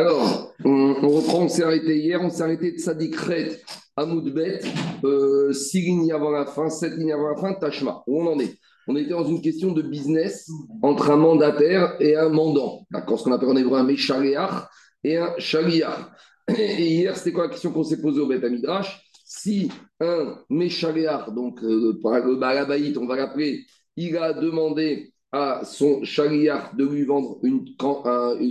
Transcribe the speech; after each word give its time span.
Alors, 0.00 0.54
on, 0.64 0.94
reprend, 0.94 1.40
on 1.40 1.48
s'est 1.48 1.62
arrêté 1.62 1.98
hier, 1.98 2.22
on 2.22 2.30
s'est 2.30 2.40
arrêté 2.40 2.72
de 2.72 2.78
Sadikret 2.78 3.60
à 3.98 4.06
Moudbet, 4.06 4.60
euh, 5.04 5.52
6 5.52 5.82
lignes 5.82 6.10
avant 6.10 6.30
la 6.30 6.46
fin, 6.46 6.70
7 6.70 6.94
lignes 6.96 7.12
avant 7.12 7.28
la 7.28 7.36
fin, 7.36 7.52
Tachma. 7.52 8.02
Où 8.06 8.22
on 8.22 8.32
en 8.32 8.40
est? 8.40 8.56
On 8.88 8.96
était 8.96 9.10
dans 9.10 9.26
une 9.26 9.42
question 9.42 9.72
de 9.72 9.82
business 9.82 10.48
entre 10.80 11.10
un 11.10 11.18
mandataire 11.18 11.96
et 12.00 12.16
un 12.16 12.30
mandant. 12.30 12.86
D'accord 12.90 13.18
Ce 13.18 13.24
qu'on 13.24 13.32
appelle 13.32 13.50
en 13.50 13.56
hébreu 13.56 13.78
un 13.78 13.82
Meshariach 13.82 14.70
et 15.04 15.18
un 15.18 15.34
Shariach. 15.36 16.10
Et 16.48 16.94
hier, 16.94 17.14
c'était 17.14 17.32
quoi 17.32 17.44
la 17.44 17.50
question 17.50 17.70
qu'on 17.70 17.84
s'est 17.84 18.00
posée 18.00 18.20
au 18.20 18.26
Beth 18.26 18.42
Midrash 18.44 19.02
Si 19.26 19.70
un 20.00 20.38
Meshariach, 20.48 21.28
donc 21.34 21.62
euh, 21.62 21.92
le 21.92 22.98
on 22.98 23.06
va 23.06 23.16
l'appeler, 23.16 23.66
il 23.96 24.16
a 24.16 24.32
demandé 24.32 25.12
à 25.30 25.60
son 25.62 26.02
Shariach 26.04 26.74
de 26.74 26.86
lui 26.86 27.04
vendre 27.04 27.38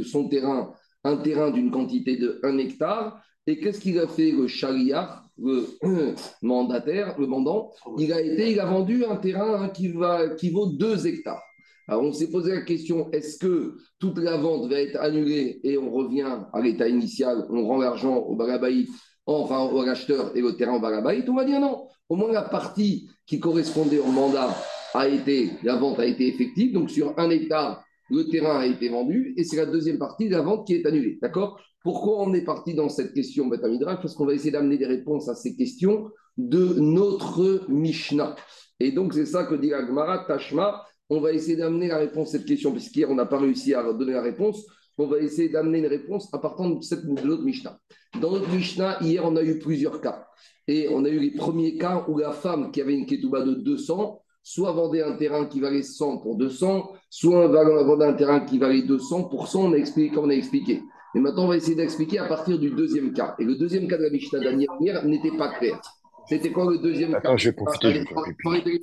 son 0.04 0.30
terrain 0.30 0.76
un 1.10 1.18
terrain 1.18 1.52
d'une 1.52 1.72
quantité 1.72 2.18
de 2.18 2.40
1 2.44 2.58
hectare. 2.58 3.22
Et 3.48 3.60
qu'est-ce 3.60 3.80
qu'il 3.80 3.98
a 4.00 4.08
fait 4.08 4.32
le 4.32 4.48
chariard, 4.48 5.26
le 5.38 5.66
mandataire, 6.42 7.20
le 7.20 7.28
mandant? 7.28 7.72
Il 7.98 8.14
a 8.14 8.22
été, 8.22 8.52
il 8.52 8.60
a 8.60 8.66
vendu 8.66 9.06
un 9.06 9.16
terrain 9.16 9.64
hein, 9.64 9.70
qui, 9.70 9.90
va, 9.90 10.30
qui 10.30 10.52
vaut 10.52 10.68
2 10.68 11.08
hectares. 11.08 11.42
Alors 11.88 12.04
on 12.04 12.14
s'est 12.14 12.30
posé 12.30 12.54
la 12.54 12.62
question, 12.62 13.10
est-ce 13.12 13.40
que 13.40 13.78
toute 13.98 14.20
la 14.20 14.38
vente 14.38 14.70
va 14.70 14.80
être 14.80 15.02
annulée 15.02 15.60
et 15.64 15.76
on 15.76 15.90
revient 15.90 16.38
à 16.54 16.62
l'état 16.62 16.88
initial, 16.88 17.48
on 17.50 17.66
rend 17.66 17.80
l'argent 17.80 18.16
au 18.16 18.36
barabaït, 18.36 18.88
enfin 19.26 19.62
au 19.62 19.82
acheteur 19.82 20.38
et 20.38 20.42
le 20.42 20.56
terrain 20.56 20.76
au 20.76 20.80
barabaït? 20.80 21.28
On 21.28 21.34
va 21.34 21.46
dire 21.46 21.60
non. 21.60 21.88
Au 22.08 22.16
moins 22.16 22.32
la 22.32 22.44
partie 22.44 23.10
qui 23.26 23.40
correspondait 23.40 23.98
au 23.98 24.12
mandat 24.12 24.56
a 24.94 25.08
été, 25.08 25.50
la 25.64 25.78
vente 25.78 26.00
a 26.00 26.06
été 26.06 26.28
effective. 26.28 26.74
Donc 26.74 26.92
sur 26.92 27.18
un 27.18 27.32
hectare, 27.32 27.84
le 28.10 28.28
terrain 28.28 28.60
a 28.60 28.66
été 28.66 28.90
vendu 28.90 29.34
et 29.38 29.44
c'est 29.44 29.58
la 29.58 29.66
deuxième 29.66 29.98
partie 29.98 30.28
de 30.28 30.34
la 30.34 30.42
vente 30.42 30.66
qui 30.66 30.76
est 30.76 30.86
annulée. 30.86 31.20
D'accord? 31.22 31.60
Pourquoi 31.84 32.22
on 32.22 32.34
est 32.34 32.44
parti 32.44 32.74
dans 32.74 32.90
cette 32.90 33.14
question, 33.14 33.48
Betamidrash 33.48 34.02
Parce 34.02 34.14
qu'on 34.14 34.26
va 34.26 34.34
essayer 34.34 34.52
d'amener 34.52 34.78
des 34.78 34.86
réponses 34.86 35.30
à 35.30 35.36
ces 35.36 35.56
questions 35.56 36.10
de 36.38 36.80
notre 36.80 37.66
Mishnah. 37.70 38.36
Et 38.80 38.92
donc, 38.92 39.14
c'est 39.14 39.26
ça 39.26 39.46
que 39.46 39.56
dit 39.56 39.70
la 39.70 39.86
Gemara, 39.86 40.26
Tashma. 40.26 40.84
On 41.10 41.22
va 41.22 41.32
essayer 41.32 41.56
d'amener 41.56 41.88
la 41.88 41.98
réponse 41.98 42.30
à 42.30 42.38
cette 42.38 42.46
question, 42.46 42.72
puisqu'hier, 42.72 43.10
on 43.10 43.16
n'a 43.16 43.26
pas 43.26 43.40
réussi 43.40 43.74
à 43.74 43.84
donner 43.94 44.14
la 44.14 44.22
réponse. 44.22 44.66
On 44.98 45.08
va 45.08 45.20
essayer 45.20 45.50
d'amener 45.50 45.80
une 45.80 45.88
réponse 45.88 46.32
à 46.34 46.40
partir 46.40 46.70
de, 46.70 46.82
cette, 46.82 47.06
de 47.06 47.26
notre 47.26 47.44
Mishnah. 47.44 47.80
Dans 48.22 48.32
notre 48.32 48.50
Mishnah, 48.54 49.02
hier, 49.02 49.24
on 49.26 49.36
a 49.36 49.44
eu 49.44 49.60
plusieurs 49.60 50.02
cas. 50.02 50.28
Et 50.68 50.88
on 50.90 51.04
a 51.06 51.10
eu 51.10 51.20
les 51.20 51.32
premiers 51.32 51.78
cas 51.78 52.06
où 52.08 52.18
la 52.18 52.32
femme 52.32 52.72
qui 52.72 52.82
avait 52.82 52.94
une 52.94 53.06
ketouba 53.06 53.42
de 53.42 53.56
200 53.56 54.22
soit 54.44 54.72
vendait 54.72 55.04
un 55.04 55.14
terrain 55.14 55.46
qui 55.46 55.60
valait 55.60 55.84
100 55.84 56.18
pour 56.20 56.36
200, 56.36 56.92
soit 57.10 57.48
vendait 57.48 58.06
un 58.06 58.14
terrain 58.14 58.40
qui 58.42 58.58
valait 58.58 58.82
200 58.84 59.26
pour 59.26 59.48
100, 59.48 59.66
on 59.66 59.74
a 59.74 59.78
expliqué 59.78 60.14
comme 60.14 60.26
on 60.26 60.30
a 60.30 60.34
expliqué. 60.34 60.82
Et 61.16 61.20
maintenant, 61.20 61.46
on 61.46 61.48
va 61.48 61.58
essayer 61.58 61.76
d'expliquer 61.76 62.20
à 62.20 62.26
partir 62.26 62.60
du 62.60 62.72
deuxième 62.72 63.14
cas. 63.14 63.36
Et 63.40 63.44
le 63.44 63.56
deuxième 63.56 63.88
cas 63.88 63.98
de 63.98 64.04
la 64.04 64.10
Mishnah 64.12 64.40
dernière 64.40 65.06
n'était 65.06 65.36
pas 65.38 65.50
clair. 65.58 65.82
C'était 66.28 66.52
quoi 66.52 66.72
le 66.72 66.78
deuxième 66.78 67.16
Attends, 67.16 67.32
cas? 67.32 67.38
je 67.38 67.50
vais 67.50 67.56
profiter. 67.56 67.94
je 67.94 68.00
vais 68.00 68.06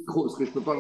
parce 0.07 0.37
que 0.37 0.45
je 0.45 0.51
peux 0.51 0.61
pas. 0.61 0.75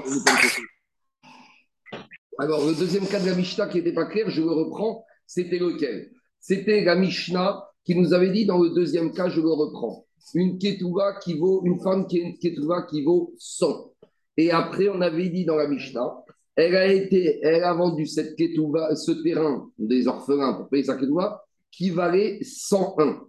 Alors, 2.38 2.66
le 2.66 2.74
deuxième 2.74 3.06
cas 3.06 3.20
de 3.20 3.26
la 3.26 3.34
Mishnah 3.36 3.68
qui 3.68 3.78
n'était 3.78 3.92
pas 3.92 4.06
clair, 4.06 4.28
je 4.28 4.42
le 4.42 4.50
reprends, 4.50 5.04
c'était 5.26 5.58
lequel? 5.58 6.10
C'était 6.40 6.84
la 6.84 6.96
Mishnah 6.96 7.64
qui 7.84 7.94
nous 7.94 8.12
avait 8.12 8.30
dit 8.30 8.44
dans 8.46 8.58
le 8.58 8.70
deuxième 8.70 9.12
cas, 9.12 9.28
je 9.28 9.40
le 9.40 9.48
reprends, 9.48 10.06
une 10.34 10.58
ketouva 10.58 11.14
qui 11.22 11.38
vaut, 11.38 11.62
une 11.64 11.80
femme 11.80 12.06
qui 12.08 12.18
est 12.18 12.22
une 12.22 12.38
ketouva 12.38 12.82
qui 12.82 13.04
vaut 13.04 13.32
100. 13.38 13.92
Et 14.36 14.50
après, 14.50 14.88
on 14.88 15.00
avait 15.00 15.28
dit 15.28 15.44
dans 15.44 15.56
la 15.56 15.68
Mishnah, 15.68 16.24
elle 16.56 16.76
a, 16.76 16.86
été, 16.86 17.38
elle 17.42 17.64
a 17.64 17.74
vendu 17.74 18.06
cette 18.06 18.36
ce 18.36 19.22
terrain 19.22 19.68
des 19.78 20.08
orphelins 20.08 20.54
pour 20.54 20.68
payer 20.68 20.84
sa 20.84 20.96
ketouba 20.96 21.44
qui 21.70 21.90
valait 21.90 22.38
101. 22.42 23.20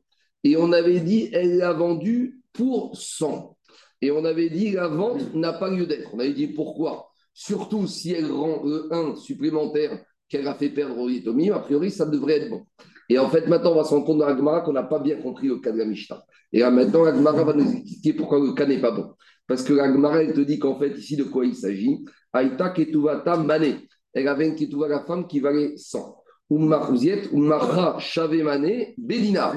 Et 0.44 0.56
on 0.56 0.72
avait 0.72 1.02
dit, 1.02 1.30
elle 1.34 1.58
l'a 1.58 1.74
vendu 1.74 2.42
pour 2.54 2.96
100. 2.96 3.58
Et 4.02 4.12
on 4.12 4.24
avait 4.24 4.50
dit, 4.50 4.72
la 4.72 4.88
vente 4.88 5.34
n'a 5.34 5.54
pas 5.54 5.70
lieu 5.70 5.86
d'être. 5.86 6.14
On 6.14 6.20
avait 6.20 6.34
dit 6.34 6.48
pourquoi? 6.48 7.10
Surtout 7.34 7.86
si 7.88 8.14
elle 8.14 8.32
rend 8.32 8.64
le 8.64 8.88
1 8.92 9.16
supplémentaire 9.16 10.04
qu'elle 10.30 10.48
a 10.48 10.56
fait 10.56 10.70
perdre 10.70 10.98
au 10.98 11.10
Yitomi, 11.10 11.50
a 11.52 11.60
priori, 11.60 11.92
ça 11.92 12.06
devrait 12.06 12.38
être 12.38 12.50
bon. 12.50 12.66
Et 13.10 13.18
en 13.18 13.30
fait, 13.30 13.48
maintenant, 13.48 13.72
on 13.72 13.76
va 13.76 13.84
se 13.84 13.90
rendre 13.90 14.06
compte 14.06 14.20
dans 14.20 14.28
la 14.28 14.62
qu'on 14.62 14.74
n'a 14.74 14.84
pas 14.84 15.00
bien 15.00 15.18
compris 15.22 15.48
le 15.48 15.60
cas 15.60 15.72
de 15.72 15.78
la 15.78 15.86
Mishnah. 15.86 16.22
Et 16.52 16.60
là, 16.60 16.72
maintenant, 16.72 17.04
la 17.04 17.12
va 17.12 17.54
nous 17.54 17.72
expliquer 17.72 18.14
pourquoi 18.14 18.40
le 18.40 18.54
cas 18.54 18.66
n'est 18.66 18.82
pas 18.82 18.92
bon. 18.92 19.14
Parce 19.48 19.64
que 19.64 19.74
la 19.74 19.92
Gemara, 19.92 20.22
elle 20.22 20.34
te 20.34 20.42
dit 20.42 20.60
qu'en 20.60 20.78
fait, 20.78 20.90
ici, 20.98 21.16
de 21.16 21.24
quoi 21.24 21.46
il 21.46 21.56
s'agit? 21.56 22.06
Aïta 22.34 22.70
ketuvata 22.70 23.38
mané. 23.38 23.88
Elle 24.14 24.28
avait 24.28 24.48
une 24.48 24.56
ketuva, 24.56 24.88
la 24.88 25.06
femme, 25.06 25.28
qui 25.28 25.40
valait 25.40 25.74
100. 25.78 26.24
Ummarziet, 26.50 27.30
Ummarra 27.34 28.00
Mané, 28.44 28.96
Bédina. 28.98 29.54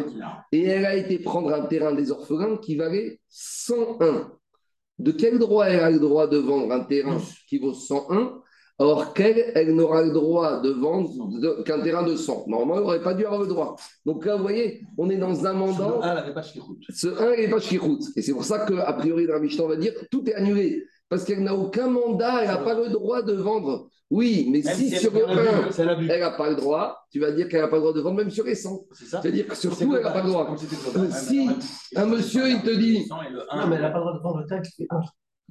Et 0.53 0.65
elle 0.65 0.84
a 0.84 0.97
été 0.97 1.19
prendre 1.19 1.53
un 1.53 1.67
terrain 1.67 1.95
des 1.95 2.11
orphelins 2.11 2.56
qui 2.59 2.77
valait 2.77 3.21
101. 3.29 4.33
De 4.99 5.12
quel 5.12 5.39
droit 5.39 5.67
elle 5.67 5.81
a 5.81 5.91
le 5.91 5.99
droit 5.99 6.27
de 6.27 6.37
vendre 6.37 6.73
un 6.73 6.81
terrain 6.81 7.19
qui 7.49 7.59
vaut 7.59 7.75
101 7.75 8.43
Or, 8.83 9.13
qu'elle, 9.13 9.53
elle 9.55 9.75
n'aura 9.75 10.03
le 10.03 10.11
droit 10.11 10.63
de 10.63 10.71
vendre 10.71 11.11
qu'un 11.65 11.81
terrain 11.81 12.03
de 12.03 12.17
100. 12.17 12.47
Normalement, 12.49 12.77
elle 12.77 12.81
n'aurait 12.81 13.03
pas 13.03 13.13
dû 13.13 13.27
avoir 13.27 13.43
le 13.43 13.47
droit. 13.47 13.77
Donc 14.07 14.25
là, 14.25 14.37
vous 14.37 14.43
voyez, 14.43 14.81
on 14.97 15.11
est 15.11 15.19
dans 15.19 15.45
un 15.45 15.53
mandat. 15.53 16.01
Ce 16.01 16.07
1 16.07 16.15
n'avait 16.15 16.33
pas 16.33 16.43
route. 16.59 16.83
Ce 16.89 17.09
1 17.09 17.31
n'avait 17.31 17.51
pas 17.51 17.59
route. 17.79 18.03
Et 18.17 18.23
c'est 18.23 18.33
pour 18.33 18.43
ça 18.45 18.61
qu'a 18.61 18.93
priori, 18.95 19.27
dans 19.27 19.65
on 19.65 19.69
va 19.69 19.77
dire 19.77 19.93
tout 20.11 20.27
est 20.31 20.35
annulé. 20.35 20.83
Parce 21.11 21.25
qu'elle 21.25 21.43
n'a 21.43 21.55
aucun 21.55 21.89
mandat, 21.89 22.41
elle 22.41 22.49
n'a 22.49 22.57
pas 22.57 22.75
le 22.75 22.89
droit 22.89 23.21
de 23.21 23.35
vendre. 23.35 23.89
Oui, 24.09 24.49
mais 24.51 24.63
si, 24.63 24.91
sur 24.91 25.12
le 25.12 25.29
1, 25.29 25.69
elle 26.09 26.21
n'a 26.21 26.31
pas 26.31 26.49
le 26.49 26.57
droit, 26.57 27.05
tu 27.12 27.21
vas 27.21 27.33
dire 27.33 27.49
qu'elle 27.49 27.61
n'a 27.61 27.69
pas 27.69 27.77
le 27.77 27.83
droit 27.83 27.93
de 27.93 28.01
vendre, 28.01 28.17
même 28.17 28.31
sur 28.31 28.45
les 28.45 28.55
100. 28.55 28.87
C'est-à-dire 28.93 29.47
que 29.47 29.57
sur 29.57 29.77
tout, 29.77 29.95
elle 29.95 30.03
n'a 30.03 30.11
pas 30.11 30.23
le 30.23 30.31
droit. 30.31 30.57
Si 31.11 31.51
un 31.97 32.07
monsieur, 32.07 32.49
il 32.49 32.62
te 32.62 32.71
dit. 32.71 33.07
Non, 33.11 33.67
mais 33.69 33.77
elle 33.77 33.83
n'a 33.83 33.91
pas 33.91 33.99
le 33.99 34.05
droit 34.05 34.15
de 34.15 34.23
vendre 34.23 34.39
le 34.39 34.47
taxe, 34.47 34.71
c'est 34.75 34.87
1. 34.89 35.01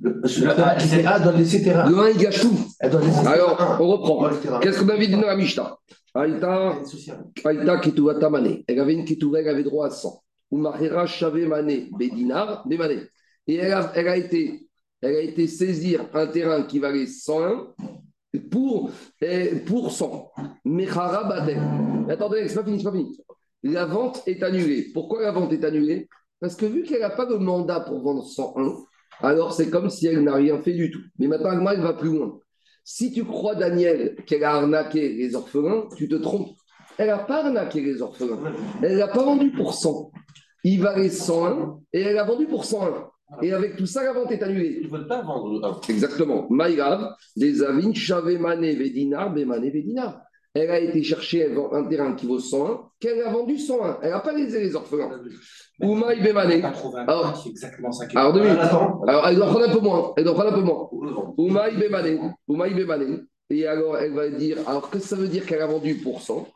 Ah, 0.04 0.76
a. 0.76 1.90
Le 1.90 2.12
il 2.12 2.18
gâche 2.18 2.42
tout. 2.42 2.58
Alors, 2.80 3.78
on 3.80 3.88
reprend. 3.88 4.60
Qu'est-ce 4.60 4.80
qu'on 4.80 4.90
avait 4.90 5.08
dit 5.08 5.14
dans 5.14 5.28
la 5.28 5.36
Mishnah? 5.36 5.78
Aïta, 6.14 6.76
Aïta 7.46 7.82
Elle 8.68 8.80
avait 8.80 8.94
une 8.94 9.06
Ketuva, 9.06 9.42
elle 9.42 9.50
avait 9.50 9.64
droit 9.64 9.88
à 9.88 9.90
100. 9.90 10.22
Umahera 10.52 11.06
Shave 11.06 11.48
Mané, 11.48 11.90
Bédinar, 11.98 12.68
Bémané. 12.68 13.02
Et 13.48 13.56
elle 13.56 13.74
a, 13.74 13.92
elle 13.96 14.08
a, 14.08 14.18
été, 14.18 14.68
elle 15.02 15.16
a 15.16 15.22
été 15.22 15.48
saisir 15.48 16.06
un 16.14 16.28
terrain 16.28 16.64
qui 16.64 16.80
valait 16.80 17.06
101 17.06 17.68
pour, 18.50 18.92
pour 19.66 19.92
100. 19.92 20.32
Mechara 20.66 21.24
Batel. 21.26 21.60
Attendez, 22.10 22.48
c'est 22.48 22.56
pas 22.56 22.64
fini, 22.64 22.80
c'est 22.80 22.86
pas 22.86 22.92
fini. 22.92 23.18
La 23.64 23.86
vente 23.86 24.24
est 24.26 24.42
annulée. 24.42 24.90
Pourquoi 24.94 25.22
la 25.22 25.32
vente 25.32 25.54
est 25.54 25.64
annulée? 25.64 26.08
Parce 26.40 26.56
que 26.56 26.66
vu 26.66 26.84
qu'elle 26.84 27.02
n'a 27.02 27.10
pas 27.10 27.26
le 27.26 27.38
mandat 27.38 27.82
pour 27.82 28.02
vendre 28.02 28.24
101, 28.24 28.78
alors 29.22 29.54
c'est 29.54 29.70
comme 29.70 29.90
si 29.90 30.08
elle 30.08 30.24
n'a 30.24 30.36
rien 30.36 30.60
fait 30.62 30.74
du 30.74 30.92
tout. 30.92 31.02
Mais 31.18 31.28
maintenant, 31.28 31.70
elle 31.72 31.82
va 31.82 31.94
plus 31.94 32.10
loin. 32.10 32.40
Si 32.84 33.12
tu 33.12 33.24
crois, 33.24 33.56
Daniel, 33.56 34.16
qu'elle 34.26 34.44
a 34.44 34.56
arnaqué 34.56 35.10
les 35.10 35.36
orphelins, 35.36 35.88
tu 35.96 36.08
te 36.08 36.16
trompes. 36.16 36.56
Elle 36.98 37.08
n'a 37.08 37.20
pas 37.20 37.46
arnaqué 37.46 37.82
les 37.82 38.02
orphelins. 38.02 38.40
Elle 38.82 38.98
n'a 38.98 39.08
pas 39.08 39.24
vendu 39.24 39.52
pour 39.52 39.74
100. 39.74 40.12
Il 40.64 40.82
valait 40.82 41.10
101 41.10 41.80
et 41.94 42.02
elle 42.02 42.18
a 42.18 42.24
vendu 42.24 42.46
pour 42.48 42.66
101. 42.66 43.10
Et 43.42 43.54
avec 43.54 43.76
tout 43.76 43.86
ça, 43.86 44.04
la 44.04 44.14
vente 44.14 44.32
est 44.32 44.42
annulée. 44.42 44.80
Ils 44.82 44.88
ne 44.88 44.92
veulent 44.92 45.08
pas 45.08 45.22
vendre. 45.22 45.80
Exactement. 45.88 46.48
Maïrav, 46.50 47.14
des 47.38 47.62
avines, 47.62 47.94
Chavemane, 47.94 48.62
Vedina, 48.62 49.30
Bemane, 49.30 49.70
Vedina. 49.70 50.24
Elle 50.54 50.72
a 50.72 50.80
été 50.80 51.04
chercher 51.04 51.56
un 51.72 51.84
terrain 51.84 52.14
qui 52.14 52.26
vaut 52.26 52.40
101, 52.40 52.90
qu'elle 53.00 53.22
a 53.22 53.30
vendu 53.30 53.60
101. 53.60 54.00
Elle 54.02 54.10
n'a 54.10 54.20
pas 54.20 54.34
lésé 54.34 54.60
les 54.60 54.76
orphelins. 54.76 55.12
Oumaï 55.80 56.22
Bemane. 56.22 56.74
Alors, 57.08 57.40
c'est 57.42 57.50
exactement 57.50 57.92
ça. 57.92 58.06
Alors, 58.16 58.34
deux 58.34 58.42
minutes. 58.42 58.58
Alors, 58.60 59.28
elle 59.28 59.36
doit 59.36 59.46
prendre 59.46 59.70
un 59.70 59.74
peu 59.74 59.80
moins. 59.80 60.14
Elle 60.18 60.24
doit 60.24 60.34
prendre 60.34 60.50
un 60.50 60.56
peu 60.56 60.62
moins. 60.62 60.90
Oumaï 61.38 61.78
Bemane. 61.78 62.34
Oumaï 62.48 62.74
Bemane. 62.74 63.28
Et 63.52 63.68
alors, 63.68 63.98
elle 63.98 64.14
va 64.14 64.30
dire 64.30 64.58
alors, 64.68 64.90
qu'est-ce 64.90 65.04
que 65.04 65.10
ça 65.10 65.16
veut 65.16 65.28
dire 65.28 65.46
qu'elle 65.46 65.62
a 65.62 65.68
vendu 65.68 65.96
pour 65.96 66.22
100 66.22 66.48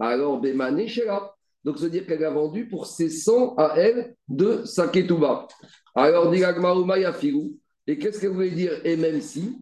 Alors, 0.00 0.40
Bemane, 0.40 0.88
Shera. 0.88 1.34
Donc, 1.62 1.78
ça 1.78 1.84
veut 1.84 1.90
dire 1.90 2.06
qu'elle 2.06 2.24
a 2.24 2.30
vendu 2.30 2.66
pour 2.68 2.86
ses 2.86 3.08
100 3.08 3.54
à 3.56 3.74
elle 3.76 4.16
de 4.28 4.64
Saketouba. 4.64 5.46
Alors, 5.94 6.30
dit 6.30 6.42
Oumaï 6.44 7.04
Afirou. 7.04 7.52
Et 7.88 7.98
qu'est-ce 7.98 8.20
qu'elle 8.20 8.30
voulait 8.30 8.50
dire 8.50 8.72
Et 8.84 8.96
même 8.96 9.20
si 9.20 9.56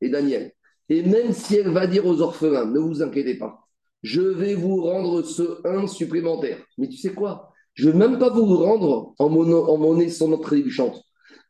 et 0.00 0.08
Daniel. 0.08 0.52
Et 0.88 1.02
même 1.02 1.32
si 1.32 1.56
elle 1.56 1.70
va 1.70 1.86
dire 1.86 2.06
aux 2.06 2.20
orphelins, 2.20 2.66
ne 2.66 2.78
vous 2.78 3.02
inquiétez 3.02 3.34
pas, 3.36 3.66
je 4.02 4.20
vais 4.20 4.54
vous 4.54 4.82
rendre 4.82 5.22
ce 5.22 5.66
1 5.66 5.86
supplémentaire. 5.88 6.58
Mais 6.78 6.88
tu 6.88 6.98
sais 6.98 7.14
quoi? 7.14 7.50
Je 7.74 7.88
ne 7.88 7.92
vais 7.92 7.98
même 7.98 8.18
pas 8.18 8.30
vous 8.30 8.56
rendre 8.56 9.14
en, 9.18 9.28
monnaie 9.28 10.10
sans 10.10 10.28
notre 10.28 10.44
trébuchante. 10.44 11.02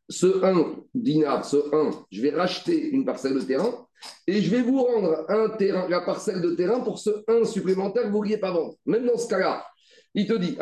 Ce 0.09 0.43
1 0.43 0.77
dinar, 0.95 1.45
ce 1.45 1.57
1, 1.75 1.91
je 2.11 2.23
vais 2.23 2.31
racheter 2.31 2.91
une 2.91 3.05
parcelle 3.05 3.35
de 3.35 3.41
terrain 3.41 3.87
et 4.27 4.41
je 4.41 4.51
vais 4.51 4.63
vous 4.63 4.83
rendre 4.83 5.27
un 5.29 5.51
terrain, 5.51 5.89
la 5.89 6.01
parcelle 6.01 6.41
de 6.41 6.53
terrain 6.53 6.81
pour 6.81 6.99
ce 6.99 7.11
1 7.29 7.45
supplémentaire 7.45 8.05
que 8.05 8.09
vous 8.09 8.15
ne 8.15 8.19
vouliez 8.19 8.39
pas 8.39 8.53
vendre. 8.53 8.75
Même 8.87 9.07
dans 9.07 9.19
ce 9.19 9.29
cas-là, 9.29 9.67
il 10.15 10.27
te 10.27 10.35
dit, 10.35 10.57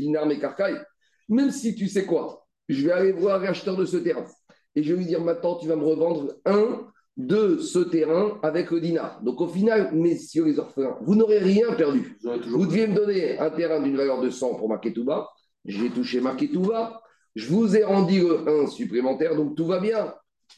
dinar, 0.00 0.26
même 1.28 1.50
si 1.50 1.74
tu 1.74 1.88
sais 1.88 2.04
quoi, 2.04 2.46
je 2.68 2.86
vais 2.86 2.92
aller 2.92 3.12
voir 3.12 3.40
l'acheteur 3.40 3.76
de 3.76 3.84
ce 3.84 3.96
terrain 3.96 4.24
et 4.74 4.82
je 4.82 4.92
vais 4.92 4.98
lui 4.98 5.06
dire 5.06 5.22
maintenant, 5.22 5.56
tu 5.56 5.68
vas 5.68 5.76
me 5.76 5.84
revendre 5.84 6.34
un 6.44 6.86
de 7.16 7.56
ce 7.56 7.78
terrain 7.78 8.38
avec 8.42 8.70
le 8.70 8.80
dinar. 8.80 9.22
Donc 9.22 9.40
au 9.40 9.48
final, 9.48 9.90
messieurs 9.94 10.44
les 10.44 10.58
orphelins, 10.58 10.98
vous 11.00 11.14
n'aurez 11.14 11.38
rien 11.38 11.72
perdu. 11.72 12.18
Vous 12.22 12.66
deviez 12.66 12.86
me 12.86 12.94
donner 12.94 13.38
un 13.38 13.50
terrain 13.50 13.80
d'une 13.80 13.96
valeur 13.96 14.20
de 14.20 14.28
100 14.28 14.56
pour 14.56 14.68
ma 14.68 14.78
ketouba. 14.78 15.28
J'ai 15.64 15.90
touché 15.90 16.20
ma 16.20 16.34
ketouba. 16.34 17.00
Je 17.34 17.48
vous 17.48 17.76
ai 17.76 17.84
rendu 17.84 18.20
le 18.20 18.64
1 18.64 18.66
supplémentaire, 18.66 19.34
donc 19.34 19.56
tout 19.56 19.66
va 19.66 19.80
bien. 19.80 20.14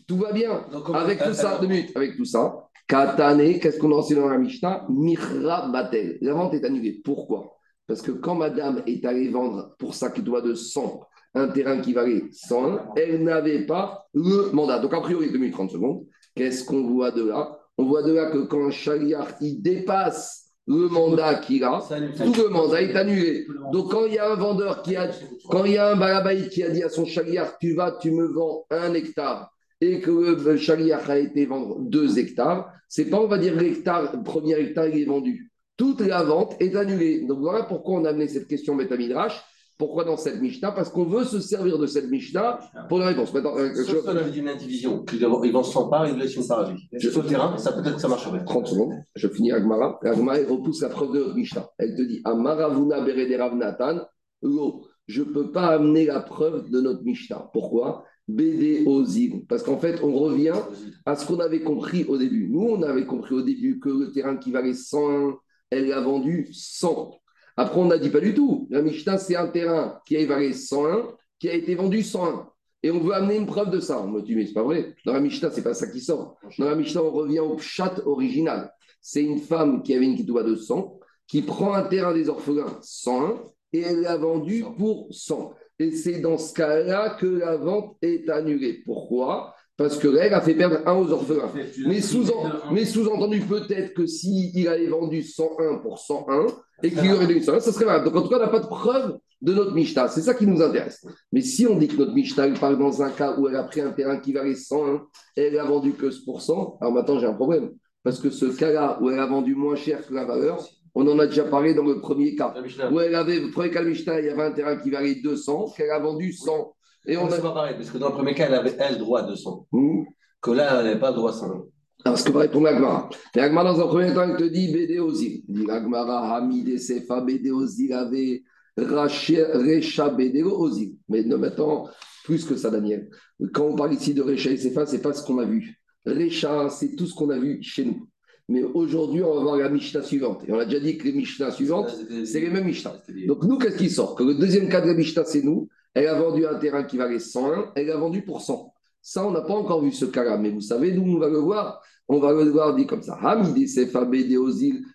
Tout 0.07 0.17
va 0.17 0.33
bien. 0.33 0.67
avec 0.95 1.23
tout 1.23 1.35
ça, 1.35 1.59
deux 1.61 1.67
minutes, 1.67 1.93
avec 1.95 2.17
tout 2.17 2.25
ça, 2.25 2.69
Katane, 2.87 3.59
qu'est-ce 3.59 3.79
qu'on 3.79 3.93
a 3.93 3.97
enseigné 3.97 4.21
dans 4.21 4.29
la 4.29 4.39
Mishnah 4.39 4.87
Mihra 4.89 5.69
Batel. 5.69 6.19
La 6.23 6.33
vente 6.33 6.55
est 6.55 6.65
annulée. 6.65 7.01
Pourquoi? 7.05 7.59
Parce 7.87 8.01
que 8.01 8.13
quand 8.13 8.35
madame 8.35 8.83
est 8.87 9.05
allée 9.05 9.29
vendre 9.29 9.75
pour 9.79 9.95
sa 9.95 10.11
ketouba 10.11 10.41
de 10.41 10.55
100 10.55 11.01
un 11.35 11.49
terrain 11.49 11.81
qui 11.81 11.93
valait 11.93 12.25
101, 12.33 12.95
elle 12.97 13.23
n'avait 13.23 13.67
pas 13.67 14.07
le 14.15 14.51
mandat. 14.53 14.79
Donc, 14.79 14.95
a 14.95 15.01
priori, 15.01 15.31
2 15.31 15.39
minutes 15.39 15.53
30 15.53 15.71
secondes. 15.71 16.07
Qu'est-ce 16.35 16.65
qu'on 16.65 16.87
voit 16.87 17.11
de 17.11 17.25
là? 17.25 17.59
On 17.77 17.85
voit 17.85 18.03
de 18.03 18.13
là 18.13 18.31
que 18.31 18.39
quand 18.39 18.67
un 18.67 18.71
chariard 18.71 19.29
il 19.41 19.61
dépasse 19.63 20.49
le 20.67 20.89
mandat 20.89 21.37
qu'il 21.37 21.65
a, 21.65 21.81
tout 21.81 22.43
le 22.43 22.49
mandat 22.51 22.83
est 22.83 22.95
annulé. 22.95 23.47
Donc 23.73 23.91
quand 23.91 24.05
il 24.05 24.15
y 24.15 24.19
a 24.19 24.31
un 24.31 24.35
vendeur 24.35 24.83
qui 24.83 24.97
a, 24.97 25.09
quand 25.49 25.65
il 25.65 25.73
y 25.73 25.79
a 25.79 25.93
un 25.93 25.97
balabaï 25.97 26.49
qui 26.51 26.63
a 26.63 26.71
dit 26.71 26.83
à 26.83 26.91
son 26.91 27.07
chariard, 27.07 27.57
tu 27.59 27.75
vas, 27.75 27.93
tu 27.93 28.11
me 28.11 28.27
vends 28.27 28.67
un 28.71 28.93
hectare, 28.93 29.51
et 29.81 30.01
que 30.01 30.11
le 30.11 30.57
chariard 30.57 31.09
a 31.09 31.19
été 31.19 31.47
vendre 31.47 31.79
deux 31.81 32.19
hectares, 32.19 32.73
c'est 32.89 33.07
pas, 33.07 33.21
on 33.21 33.29
va 33.29 33.39
dire, 33.39 33.55
l'hectare, 33.55 34.17
le 34.17 34.23
premier 34.23 34.59
hectare, 34.59 34.89
il 34.89 35.03
est 35.03 35.05
vendu. 35.05 35.53
Toute 35.77 36.01
la 36.01 36.25
vente 36.25 36.57
est 36.61 36.75
annulée. 36.75 37.25
Donc 37.27 37.39
voilà 37.39 37.63
pourquoi 37.63 38.01
on 38.01 38.05
a 38.05 38.11
amené 38.11 38.27
cette 38.27 38.49
question 38.49 38.75
Betamidrash. 38.75 39.41
Pourquoi 39.79 40.03
dans 40.03 40.17
cette 40.17 40.41
Mishnah? 40.41 40.73
Parce 40.73 40.91
qu'on 40.91 41.05
veut 41.05 41.23
se 41.23 41.39
servir 41.39 41.79
de 41.79 41.87
cette 41.87 42.11
Mishnah 42.11 42.59
pour 42.89 42.99
la 42.99 43.07
réponse. 43.07 43.33
Maintenant, 43.33 43.57
euh, 43.57 43.71
je... 43.77 43.85
Sauf 43.85 44.09
avait 44.09 44.29
d'une 44.33 44.49
indivision, 44.49 45.05
ils 45.13 45.53
vont 45.53 45.63
100 45.63 45.89
parts, 45.89 46.09
ils 46.09 46.19
laissent 46.19 46.35
une 46.35 46.49
part 46.49 46.69
lui. 46.69 46.89
Sur 46.99 47.23
le 47.23 47.29
terrain, 47.29 47.57
ça 47.59 47.73
peut-être 47.73 47.95
que 47.95 48.01
ça 48.01 48.09
marcherait. 48.09 48.45
30 48.45 48.67
secondes, 48.67 48.95
je 49.15 49.29
finis 49.29 49.53
Agmara. 49.53 50.01
Agmara 50.03 50.39
repousse 50.39 50.83
la 50.83 50.89
preuve 50.89 51.13
de 51.13 51.21
notre 51.21 51.37
Mishnah. 51.37 51.69
Elle 51.79 51.95
te 51.95 52.03
dit 52.03 52.21
Amaravuna 52.25 53.03
Bereder 53.03 53.39
Natan, 53.55 54.01
je 54.43 55.23
ne 55.23 55.27
peux 55.27 55.53
pas 55.53 55.69
amener 55.69 56.07
la 56.07 56.21
preuve 56.23 56.69
de 56.71 56.81
notre 56.81 57.05
Mishnah. 57.05 57.49
Pourquoi? 57.53 58.05
BD 58.29 58.85
Ozim. 58.87 59.41
Parce 59.49 59.63
qu'en 59.63 59.79
fait, 59.79 60.01
on 60.03 60.13
revient 60.13 60.61
à 61.07 61.17
ce 61.17 61.27
qu'on 61.27 61.41
avait 61.41 61.63
compris 61.63 62.05
au 62.05 62.19
début. 62.19 62.49
Nous, 62.49 62.63
on 62.63 62.83
avait 62.83 63.07
compris 63.07 63.35
au 63.35 63.43
début 63.43 63.81
que 63.81 63.89
le 63.89 64.13
terrain 64.13 64.37
qui 64.37 64.53
valait 64.53 64.75
101, 64.75 65.37
elle 65.71 65.89
l'a 65.89 66.01
vendu 66.01 66.49
100. 66.53 67.19
Après, 67.57 67.81
on 67.81 67.87
n'a 67.87 67.99
dit 67.99 68.11
pas 68.11 68.21
du 68.21 68.35
tout. 68.35 68.69
La 68.71 68.83
Mishnah, 68.83 69.19
c'est 69.19 69.37
un 69.37 69.49
terrain 69.49 70.01
qui 70.07 70.17
a 70.17 70.21
évalué 70.21 70.53
101, 70.53 71.09
qui 71.39 71.49
a 71.49 71.55
été 71.55 71.75
vendu 71.75 72.03
101. 72.03 72.49
Et 72.85 72.91
on 72.91 73.01
veut 73.01 73.15
amener 73.15 73.37
une 73.37 73.47
preuve 73.47 73.71
de 73.71 73.81
ça. 73.81 74.01
On 74.01 74.09
me 74.09 74.23
dit, 74.23 74.37
mais 74.37 74.47
c'est 74.47 74.53
pas 74.53 74.63
vrai. 74.63 74.95
Dans 75.05 75.13
la 75.13 75.21
Mishnah, 75.21 75.51
c'est 75.51 75.65
pas 75.65 75.75
ça 75.75 75.89
qui 75.89 76.01
sort. 76.01 76.37
Dans 76.59 76.67
la 76.67 76.77
Mishnah, 76.77 77.03
on 77.03 77.11
revient 77.11 77.41
au 77.41 77.59
chat 77.59 78.01
original. 78.07 78.73
C'est 79.01 79.23
une 79.23 79.39
femme 79.39 79.83
qui 79.83 79.95
avait 79.95 80.05
une 80.05 80.17
kitouba 80.17 80.43
de 80.43 80.55
100, 80.55 80.99
qui 81.27 81.43
prend 81.43 81.75
un 81.75 81.83
terrain 81.83 82.15
des 82.15 82.29
orphelins 82.29 82.79
101 82.83 83.43
et 83.73 83.81
elle 83.81 84.01
l'a 84.01 84.17
vendu 84.17 84.65
pour 84.77 85.09
100. 85.11 85.53
Et 85.79 85.93
c'est 85.93 86.21
dans 86.21 86.39
ce 86.39 86.53
cas-là 86.55 87.17
que 87.21 87.27
la 87.27 87.57
vente 87.57 87.97
est 88.03 88.29
annulée. 88.29 88.83
Pourquoi? 88.85 89.55
Parce 89.77 89.97
que 89.97 90.09
elle 90.09 90.35
a 90.35 90.41
fait 90.41 90.55
perdre 90.55 90.81
un 90.87 90.95
aux 90.95 91.13
orphelins. 91.13 91.53
Mais 91.87 92.01
sous-entendu, 92.01 93.41
peut-être 93.43 93.95
que 93.95 94.07
s'il 94.07 94.59
il 94.59 94.67
avait 94.67 94.89
vendu 94.89 95.23
101 95.23 95.79
pour 95.79 96.01
101 96.01 96.47
et 96.83 96.91
qu'il 96.91 97.13
aurait 97.13 97.29
donné 97.29 97.41
101, 97.41 97.61
ça 97.61 97.73
serait 97.73 97.85
valable. 97.85 98.07
Donc 98.07 98.17
en 98.17 98.23
tout 98.23 98.29
cas, 98.29 98.39
on 98.39 98.41
n'a 98.41 98.49
pas 98.49 98.59
de 98.59 98.67
preuve 98.67 99.19
de 99.41 99.55
notre 99.55 99.73
Mishnah. 99.73 100.09
C'est 100.09 100.23
ça 100.23 100.35
qui 100.35 100.49
nous 100.49 100.61
intéresse. 100.61 101.07
Mais 101.31 101.43
si 101.43 101.65
on 101.65 101.79
dit 101.79 101.87
que 101.87 101.97
notre 101.97 102.13
Mishnah 102.13 102.49
parle 102.59 102.77
dans 102.77 103.03
un 103.03 103.11
cas 103.11 103.37
où 103.39 103.47
elle 103.47 103.55
a 103.55 103.63
pris 103.63 103.81
un 103.81 103.93
terrain 103.93 104.19
qui 104.19 104.33
valait 104.33 104.57
101 104.57 105.07
et 105.37 105.43
elle 105.43 105.59
a 105.61 105.65
vendu 105.65 105.93
que 105.93 106.11
ce 106.11 106.25
pour 106.25 106.43
100, 106.43 106.79
alors 106.81 106.93
maintenant 106.93 107.21
j'ai 107.21 107.27
un 107.27 107.35
problème. 107.35 107.71
Parce 108.03 108.19
que 108.19 108.31
ce 108.31 108.47
cas-là 108.47 108.99
où 109.01 109.11
elle 109.11 109.19
a 109.21 109.27
vendu 109.27 109.55
moins 109.55 109.77
cher 109.77 110.05
que 110.05 110.13
la 110.13 110.25
valeur, 110.25 110.67
on 111.01 111.07
en 111.07 111.19
a 111.21 111.27
déjà 111.27 111.45
parlé 111.45 111.75
dans 111.75 111.85
le 111.85 112.01
premier 112.01 112.35
cas. 112.35 112.53
Où 112.91 112.99
elle 112.99 113.15
avait, 113.15 113.39
le 113.39 113.53
premier 113.53 113.71
cas 113.71 113.85
de 113.85 113.89
Mishnah, 113.89 114.19
il 114.19 114.27
y 114.27 114.31
avait 114.31 114.43
un 114.43 114.51
terrain 114.51 114.77
qui 114.77 114.91
valait 114.91 115.15
200, 115.15 115.75
qu'elle 115.77 115.93
a 115.93 116.01
vendu 116.01 116.33
100. 116.33 116.75
Et 117.07 117.17
on 117.17 117.31
C'est 117.31 117.41
pas 117.41 117.53
pareil, 117.53 117.77
parce 117.77 117.91
que 117.91 117.99
dans 117.99 118.09
le 118.09 118.15
premier 118.15 118.35
cas, 118.35 118.47
elle 118.47 118.55
avait 118.55 118.75
elle 118.81 118.99
droit 118.99 119.21
à 119.21 119.23
200. 119.23 119.69
Mmh. 119.71 120.03
Que 120.41 120.51
là, 120.51 120.81
elle 120.81 120.87
n'avait 120.87 120.99
pas 120.99 121.13
droit 121.13 121.31
à 121.31 121.35
100. 121.35 121.67
Alors, 122.05 122.19
ce 122.19 122.25
que 122.25 122.33
va 122.33 122.41
répondre 122.41 122.65
l'Agmara. 122.65 123.09
L'Agmara, 123.37 123.73
dans 123.75 123.81
un 123.81 123.87
premier 123.87 124.13
temps, 124.13 124.29
il 124.29 124.37
te 124.37 124.43
dit 124.43 124.73
Bédé 124.73 124.99
Ozil. 124.99 125.43
Dit 125.47 125.67
l'Agmara, 125.67 126.35
Hamid 126.35 126.69
et 126.69 126.79
Sefa, 126.79 127.21
Bédé 127.21 127.53
Ozil 127.53 127.93
avait 127.93 128.43
Recha 128.77 130.09
Bédé 130.11 130.43
Ozil. 130.43 130.97
Mais 131.09 131.23
maintenant, 131.23 131.89
plus 132.25 132.45
que 132.45 132.57
ça, 132.57 132.71
Daniel. 132.71 133.09
Quand 133.53 133.67
on 133.67 133.77
parle 133.77 133.95
ici 133.95 134.15
de 134.15 134.23
Recha 134.23 134.51
et 134.51 134.57
Sefa, 134.57 134.85
ce 134.85 134.97
n'est 134.97 135.03
pas 135.03 135.13
ce 135.13 135.25
qu'on 135.25 135.39
a 135.39 135.45
vu. 135.45 135.81
Recha, 136.05 136.71
c'est 136.71 136.97
tout 136.97 137.07
ce 137.07 137.15
qu'on 137.15 137.31
a 137.31 137.39
vu 137.39 137.63
chez 137.63 137.85
nous. 137.85 138.09
Mais 138.49 138.63
aujourd'hui, 138.63 139.23
on 139.23 139.35
va 139.35 139.41
voir 139.43 139.57
la 139.57 139.69
Mishnah 139.69 140.03
suivante. 140.03 140.43
Et 140.49 140.53
on 140.53 140.59
a 140.59 140.65
déjà 140.65 140.81
dit 140.81 140.97
que 140.97 141.05
les 141.05 141.13
Mishnah 141.13 141.51
suivantes, 141.51 141.95
c'est 142.25 142.41
les 142.41 142.49
mêmes 142.49 142.65
Mishnah. 142.65 142.95
Donc, 143.27 143.45
nous, 143.45 143.59
qu'est-ce 143.59 143.77
qui 143.77 143.91
sort? 143.91 144.15
Que 144.15 144.25
le 144.25 144.35
deuxième 144.35 144.69
cas 144.69 144.81
de 144.81 144.87
la 144.87 144.95
Mishnah, 144.95 145.25
c'est 145.25 145.43
nous. 145.43 145.69
Elle 145.93 146.07
a 146.07 146.19
vendu 146.19 146.47
un 146.47 146.55
terrain 146.55 146.85
qui 146.85 146.97
valait 146.97 147.19
101, 147.19 147.73
elle 147.75 147.89
l'a 147.89 147.97
vendu 147.97 148.23
pour 148.23 148.41
100. 148.41 148.73
Ça, 149.03 149.27
on 149.27 149.31
n'a 149.33 149.41
pas 149.41 149.55
encore 149.55 149.83
vu 149.83 149.93
ce 149.93 150.05
cas-là, 150.05 150.39
mais 150.39 150.51
vous 150.51 150.61
savez 150.61 150.93
d'où 150.93 151.03
on 151.03 151.19
va 151.19 151.29
le 151.29 151.39
voir 151.39 151.83
On 152.09 152.21
va 152.21 152.33
le 152.33 152.51
voir 152.51 152.75
dit 152.75 152.87
comme 152.87 153.03
ça. 153.03 153.19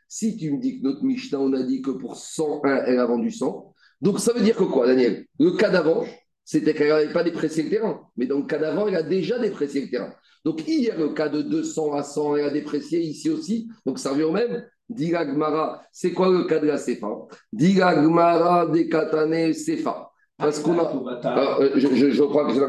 Si 0.07 0.37
tu 0.37 0.51
me 0.51 0.59
dis 0.59 0.79
que 0.79 0.83
notre 0.83 1.03
Mishnah, 1.03 1.39
on 1.39 1.53
a 1.53 1.61
dit 1.61 1.81
que 1.81 1.91
pour 1.91 2.15
101, 2.17 2.85
elle 2.85 2.99
a 2.99 3.05
vendu 3.05 3.29
100. 3.29 3.73
Donc 4.01 4.19
ça 4.19 4.33
veut 4.33 4.41
dire 4.41 4.55
que 4.55 4.63
quoi, 4.63 4.87
Daniel? 4.87 5.25
Le 5.39 5.51
cas 5.51 5.69
d'avant, 5.69 6.05
c'était 6.45 6.73
qu'elle 6.73 6.89
n'avait 6.89 7.13
pas 7.13 7.23
déprécié 7.23 7.63
le 7.63 7.69
terrain. 7.69 8.01
Mais 8.17 8.25
dans 8.25 8.37
le 8.37 8.45
cas 8.45 8.57
d'avant, 8.57 8.87
elle 8.87 8.95
a 8.95 9.03
déjà 9.03 9.39
déprécié 9.39 9.81
le 9.81 9.89
terrain. 9.89 10.13
Donc 10.45 10.67
hier, 10.67 10.97
le 10.97 11.09
cas 11.09 11.29
de 11.29 11.41
200 11.41 11.93
à 11.93 12.03
100, 12.03 12.37
elle 12.37 12.45
a 12.45 12.49
déprécié 12.49 12.99
ici 12.99 13.29
aussi. 13.29 13.69
Donc 13.85 13.99
ça 13.99 14.11
revient 14.11 14.23
au 14.23 14.31
même. 14.31 14.65
Gmara, 14.89 15.81
c'est 15.91 16.11
quoi 16.11 16.29
le 16.29 16.43
cas 16.43 16.59
de 16.59 16.67
la 16.67 16.77
Sefa? 16.77 17.07
Gmara 17.53 18.67
de 18.67 18.81
Katane 18.83 19.53
Sefa. 19.53 20.09
Parce 20.37 20.59
qu'on 20.59 20.77
a. 20.79 21.59
Euh, 21.61 21.71
je, 21.75 22.23
crois 22.23 22.47
que 22.47 22.53
c'est 22.53 22.61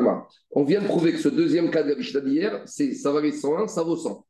On 0.52 0.64
vient 0.64 0.80
de 0.80 0.86
prouver 0.86 1.12
que 1.12 1.18
ce 1.18 1.28
deuxième 1.28 1.70
cas 1.70 1.82
de 1.82 1.90
la 1.90 1.96
Mishnah 1.96 2.20
d'hier, 2.20 2.62
ça 2.66 3.10
valait 3.10 3.32
101, 3.32 3.66
ça 3.66 3.82
vaut 3.82 3.96
100. 3.96 4.24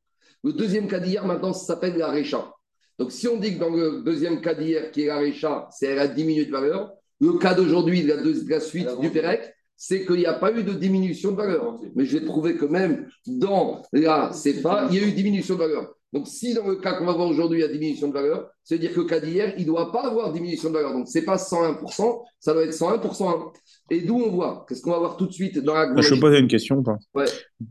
Le 0.44 0.52
deuxième 0.52 0.88
cas 0.88 1.00
d'hier, 1.00 1.26
maintenant, 1.26 1.52
ça 1.52 1.75
s'appelle 1.75 1.96
la 1.96 2.08
Récha. 2.08 2.52
Donc, 2.99 3.12
si 3.12 3.26
on 3.26 3.37
dit 3.37 3.55
que 3.55 3.61
dans 3.61 3.70
le 3.70 4.02
deuxième 4.02 4.41
cas 4.41 4.55
d'hier, 4.55 4.91
qui 4.93 5.02
est 5.02 5.06
la 5.06 5.19
Récha, 5.19 5.69
c'est 5.70 5.87
elle 5.87 5.99
a 5.99 6.08
diminué 6.08 6.46
de 6.46 6.52
valeur, 6.52 6.93
le 7.20 7.38
cas 7.38 7.55
d'aujourd'hui, 7.55 8.02
de, 8.02 8.49
la, 8.49 8.61
suite 8.61 8.88
du 9.00 9.11
Pérec, 9.11 9.55
c'est 9.76 10.05
qu'il 10.05 10.16
n'y 10.16 10.26
a 10.26 10.34
pas 10.34 10.52
eu 10.52 10.62
de 10.62 10.72
diminution 10.72 11.32
de 11.32 11.37
valeur. 11.37 11.81
Mais 11.94 12.05
je 12.05 12.19
vais 12.19 12.25
prouver 12.25 12.56
que 12.56 12.64
même 12.64 13.08
dans 13.26 13.82
la 13.93 14.31
CFA, 14.31 14.88
il 14.90 14.96
y 14.96 15.05
a 15.05 15.06
eu 15.06 15.12
diminution 15.12 15.55
de 15.55 15.61
valeur. 15.61 15.94
Donc, 16.15 16.29
si 16.29 16.55
dans 16.55 16.69
le 16.69 16.77
cas 16.77 16.94
qu'on 16.94 17.06
va 17.06 17.12
voir 17.12 17.29
aujourd'hui, 17.29 17.58
il 17.58 17.62
y 17.62 17.65
a 17.65 17.69
diminution 17.69 18.06
de 18.06 18.12
valeur, 18.12 18.48
ça 18.62 18.77
veut 18.77 18.79
dire 18.79 18.93
que 18.93 19.00
le 19.00 19.06
cas 19.06 19.19
d'hier, 19.19 19.53
il 19.58 19.62
ne 19.62 19.67
doit 19.67 19.91
pas 19.91 20.06
avoir 20.06 20.32
diminution 20.32 20.69
de 20.69 20.74
valeur. 20.74 20.93
Donc, 20.93 21.08
ce 21.08 21.19
n'est 21.19 21.24
pas 21.24 21.34
101%, 21.34 22.22
ça 22.39 22.53
doit 22.53 22.62
être 22.62 22.72
101%. 22.72 23.53
Et 23.91 24.03
d'où 24.03 24.15
on 24.20 24.31
voit 24.31 24.65
Qu'est-ce 24.69 24.81
qu'on 24.81 24.93
va 24.93 25.00
voir 25.00 25.17
tout 25.17 25.27
de 25.27 25.32
suite 25.32 25.58
dans 25.58 25.74
la. 25.74 25.93
Je 26.00 26.15
peux 26.15 26.20
poser 26.20 26.39
une 26.39 26.46
question 26.46 26.84
pas? 26.84 27.24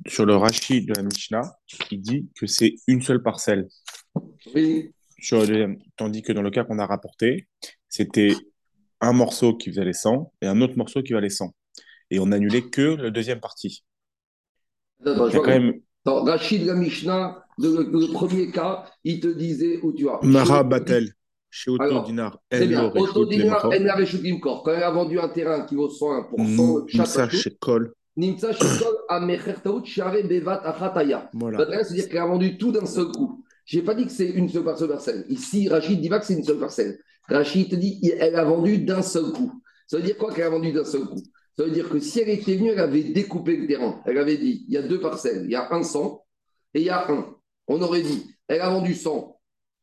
Sur 0.07 0.25
le 0.25 0.35
rachid 0.35 0.89
de 0.89 0.93
la 0.93 1.03
Mishnah, 1.03 1.41
il 1.89 2.01
dit 2.01 2.27
que 2.37 2.45
c'est 2.45 2.75
une 2.87 3.01
seule 3.01 3.23
parcelle. 3.23 3.69
Oui. 4.53 4.91
Sur 5.17 5.47
Tandis 5.95 6.21
que 6.21 6.33
dans 6.33 6.41
le 6.41 6.51
cas 6.51 6.65
qu'on 6.65 6.79
a 6.79 6.85
rapporté, 6.85 7.47
c'était 7.87 8.33
un 9.03 9.13
morceau 9.13 9.55
qui 9.55 9.69
valait 9.69 9.93
100 9.93 10.31
et 10.41 10.47
un 10.47 10.61
autre 10.61 10.77
morceau 10.77 11.03
qui 11.03 11.13
valait 11.13 11.29
100. 11.29 11.53
Et 12.09 12.19
on 12.19 12.27
n'annulait 12.27 12.61
que 12.61 12.95
la 12.95 13.11
deuxième 13.11 13.39
partie. 13.39 13.83
A 15.05 15.13
quand 15.15 15.45
même 15.45 15.81
dans 16.05 16.23
Rachid 16.23 16.65
la 16.65 16.73
Mishnah, 16.73 17.45
le, 17.57 18.11
premier 18.11 18.51
cas, 18.51 18.85
il 19.03 19.19
te 19.19 19.27
disait 19.27 19.79
où 19.83 19.93
tu 19.93 20.09
as. 20.09 20.19
Mara 20.23 20.63
Batel. 20.63 21.13
Chez 21.49 21.69
Autodinar, 21.69 22.39
C'est 22.51 22.65
bien. 22.65 22.91
Autodinar, 22.95 23.71
El 23.71 24.39
Quand 24.41 24.63
elle 24.67 24.83
a 24.83 24.89
vendu 24.89 25.19
un 25.19 25.29
terrain 25.29 25.61
qui 25.65 25.75
vaut 25.75 25.87
101 25.87 26.23
pour 26.23 26.39
100 26.39 26.85
Nimsa 26.95 27.29
chez 27.29 27.55
Kol. 27.59 27.93
Nimsa 28.17 28.53
chez 28.53 28.65
Kol, 28.79 28.95
à 29.07 29.19
Mechertaout, 29.19 29.85
Share 29.85 30.27
Bevat 30.27 30.61
Achataya. 30.65 31.29
Voilà. 31.33 31.59
C'est-à-dire 31.59 32.09
qu'elle 32.09 32.17
a 32.17 32.25
vendu 32.25 32.57
tout 32.57 32.71
d'un 32.71 32.87
seul 32.87 33.11
coup. 33.11 33.45
Je 33.65 33.77
n'ai 33.77 33.83
pas 33.83 33.93
dit 33.93 34.05
que 34.05 34.11
c'est 34.11 34.29
une 34.29 34.49
seule 34.49 34.63
parcelle. 34.63 35.25
Ici, 35.29 35.69
Rachid 35.69 36.01
dit 36.01 36.09
pas 36.09 36.19
que 36.19 36.25
c'est 36.25 36.33
une 36.33 36.43
seule 36.43 36.57
parcelle. 36.57 36.97
Rachid 37.29 37.69
te 37.69 37.75
dit 37.75 37.99
qu'elle 38.01 38.35
a 38.35 38.43
vendu 38.43 38.79
d'un 38.79 39.01
seul 39.01 39.31
coup. 39.31 39.51
Ça 39.87 39.97
veut 39.97 40.03
dire 40.03 40.17
quoi 40.17 40.33
qu'elle 40.33 40.45
a 40.45 40.49
vendu 40.49 40.71
d'un 40.71 40.85
seul 40.85 41.05
coup? 41.05 41.21
Ça 41.57 41.63
veut 41.63 41.71
dire 41.71 41.89
que 41.89 41.99
si 41.99 42.19
elle 42.19 42.29
était 42.29 42.55
venue, 42.55 42.71
elle 42.71 42.79
avait 42.79 43.03
découpé 43.03 43.55
le 43.55 43.67
terrain. 43.67 44.01
Elle 44.05 44.17
avait 44.17 44.37
dit, 44.37 44.65
il 44.67 44.73
y 44.73 44.77
a 44.77 44.81
deux 44.81 44.99
parcelles, 44.99 45.43
il 45.45 45.51
y 45.51 45.55
a 45.55 45.71
un 45.71 45.83
100 45.83 46.25
et 46.73 46.79
il 46.81 46.85
y 46.85 46.89
a 46.89 47.11
un. 47.11 47.35
On 47.67 47.81
aurait 47.81 48.01
dit, 48.01 48.31
elle 48.47 48.61
a 48.61 48.69
vendu 48.69 48.95
100. 48.95 49.39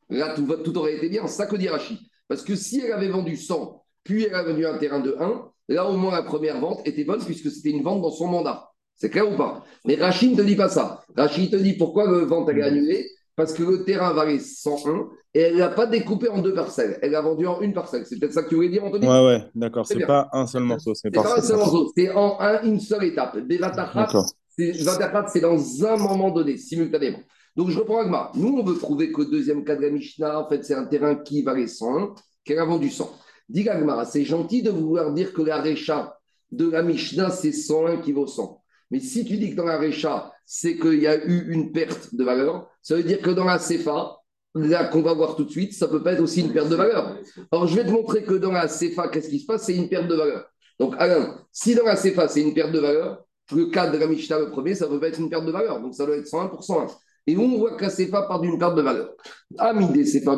Là, 0.09 0.35
tout, 0.35 0.77
aurait 0.77 0.97
été 0.97 1.07
bien. 1.07 1.27
Ça 1.27 1.45
que 1.45 1.55
dit 1.55 1.69
Rachid. 1.69 1.97
Parce 2.27 2.43
que 2.43 2.55
si 2.55 2.81
elle 2.81 2.91
avait 2.91 3.07
vendu 3.07 3.37
100, 3.37 3.83
puis 4.03 4.25
elle 4.25 4.35
a 4.35 4.43
vendu 4.43 4.65
un 4.65 4.77
terrain 4.77 4.99
de 4.99 5.15
1, 5.17 5.49
là, 5.69 5.89
au 5.89 5.95
moins, 5.95 6.11
la 6.11 6.23
première 6.23 6.59
vente 6.59 6.85
était 6.85 7.05
bonne 7.05 7.23
puisque 7.23 7.49
c'était 7.49 7.69
une 7.69 7.83
vente 7.83 8.01
dans 8.01 8.11
son 8.11 8.27
mandat. 8.27 8.69
C'est 8.95 9.09
clair 9.09 9.31
ou 9.31 9.37
pas? 9.37 9.63
Mais 9.85 9.95
Rachid 9.95 10.33
ne 10.33 10.37
te 10.37 10.41
dit 10.41 10.55
pas 10.55 10.69
ça. 10.69 11.03
Rachid 11.15 11.51
te 11.51 11.55
dit 11.55 11.73
pourquoi 11.73 12.05
la 12.05 12.25
vente 12.25 12.49
elle 12.49 12.59
est 12.59 12.63
annulée? 12.63 13.09
Parce 13.35 13.53
que 13.53 13.63
le 13.63 13.83
terrain 13.83 14.13
valait 14.13 14.39
101 14.39 15.09
et 15.33 15.39
elle 15.39 15.57
n'a 15.57 15.69
pas 15.69 15.85
découpé 15.85 16.27
en 16.27 16.39
deux 16.39 16.53
parcelles. 16.53 16.99
Elle 17.01 17.15
a 17.15 17.21
vendu 17.21 17.47
en 17.47 17.61
une 17.61 17.73
parcelle. 17.73 18.05
C'est 18.05 18.19
peut-être 18.19 18.33
ça 18.33 18.43
que 18.43 18.49
tu 18.49 18.55
voulais 18.55 18.69
dire, 18.69 18.83
Anthony? 18.83 19.07
Ouais, 19.07 19.25
ouais, 19.25 19.43
d'accord. 19.55 19.87
C'est 19.87 20.05
pas 20.05 20.29
un 20.33 20.45
seul 20.45 20.63
morceau. 20.63 20.93
C'est 20.93 21.11
pas 21.11 21.37
un 21.37 21.41
seul 21.41 21.57
morceau. 21.57 21.91
C'est 21.95 22.11
en 22.11 22.37
une 22.63 22.79
seule 22.79 23.05
étape. 23.05 23.37
24 23.37 24.25
c'est 24.57 25.39
dans 25.39 25.85
un 25.85 25.97
moment 25.97 26.29
donné, 26.29 26.57
simultanément. 26.57 27.19
Donc 27.55 27.69
je 27.69 27.79
reprends 27.79 28.01
Agma. 28.01 28.31
Nous, 28.35 28.57
on 28.57 28.63
veut 28.63 28.77
prouver 28.77 29.11
que 29.11 29.21
le 29.21 29.27
deuxième 29.27 29.63
cas 29.63 29.75
de 29.75 29.81
la 29.81 29.89
Mishnah, 29.89 30.39
en 30.39 30.47
fait, 30.47 30.63
c'est 30.63 30.75
un 30.75 30.85
terrain 30.85 31.15
qui 31.15 31.41
valait 31.41 31.67
101, 31.67 32.13
qui 32.45 32.53
a 32.55 32.65
vendu 32.65 32.89
100. 32.89 33.11
Dis 33.49 33.67
Agma, 33.67 34.05
c'est 34.05 34.23
gentil 34.23 34.61
de 34.61 34.69
vouloir 34.69 35.13
dire 35.13 35.33
que 35.33 35.41
la 35.41 35.61
Récha 35.61 36.17
de 36.51 36.69
la 36.69 36.83
Mishnah, 36.83 37.29
c'est 37.29 37.51
101 37.51 37.97
qui 37.97 38.11
vaut 38.11 38.27
100. 38.27 38.61
Mais 38.91 38.99
si 38.99 39.25
tu 39.25 39.37
dis 39.37 39.51
que 39.51 39.55
dans 39.55 39.65
la 39.65 39.77
Récha, 39.77 40.30
c'est 40.45 40.77
qu'il 40.77 41.01
y 41.01 41.07
a 41.07 41.23
eu 41.25 41.51
une 41.51 41.71
perte 41.71 42.13
de 42.13 42.23
valeur, 42.23 42.67
ça 42.81 42.95
veut 42.95 43.03
dire 43.03 43.21
que 43.21 43.29
dans 43.29 43.45
la 43.45 43.59
CFA, 43.59 44.17
là 44.55 44.85
qu'on 44.85 45.01
va 45.01 45.13
voir 45.13 45.35
tout 45.35 45.45
de 45.45 45.51
suite, 45.51 45.73
ça 45.73 45.87
peut 45.87 46.03
pas 46.03 46.13
être 46.13 46.21
aussi 46.21 46.41
une 46.41 46.51
perte 46.51 46.69
de 46.69 46.75
valeur. 46.75 47.17
Alors 47.51 47.67
je 47.67 47.75
vais 47.75 47.85
te 47.85 47.91
montrer 47.91 48.23
que 48.23 48.33
dans 48.33 48.51
la 48.51 48.67
CFA, 48.67 49.07
qu'est-ce 49.09 49.29
qui 49.29 49.39
se 49.39 49.45
passe? 49.45 49.63
C'est 49.63 49.75
une 49.75 49.89
perte 49.89 50.07
de 50.07 50.15
valeur. 50.15 50.45
Donc 50.79 50.95
Alain, 50.97 51.37
si 51.51 51.75
dans 51.75 51.85
la 51.85 51.95
CFA, 51.95 52.27
c'est 52.27 52.41
une 52.41 52.53
perte 52.53 52.71
de 52.71 52.79
valeur, 52.79 53.23
le 53.55 53.65
cas 53.67 53.89
de 53.89 53.97
la 53.97 54.07
Mishnah, 54.07 54.39
le 54.39 54.49
premier, 54.49 54.75
ça 54.75 54.85
ne 54.87 54.91
peut 54.91 54.99
pas 54.99 55.07
être 55.07 55.19
une 55.19 55.29
perte 55.29 55.45
de 55.45 55.51
valeur. 55.51 55.79
Donc 55.81 55.93
ça 55.93 56.05
doit 56.05 56.17
être 56.17 56.27
101%. 56.27 56.87
Et 57.27 57.37
on 57.37 57.57
voit 57.57 57.75
que 57.75 57.83
la 57.83 57.91
CFA 57.91 58.23
part 58.23 58.41
d'une 58.41 58.57
perte 58.57 58.75
de 58.75 58.81
valeur. 58.81 59.11
Amidé 59.57 60.03
CFA 60.03 60.37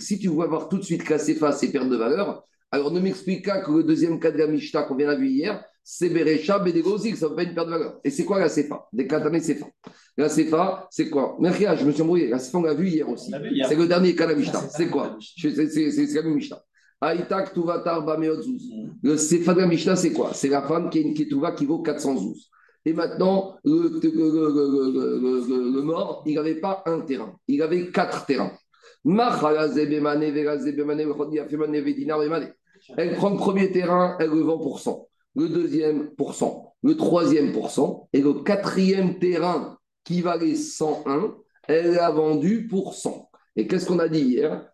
Si 0.00 0.18
tu 0.18 0.28
vois 0.28 0.46
voir 0.46 0.68
tout 0.68 0.78
de 0.78 0.82
suite 0.82 1.02
que 1.02 1.14
la 1.14 1.18
CFA, 1.18 1.52
c'est 1.52 1.72
perte 1.72 1.88
de 1.88 1.96
valeur, 1.96 2.44
alors 2.70 2.92
ne 2.92 3.00
m'explique 3.00 3.46
pas 3.46 3.60
que 3.60 3.70
le 3.70 3.84
deuxième 3.84 4.20
cas 4.20 4.30
de 4.30 4.38
la 4.38 4.46
Mishnah 4.46 4.82
qu'on 4.82 4.96
vient 4.96 5.14
de 5.14 5.18
vu 5.18 5.28
hier, 5.28 5.64
c'est 5.88 6.08
Berecha 6.08 6.58
Bedegozik, 6.58 7.16
ça 7.16 7.26
ne 7.26 7.30
veut 7.30 7.36
pas 7.36 7.44
une 7.44 7.54
perte 7.54 7.68
de 7.68 7.72
valeur. 7.72 8.00
Et 8.02 8.10
c'est 8.10 8.24
quoi 8.24 8.40
la 8.40 8.48
CFA 8.48 8.88
Des 8.92 9.06
CFA. 9.06 9.66
La 10.16 10.28
CFA, 10.28 10.88
c'est 10.90 11.08
quoi? 11.08 11.36
Merkia, 11.38 11.76
je 11.76 11.84
me 11.84 11.92
suis 11.92 12.02
embrouillé. 12.02 12.26
La 12.26 12.38
CFA, 12.38 12.58
on 12.58 12.62
l'a 12.62 12.74
vu 12.74 12.88
hier 12.88 13.08
aussi. 13.08 13.30
C'est 13.68 13.76
le 13.76 13.86
dernier 13.86 14.16
cas 14.16 14.26
de 14.26 14.32
la 14.32 14.36
Mishnah. 14.36 14.62
C'est 14.68 14.88
quoi? 14.88 15.16
C'est 15.20 15.54
la 15.54 16.22
Mishnah. 16.24 16.60
Aïtak 17.00 17.54
Tuvatar 17.54 18.04
Bameotzuz. 18.04 18.68
Le 19.00 19.14
CFA 19.14 19.54
de 19.54 19.60
la 19.60 19.68
Mishnah, 19.68 19.94
c'est 19.94 20.12
quoi? 20.12 20.34
C'est 20.34 20.48
la 20.48 20.62
femme 20.62 20.90
qui 20.90 20.98
est 20.98 21.02
une 21.02 21.14
Ketouva 21.14 21.52
qui 21.52 21.66
vaut 21.66 21.82
412. 21.82 22.50
Et 22.84 22.92
maintenant, 22.92 23.56
le, 23.64 24.00
le, 24.02 25.72
le 25.72 25.82
mort, 25.82 26.24
il 26.26 26.34
n'avait 26.34 26.56
pas 26.56 26.82
un 26.86 27.02
terrain, 27.02 27.36
il 27.46 27.62
avait 27.62 27.92
quatre 27.92 28.26
terrains. 28.26 28.50
Elle 29.04 29.12
prend 33.14 33.30
le 33.30 33.36
premier 33.36 33.70
terrain, 33.70 34.16
elle 34.18 34.30
le 34.30 34.40
vend 34.40 34.58
pour 34.58 34.80
100 34.80 35.06
le 35.36 35.48
deuxième 35.48 36.10
pour 36.16 36.34
100, 36.34 36.74
le 36.82 36.96
troisième 36.96 37.52
pour 37.52 37.70
100, 37.70 38.08
et 38.12 38.20
le 38.20 38.32
quatrième 38.42 39.18
terrain 39.18 39.78
qui 40.04 40.22
valait 40.22 40.54
101, 40.54 41.36
elle 41.68 41.92
l'a 41.92 42.10
vendu 42.10 42.66
pour 42.66 42.94
100. 42.94 43.28
Et 43.56 43.66
qu'est-ce 43.66 43.86
qu'on 43.86 43.98
a 43.98 44.08
dit 44.08 44.20
hier? 44.20 44.68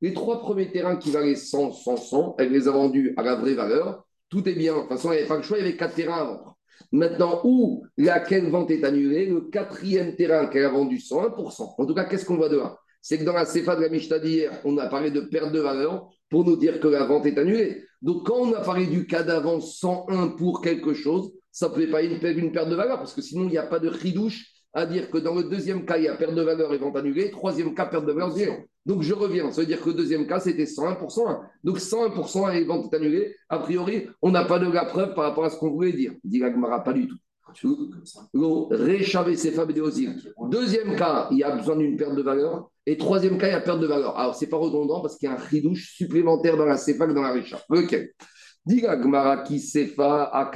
Les 0.00 0.12
trois 0.14 0.40
premiers 0.40 0.70
terrains 0.70 0.96
qui 0.96 1.10
valaient 1.10 1.34
100, 1.34 1.72
100, 1.72 1.96
100, 1.96 2.34
elle 2.38 2.50
les 2.50 2.68
a 2.68 2.70
vendus 2.70 3.14
à 3.16 3.22
la 3.22 3.34
vraie 3.34 3.54
valeur. 3.54 4.04
Tout 4.28 4.48
est 4.48 4.54
bien. 4.54 4.74
De 4.74 4.80
toute 4.80 4.88
façon, 4.88 5.08
il 5.12 5.12
n'y 5.12 5.18
avait 5.18 5.28
pas 5.28 5.36
le 5.36 5.42
choix, 5.42 5.58
il 5.58 5.64
y 5.64 5.68
avait 5.68 5.76
quatre 5.76 5.94
terrains 5.94 6.20
à 6.20 6.24
vendre. 6.24 6.56
Maintenant, 6.92 7.40
où 7.44 7.84
laquelle 7.96 8.48
vente 8.48 8.70
est 8.70 8.84
annulée? 8.84 9.26
Le 9.26 9.42
quatrième 9.42 10.16
terrain 10.16 10.46
qu'elle 10.46 10.64
a 10.64 10.70
vendu 10.70 10.96
101%. 10.96 11.74
En 11.78 11.86
tout 11.86 11.94
cas, 11.94 12.04
qu'est-ce 12.04 12.24
qu'on 12.24 12.36
voit 12.36 12.48
de 12.48 12.56
là? 12.56 12.78
C'est 13.00 13.18
que 13.18 13.24
dans 13.24 13.32
la 13.32 13.44
CFA 13.44 13.76
de 13.76 13.82
la 13.82 13.88
Mishnah 13.88 14.18
d'hier, 14.20 14.52
on 14.64 14.78
a 14.78 14.86
parlé 14.86 15.10
de 15.10 15.20
perte 15.20 15.52
de 15.52 15.60
valeur 15.60 16.08
pour 16.32 16.46
nous 16.46 16.56
dire 16.56 16.80
que 16.80 16.88
la 16.88 17.04
vente 17.04 17.26
est 17.26 17.38
annulée. 17.38 17.84
Donc, 18.00 18.26
quand 18.26 18.38
on 18.38 18.52
a 18.54 18.62
parlé 18.62 18.86
du 18.86 19.06
cas 19.06 19.22
d'avance 19.22 19.78
101 19.78 20.28
pour 20.28 20.62
quelque 20.62 20.94
chose, 20.94 21.30
ça 21.52 21.68
ne 21.68 21.74
pouvait 21.74 21.90
pas 21.90 22.02
être 22.02 22.24
une 22.24 22.50
perte 22.50 22.70
de 22.70 22.74
valeur, 22.74 22.96
parce 22.96 23.12
que 23.12 23.20
sinon, 23.20 23.44
il 23.44 23.50
n'y 23.50 23.58
a 23.58 23.66
pas 23.66 23.78
de 23.78 23.88
ridouche 23.88 24.46
à 24.72 24.86
dire 24.86 25.10
que 25.10 25.18
dans 25.18 25.34
le 25.34 25.44
deuxième 25.44 25.84
cas, 25.84 25.98
il 25.98 26.04
y 26.04 26.08
a 26.08 26.16
perte 26.16 26.34
de 26.34 26.40
valeur 26.40 26.72
et 26.72 26.78
vente 26.78 26.96
annulée, 26.96 27.30
troisième 27.30 27.74
cas, 27.74 27.84
perte 27.84 28.06
de 28.06 28.12
valeur 28.12 28.30
zéro. 28.30 28.56
Donc, 28.86 29.02
je 29.02 29.12
reviens. 29.12 29.52
Ça 29.52 29.60
veut 29.60 29.66
dire 29.66 29.82
que 29.82 29.90
le 29.90 29.94
deuxième 29.94 30.26
cas, 30.26 30.40
c'était 30.40 30.64
101%. 30.64 31.38
Donc, 31.62 31.78
101% 31.78 32.54
et 32.54 32.64
vente 32.64 32.92
annulée, 32.94 33.36
a 33.50 33.58
priori, 33.58 34.08
on 34.22 34.30
n'a 34.30 34.46
pas 34.46 34.58
de 34.58 34.72
la 34.72 34.86
preuve 34.86 35.14
par 35.14 35.24
rapport 35.24 35.44
à 35.44 35.50
ce 35.50 35.58
qu'on 35.58 35.70
voulait 35.70 35.92
dire. 35.92 36.14
Dit 36.24 36.38
Gagmara, 36.38 36.82
pas 36.82 36.94
du 36.94 37.06
tout. 37.06 37.18
Deuxième 40.48 40.96
cas, 40.96 41.28
il 41.30 41.38
y 41.38 41.42
a 41.42 41.56
besoin 41.56 41.76
d'une 41.76 41.96
perte 41.96 42.14
de 42.14 42.22
valeur. 42.22 42.70
Et 42.86 42.96
troisième 42.96 43.38
cas, 43.38 43.48
il 43.48 43.52
y 43.52 43.54
a 43.54 43.60
perte 43.60 43.80
de 43.80 43.86
valeur. 43.86 44.18
Alors, 44.18 44.34
ce 44.34 44.44
n'est 44.44 44.50
pas 44.50 44.56
redondant 44.56 45.00
parce 45.00 45.16
qu'il 45.16 45.28
y 45.28 45.32
a 45.32 45.34
un 45.34 45.38
ridouche 45.38 45.94
supplémentaire 45.96 46.56
dans 46.56 46.66
la 46.66 46.76
CFA 46.76 47.06
que 47.06 47.12
dans 47.12 47.22
la 47.22 47.32
Récha. 47.32 47.60
Lequel 47.70 48.10
Sefa. 49.58 50.50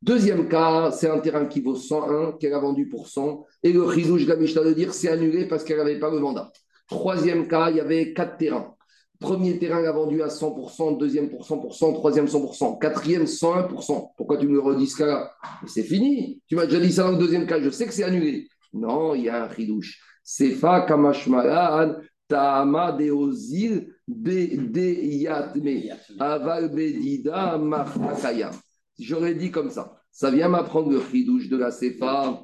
Deuxième 0.00 0.48
cas, 0.48 0.90
c'est 0.90 1.08
un 1.08 1.20
terrain 1.20 1.46
qui 1.46 1.60
vaut 1.60 1.76
101, 1.76 2.32
qu'elle 2.32 2.54
a 2.54 2.58
vendu 2.58 2.88
pour 2.88 3.08
100. 3.08 3.46
Et 3.62 3.72
le 3.72 3.82
ridouche 3.82 4.26
de 4.26 4.30
la 4.30 4.36
de 4.36 4.72
dire 4.72 4.92
c'est 4.92 5.08
annulé 5.08 5.46
parce 5.46 5.62
qu'elle 5.62 5.76
n'avait 5.76 5.98
pas 5.98 6.10
le 6.10 6.18
mandat. 6.18 6.50
Troisième 6.88 7.46
cas, 7.46 7.70
il 7.70 7.76
y 7.76 7.80
avait 7.80 8.12
quatre 8.12 8.36
terrains. 8.36 8.74
Premier 9.22 9.58
terrain 9.58 9.80
l'a 9.80 9.92
vendu 9.92 10.20
à 10.20 10.28
100%, 10.28 10.98
deuxième 10.98 11.30
pour 11.30 11.46
100%, 11.46 11.94
troisième 11.94 12.26
100%, 12.26 12.78
quatrième 12.78 13.24
101%. 13.24 14.10
Pourquoi 14.16 14.36
tu 14.36 14.46
me 14.46 14.60
redis 14.60 14.88
ce 14.88 14.98
cas-là 14.98 15.32
C'est 15.66 15.84
fini. 15.84 16.42
Tu 16.46 16.56
m'as 16.56 16.66
déjà 16.66 16.80
dit 16.80 16.92
ça 16.92 17.04
dans 17.04 17.12
le 17.12 17.18
deuxième 17.18 17.46
cas, 17.46 17.60
je 17.60 17.70
sais 17.70 17.86
que 17.86 17.92
c'est 17.94 18.04
annulé. 18.04 18.48
Non, 18.74 19.14
il 19.14 19.24
y 19.24 19.28
a 19.30 19.44
un 19.44 19.46
ridouche. 19.46 19.98
Sefa 20.22 20.82
kamashmalan 20.82 21.96
tama 22.28 22.92
deozil 22.92 23.94
bedeyatme 24.06 25.68
aval 26.18 26.68
bedida. 26.74 27.58
J'aurais 28.98 29.34
dit 29.34 29.50
comme 29.50 29.70
ça. 29.70 29.98
Ça 30.10 30.30
vient 30.30 30.48
m'apprendre 30.48 30.90
le 30.90 30.98
ridouche 30.98 31.48
de 31.48 31.56
la 31.56 31.70
Sefa. 31.70 32.42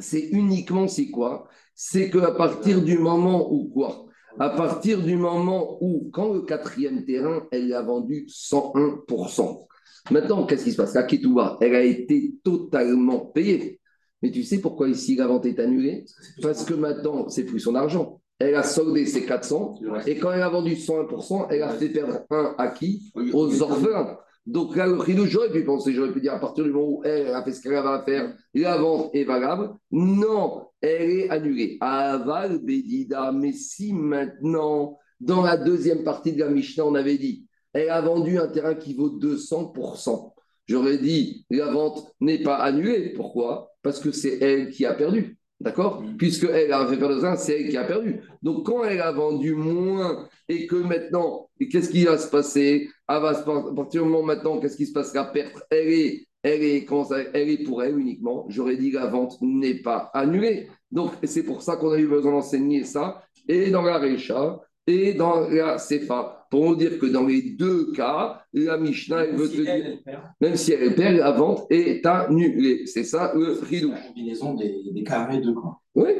C'est 0.00 0.28
uniquement, 0.32 0.88
c'est 0.88 1.10
quoi? 1.10 1.48
C'est 1.74 2.10
qu'à 2.10 2.32
partir 2.32 2.82
du 2.82 2.98
moment 2.98 3.52
où 3.52 3.68
quoi? 3.68 4.09
À 4.38 4.50
partir 4.50 5.02
du 5.02 5.16
moment 5.16 5.78
où, 5.80 6.08
quand 6.12 6.32
le 6.32 6.42
quatrième 6.42 7.04
terrain, 7.04 7.46
elle 7.50 7.72
a 7.74 7.82
vendu 7.82 8.26
101%. 8.28 9.66
Maintenant, 10.10 10.46
qu'est-ce 10.46 10.64
qui 10.64 10.72
se 10.72 10.76
passe? 10.76 10.94
La 10.94 11.02
Ketouba, 11.02 11.58
elle 11.60 11.74
a 11.74 11.82
été 11.82 12.34
totalement 12.42 13.20
payée. 13.20 13.80
Mais 14.22 14.30
tu 14.30 14.42
sais 14.42 14.60
pourquoi 14.60 14.88
ici 14.88 15.16
la 15.16 15.26
vente 15.26 15.46
est 15.46 15.58
annulée? 15.58 16.04
Parce 16.42 16.64
que 16.64 16.74
maintenant, 16.74 17.28
c'est 17.28 17.44
plus 17.44 17.60
son 17.60 17.74
argent. 17.74 18.20
Elle 18.38 18.54
a 18.54 18.62
soldé 18.62 19.04
ses 19.04 19.26
400 19.26 19.80
et 20.06 20.18
quand 20.18 20.32
elle 20.32 20.42
a 20.42 20.48
vendu 20.48 20.72
101%, 20.72 21.48
elle 21.50 21.62
a 21.62 21.68
fait 21.70 21.90
perdre 21.90 22.20
un 22.30 22.54
à 22.56 22.68
qui 22.68 23.12
Aux 23.34 23.62
orphelins. 23.62 24.18
Donc 24.46 24.74
là, 24.74 24.86
le 24.86 25.26
j'aurais 25.26 25.50
pu 25.50 25.64
penser, 25.64 25.92
j'aurais 25.92 26.12
pu 26.12 26.20
dire 26.20 26.34
à 26.34 26.40
partir 26.40 26.64
du 26.64 26.70
moment 26.70 26.88
où 26.88 27.04
elle 27.04 27.28
a 27.28 27.42
fait 27.44 27.52
ce 27.52 27.60
qu'elle 27.60 27.76
avait 27.76 27.88
à 27.88 28.02
faire, 28.02 28.34
la 28.54 28.78
vente 28.78 29.14
est 29.14 29.24
valable. 29.24 29.74
Non, 29.90 30.66
elle 30.80 31.10
est 31.10 31.30
annulée. 31.30 31.76
Aval 31.80 32.58
Bedida, 32.58 33.32
mais 33.32 33.52
si 33.52 33.92
maintenant, 33.92 34.98
dans 35.20 35.42
la 35.42 35.56
deuxième 35.56 36.02
partie 36.02 36.32
de 36.32 36.40
la 36.40 36.50
Mishnah, 36.50 36.86
on 36.86 36.94
avait 36.94 37.18
dit, 37.18 37.46
elle 37.72 37.90
a 37.90 38.00
vendu 38.00 38.38
un 38.38 38.48
terrain 38.48 38.74
qui 38.74 38.94
vaut 38.94 39.10
200%. 39.10 40.32
J'aurais 40.66 40.98
dit, 40.98 41.44
la 41.50 41.70
vente 41.70 42.14
n'est 42.20 42.42
pas 42.42 42.56
annulée. 42.56 43.12
Pourquoi? 43.12 43.72
Parce 43.82 44.00
que 44.00 44.12
c'est 44.12 44.38
elle 44.40 44.70
qui 44.70 44.86
a 44.86 44.94
perdu. 44.94 45.36
D'accord? 45.60 46.02
Mm. 46.02 46.16
Puisqu'elle 46.16 46.72
a 46.72 46.86
fait 46.86 46.96
perdre 46.96 47.20
ça, 47.20 47.36
c'est 47.36 47.60
elle 47.60 47.68
qui 47.68 47.76
a 47.76 47.84
perdu. 47.84 48.20
Donc, 48.42 48.66
quand 48.66 48.84
elle 48.84 49.00
a 49.00 49.12
vendu 49.12 49.54
moins 49.54 50.28
et 50.48 50.66
que 50.66 50.76
maintenant, 50.76 51.50
qu'est-ce 51.70 51.90
qui 51.90 52.04
va 52.04 52.16
se 52.16 52.30
passer? 52.30 52.88
À 53.10 53.20
partir 53.20 54.04
du 54.04 54.08
moment 54.08 54.22
maintenant, 54.22 54.60
qu'est-ce 54.60 54.76
qui 54.76 54.86
se 54.86 54.92
passe 54.92 55.12
La 55.14 55.24
perte, 55.24 55.60
elle 55.68 55.88
est, 55.88 56.26
elle 56.44 56.62
est, 56.62 56.86
elle 57.34 57.50
est 57.50 57.64
pour 57.64 57.82
elle 57.82 57.98
uniquement. 57.98 58.46
J'aurais 58.48 58.76
dit 58.76 58.92
la 58.92 59.06
vente 59.06 59.36
n'est 59.42 59.82
pas 59.82 60.10
annulée. 60.14 60.68
Donc, 60.92 61.10
c'est 61.24 61.42
pour 61.42 61.60
ça 61.60 61.74
qu'on 61.74 61.90
a 61.90 61.98
eu 61.98 62.06
besoin 62.06 62.30
d'enseigner 62.30 62.84
ça. 62.84 63.20
Et 63.48 63.70
dans 63.70 63.82
la 63.82 63.98
Récha, 63.98 64.60
et 64.86 65.14
dans 65.14 65.48
la 65.48 65.78
Sefa, 65.78 66.46
pour 66.52 66.70
nous 66.70 66.76
dire 66.76 67.00
que 67.00 67.06
dans 67.06 67.26
les 67.26 67.42
deux 67.42 67.90
cas, 67.92 68.44
la 68.52 68.78
Mishnah, 68.78 69.24
elle 69.24 69.34
veut 69.34 69.48
te 69.48 69.60
dire, 69.60 69.98
même 70.40 70.54
si 70.54 70.72
elle 70.72 70.94
perd, 70.94 71.16
la 71.16 71.32
vente 71.32 71.66
est 71.70 72.06
annulée. 72.06 72.86
C'est 72.86 73.02
ça 73.02 73.32
le 73.34 73.58
ridou. 73.60 73.90
La 73.90 74.02
combinaison 74.02 74.54
des, 74.54 74.82
des 74.92 75.02
carrés 75.02 75.40
de 75.40 75.50
quoi 75.50 75.80
Oui. 75.96 76.10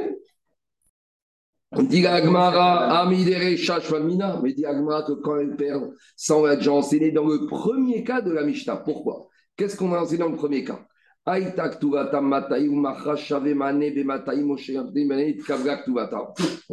Dit 1.78 2.04
Agmara, 2.04 3.00
Amidere 3.00 3.56
Shashvamina, 3.56 4.40
mais 4.42 4.52
dit 4.54 4.66
Agmara 4.66 5.04
que 5.04 5.12
quand 5.12 5.36
elle 5.36 5.54
perd, 5.54 5.92
ça 6.16 6.36
on 6.36 6.44
l'a 6.44 6.56
déjà 6.56 6.72
enseigné 6.72 7.12
dans 7.12 7.26
le 7.26 7.46
premier 7.46 8.02
cas 8.02 8.20
de 8.20 8.32
la 8.32 8.42
Mishnah. 8.42 8.76
Pourquoi? 8.78 9.28
Qu'est-ce 9.56 9.76
qu'on 9.76 9.92
a 9.92 10.00
enseigné 10.00 10.18
dans 10.18 10.30
le 10.30 10.36
premier 10.36 10.64
cas? 10.64 10.84
On 11.26 11.32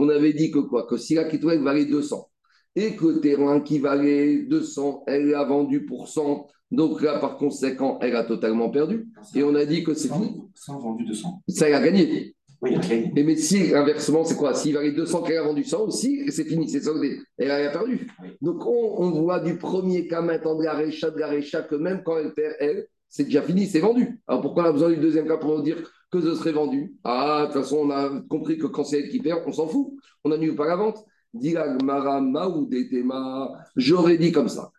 avait 0.10 0.34
dit 0.34 0.52
que 0.52 0.60
quoi? 0.60 0.88
Que 0.88 0.98
si 0.98 1.16
la 1.16 1.26
valait 1.58 1.86
200 1.86 2.30
et 2.76 2.96
que 2.96 3.06
le 3.06 3.20
terrain 3.20 3.60
qui 3.60 3.78
valait 3.80 4.44
200, 4.44 5.04
elle 5.06 5.28
l'a 5.28 5.44
vendu 5.44 5.86
pour 5.86 6.08
100, 6.08 6.48
donc 6.72 7.02
là 7.02 7.20
par 7.20 7.38
conséquent, 7.38 8.00
elle 8.02 8.16
a 8.16 8.24
totalement 8.24 8.70
perdu. 8.70 9.10
Et 9.36 9.44
on 9.44 9.54
a 9.54 9.66
dit 9.66 9.84
que 9.84 9.94
c'est 9.94 10.12
fini. 10.12 10.42
100 10.56 10.80
vendu 10.80 11.06
200. 11.06 11.44
Ça, 11.50 11.68
elle 11.68 11.76
a 11.76 11.82
gagné. 11.82 12.37
Oui, 12.62 12.72
elle 12.74 12.80
a 12.80 12.88
gagné. 12.88 13.12
Mais, 13.16 13.24
mais 13.24 13.36
si, 13.36 13.74
inversement, 13.74 14.24
c'est 14.24 14.36
quoi? 14.36 14.54
S'il 14.54 14.74
valait 14.74 14.92
200, 14.92 15.22
qu'elle 15.24 15.38
a 15.38 15.44
vendu 15.44 15.64
100 15.64 15.82
aussi, 15.82 16.32
c'est 16.32 16.46
fini, 16.46 16.68
c'est 16.70 16.82
soldé. 16.82 17.20
Elle 17.38 17.52
a 17.52 17.70
perdu. 17.70 18.08
Donc 18.42 18.66
on, 18.66 19.12
voit 19.12 19.40
du 19.40 19.58
premier 19.58 20.08
cas 20.08 20.22
maintenant 20.22 20.56
de 20.56 20.64
la 20.64 20.74
récha, 20.74 21.12
de 21.12 21.20
la 21.20 21.28
récha, 21.28 21.62
que 21.62 21.76
même 21.76 22.02
quand 22.04 22.18
elle 22.18 22.34
perd, 22.34 22.56
elle, 22.60 22.88
c'est 23.10 23.26
déjà 23.26 23.42
fini, 23.42 23.68
c'est 23.68 23.80
vendu. 23.80 24.20
Alors 24.28 24.42
pourquoi 24.42 24.64
on 24.64 24.68
a 24.68 24.72
besoin 24.72 24.90
du 24.90 24.98
deuxième 24.98 25.28
cas 25.28 25.38
pour 25.38 25.58
nous 25.58 25.64
dire 25.64 25.78
que 26.12 26.20
ce 26.20 26.36
serait 26.36 26.52
vendu? 26.52 26.96
Ah, 27.04 27.46
de 27.48 27.54
toute 27.54 27.62
façon, 27.62 27.78
on 27.78 27.90
a 27.92 28.22
compris 28.28 28.58
que 28.58 28.68
quand 28.68 28.84
c'est 28.84 29.00
elle 29.00 29.10
qui 29.10 29.20
perd, 29.20 29.42
on 29.46 29.52
s'en 29.52 29.68
fout. 29.68 29.94
On 30.24 30.30
n'annule 30.30 30.56
pas 30.56 30.68
la 30.68 30.76
vente. 30.76 31.06
J'aurais 33.76 34.18
dit 34.18 34.32
comme 34.32 34.50
ça. 34.50 34.72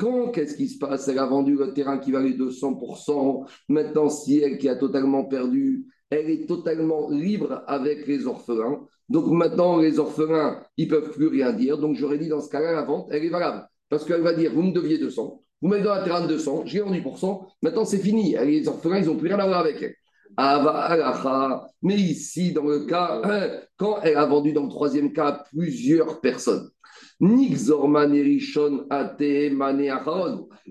Quand 0.00 0.30
qu'est-ce 0.30 0.56
qui 0.56 0.68
se 0.68 0.78
passe? 0.78 1.08
Elle 1.08 1.18
a 1.18 1.26
vendu 1.26 1.56
le 1.56 1.74
terrain 1.74 1.98
qui 1.98 2.10
valait 2.10 2.30
200%. 2.30 3.46
Maintenant, 3.68 4.08
si 4.08 4.38
elle 4.38 4.56
qui 4.56 4.66
a 4.70 4.76
totalement 4.76 5.24
perdu, 5.24 5.84
elle 6.08 6.30
est 6.30 6.46
totalement 6.48 7.10
libre 7.10 7.62
avec 7.66 8.06
les 8.06 8.26
orphelins. 8.26 8.80
Donc 9.10 9.26
maintenant, 9.26 9.76
les 9.76 9.98
orphelins, 9.98 10.62
ils 10.78 10.86
ne 10.88 10.90
peuvent 10.90 11.10
plus 11.10 11.26
rien 11.26 11.52
dire. 11.52 11.76
Donc 11.76 11.96
j'aurais 11.96 12.16
dit 12.16 12.28
dans 12.28 12.40
ce 12.40 12.48
cas-là, 12.48 12.72
la 12.72 12.82
vente, 12.82 13.08
elle 13.10 13.26
est 13.26 13.28
valable. 13.28 13.68
Parce 13.90 14.06
qu'elle 14.06 14.22
va 14.22 14.32
dire, 14.32 14.54
vous 14.54 14.62
me 14.62 14.72
deviez 14.72 14.96
200, 14.96 15.42
vous 15.60 15.68
mettez 15.68 15.82
dans 15.82 15.92
un 15.92 16.02
terrain 16.02 16.22
de 16.22 16.28
200, 16.28 16.62
j'ai 16.64 16.80
vendu 16.80 17.02
pour 17.02 17.18
100, 17.18 17.46
maintenant 17.62 17.84
c'est 17.84 17.98
fini. 17.98 18.36
Les 18.42 18.68
orphelins, 18.68 19.00
ils 19.00 19.06
n'ont 19.06 19.16
plus 19.16 19.28
rien 19.28 19.38
à 19.38 19.46
voir 19.46 19.60
avec 19.60 19.82
elle. 19.82 19.96
Mais 21.82 21.96
ici, 21.96 22.52
dans 22.52 22.64
le 22.64 22.86
cas, 22.86 23.20
hein, 23.24 23.50
quand 23.76 24.00
elle 24.02 24.16
a 24.16 24.26
vendu 24.26 24.52
dans 24.52 24.62
le 24.62 24.68
troisième 24.68 25.12
cas 25.12 25.42
plusieurs 25.50 26.20
personnes, 26.20 26.70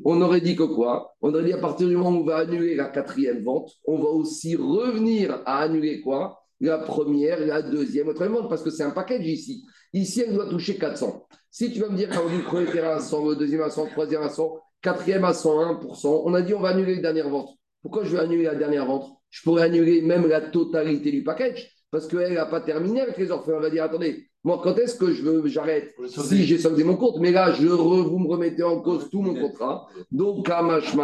on 0.05 0.21
aurait 0.21 0.41
dit 0.41 0.55
que 0.55 0.63
quoi? 0.63 1.15
On 1.21 1.33
aurait 1.33 1.43
dit 1.43 1.53
à 1.53 1.57
partir 1.57 1.88
du 1.88 1.95
moment 1.95 2.17
où 2.17 2.21
on 2.21 2.25
va 2.25 2.38
annuler 2.38 2.75
la 2.75 2.86
quatrième 2.86 3.43
vente, 3.43 3.71
on 3.86 3.98
va 3.98 4.09
aussi 4.09 4.55
revenir 4.55 5.41
à 5.45 5.59
annuler 5.59 6.01
quoi? 6.01 6.39
La 6.62 6.77
première, 6.79 7.39
la 7.45 7.62
deuxième, 7.62 8.07
la 8.07 8.13
troisième 8.13 8.38
vente, 8.38 8.50
parce 8.50 8.63
que 8.63 8.69
c'est 8.69 8.83
un 8.83 8.91
package 8.91 9.25
ici. 9.25 9.63
Ici, 9.93 10.24
elle 10.27 10.33
doit 10.33 10.50
toucher 10.50 10.77
400. 10.77 11.25
Si 11.50 11.71
tu 11.71 11.79
vas 11.79 11.89
me 11.89 11.95
dire 11.95 12.09
vendu 12.09 12.38
le 12.38 12.43
premier 12.43 12.79
à 12.79 13.00
100, 13.00 13.29
le 13.29 13.36
deuxième 13.36 13.62
à 13.62 13.69
100, 13.69 13.86
le 13.86 13.91
troisième 13.91 14.21
à 14.21 14.29
100, 14.29 14.59
quatrième 14.81 15.24
à 15.25 15.31
101%, 15.31 16.24
on 16.25 16.33
a 16.33 16.41
dit 16.41 16.53
on 16.53 16.59
va 16.59 16.69
annuler 16.69 16.95
la 16.95 17.01
dernière 17.01 17.29
vente. 17.29 17.50
Pourquoi 17.81 18.03
je 18.03 18.15
vais 18.15 18.19
annuler 18.19 18.43
la 18.43 18.55
dernière 18.55 18.86
vente? 18.86 19.09
Je 19.29 19.41
pourrais 19.43 19.63
annuler 19.63 20.01
même 20.01 20.27
la 20.27 20.41
totalité 20.41 21.12
du 21.12 21.24
package 21.24 21.71
parce 21.91 22.07
qu'elle 22.07 22.33
n'a 22.33 22.45
pas 22.45 22.62
terminé 22.62 23.01
avec 23.01 23.17
les 23.17 23.31
orphelins. 23.31 23.57
On 23.57 23.62
va 23.62 23.69
dire 23.69 23.83
attendez, 23.83 24.28
moi, 24.46 24.62
quand 24.63 24.77
est-ce 24.77 24.96
que 24.96 25.12
je 25.12 25.22
veux, 25.22 25.48
j'arrête 25.48 25.93
Si 26.08 26.46
j'ai 26.46 26.58
soldé 26.58 26.86
mon 26.86 26.96
compte, 26.96 27.17
mais 27.19 27.31
là, 27.31 27.51
je 27.51 27.67
vous 27.67 28.19
me 28.19 28.27
remettez 28.27 28.63
en 28.63 28.79
cause 28.79 29.10
tout 29.10 29.22
mon 29.22 29.36
contrat. 29.36 29.88
Donc, 30.12 30.46
Kamash 30.46 30.96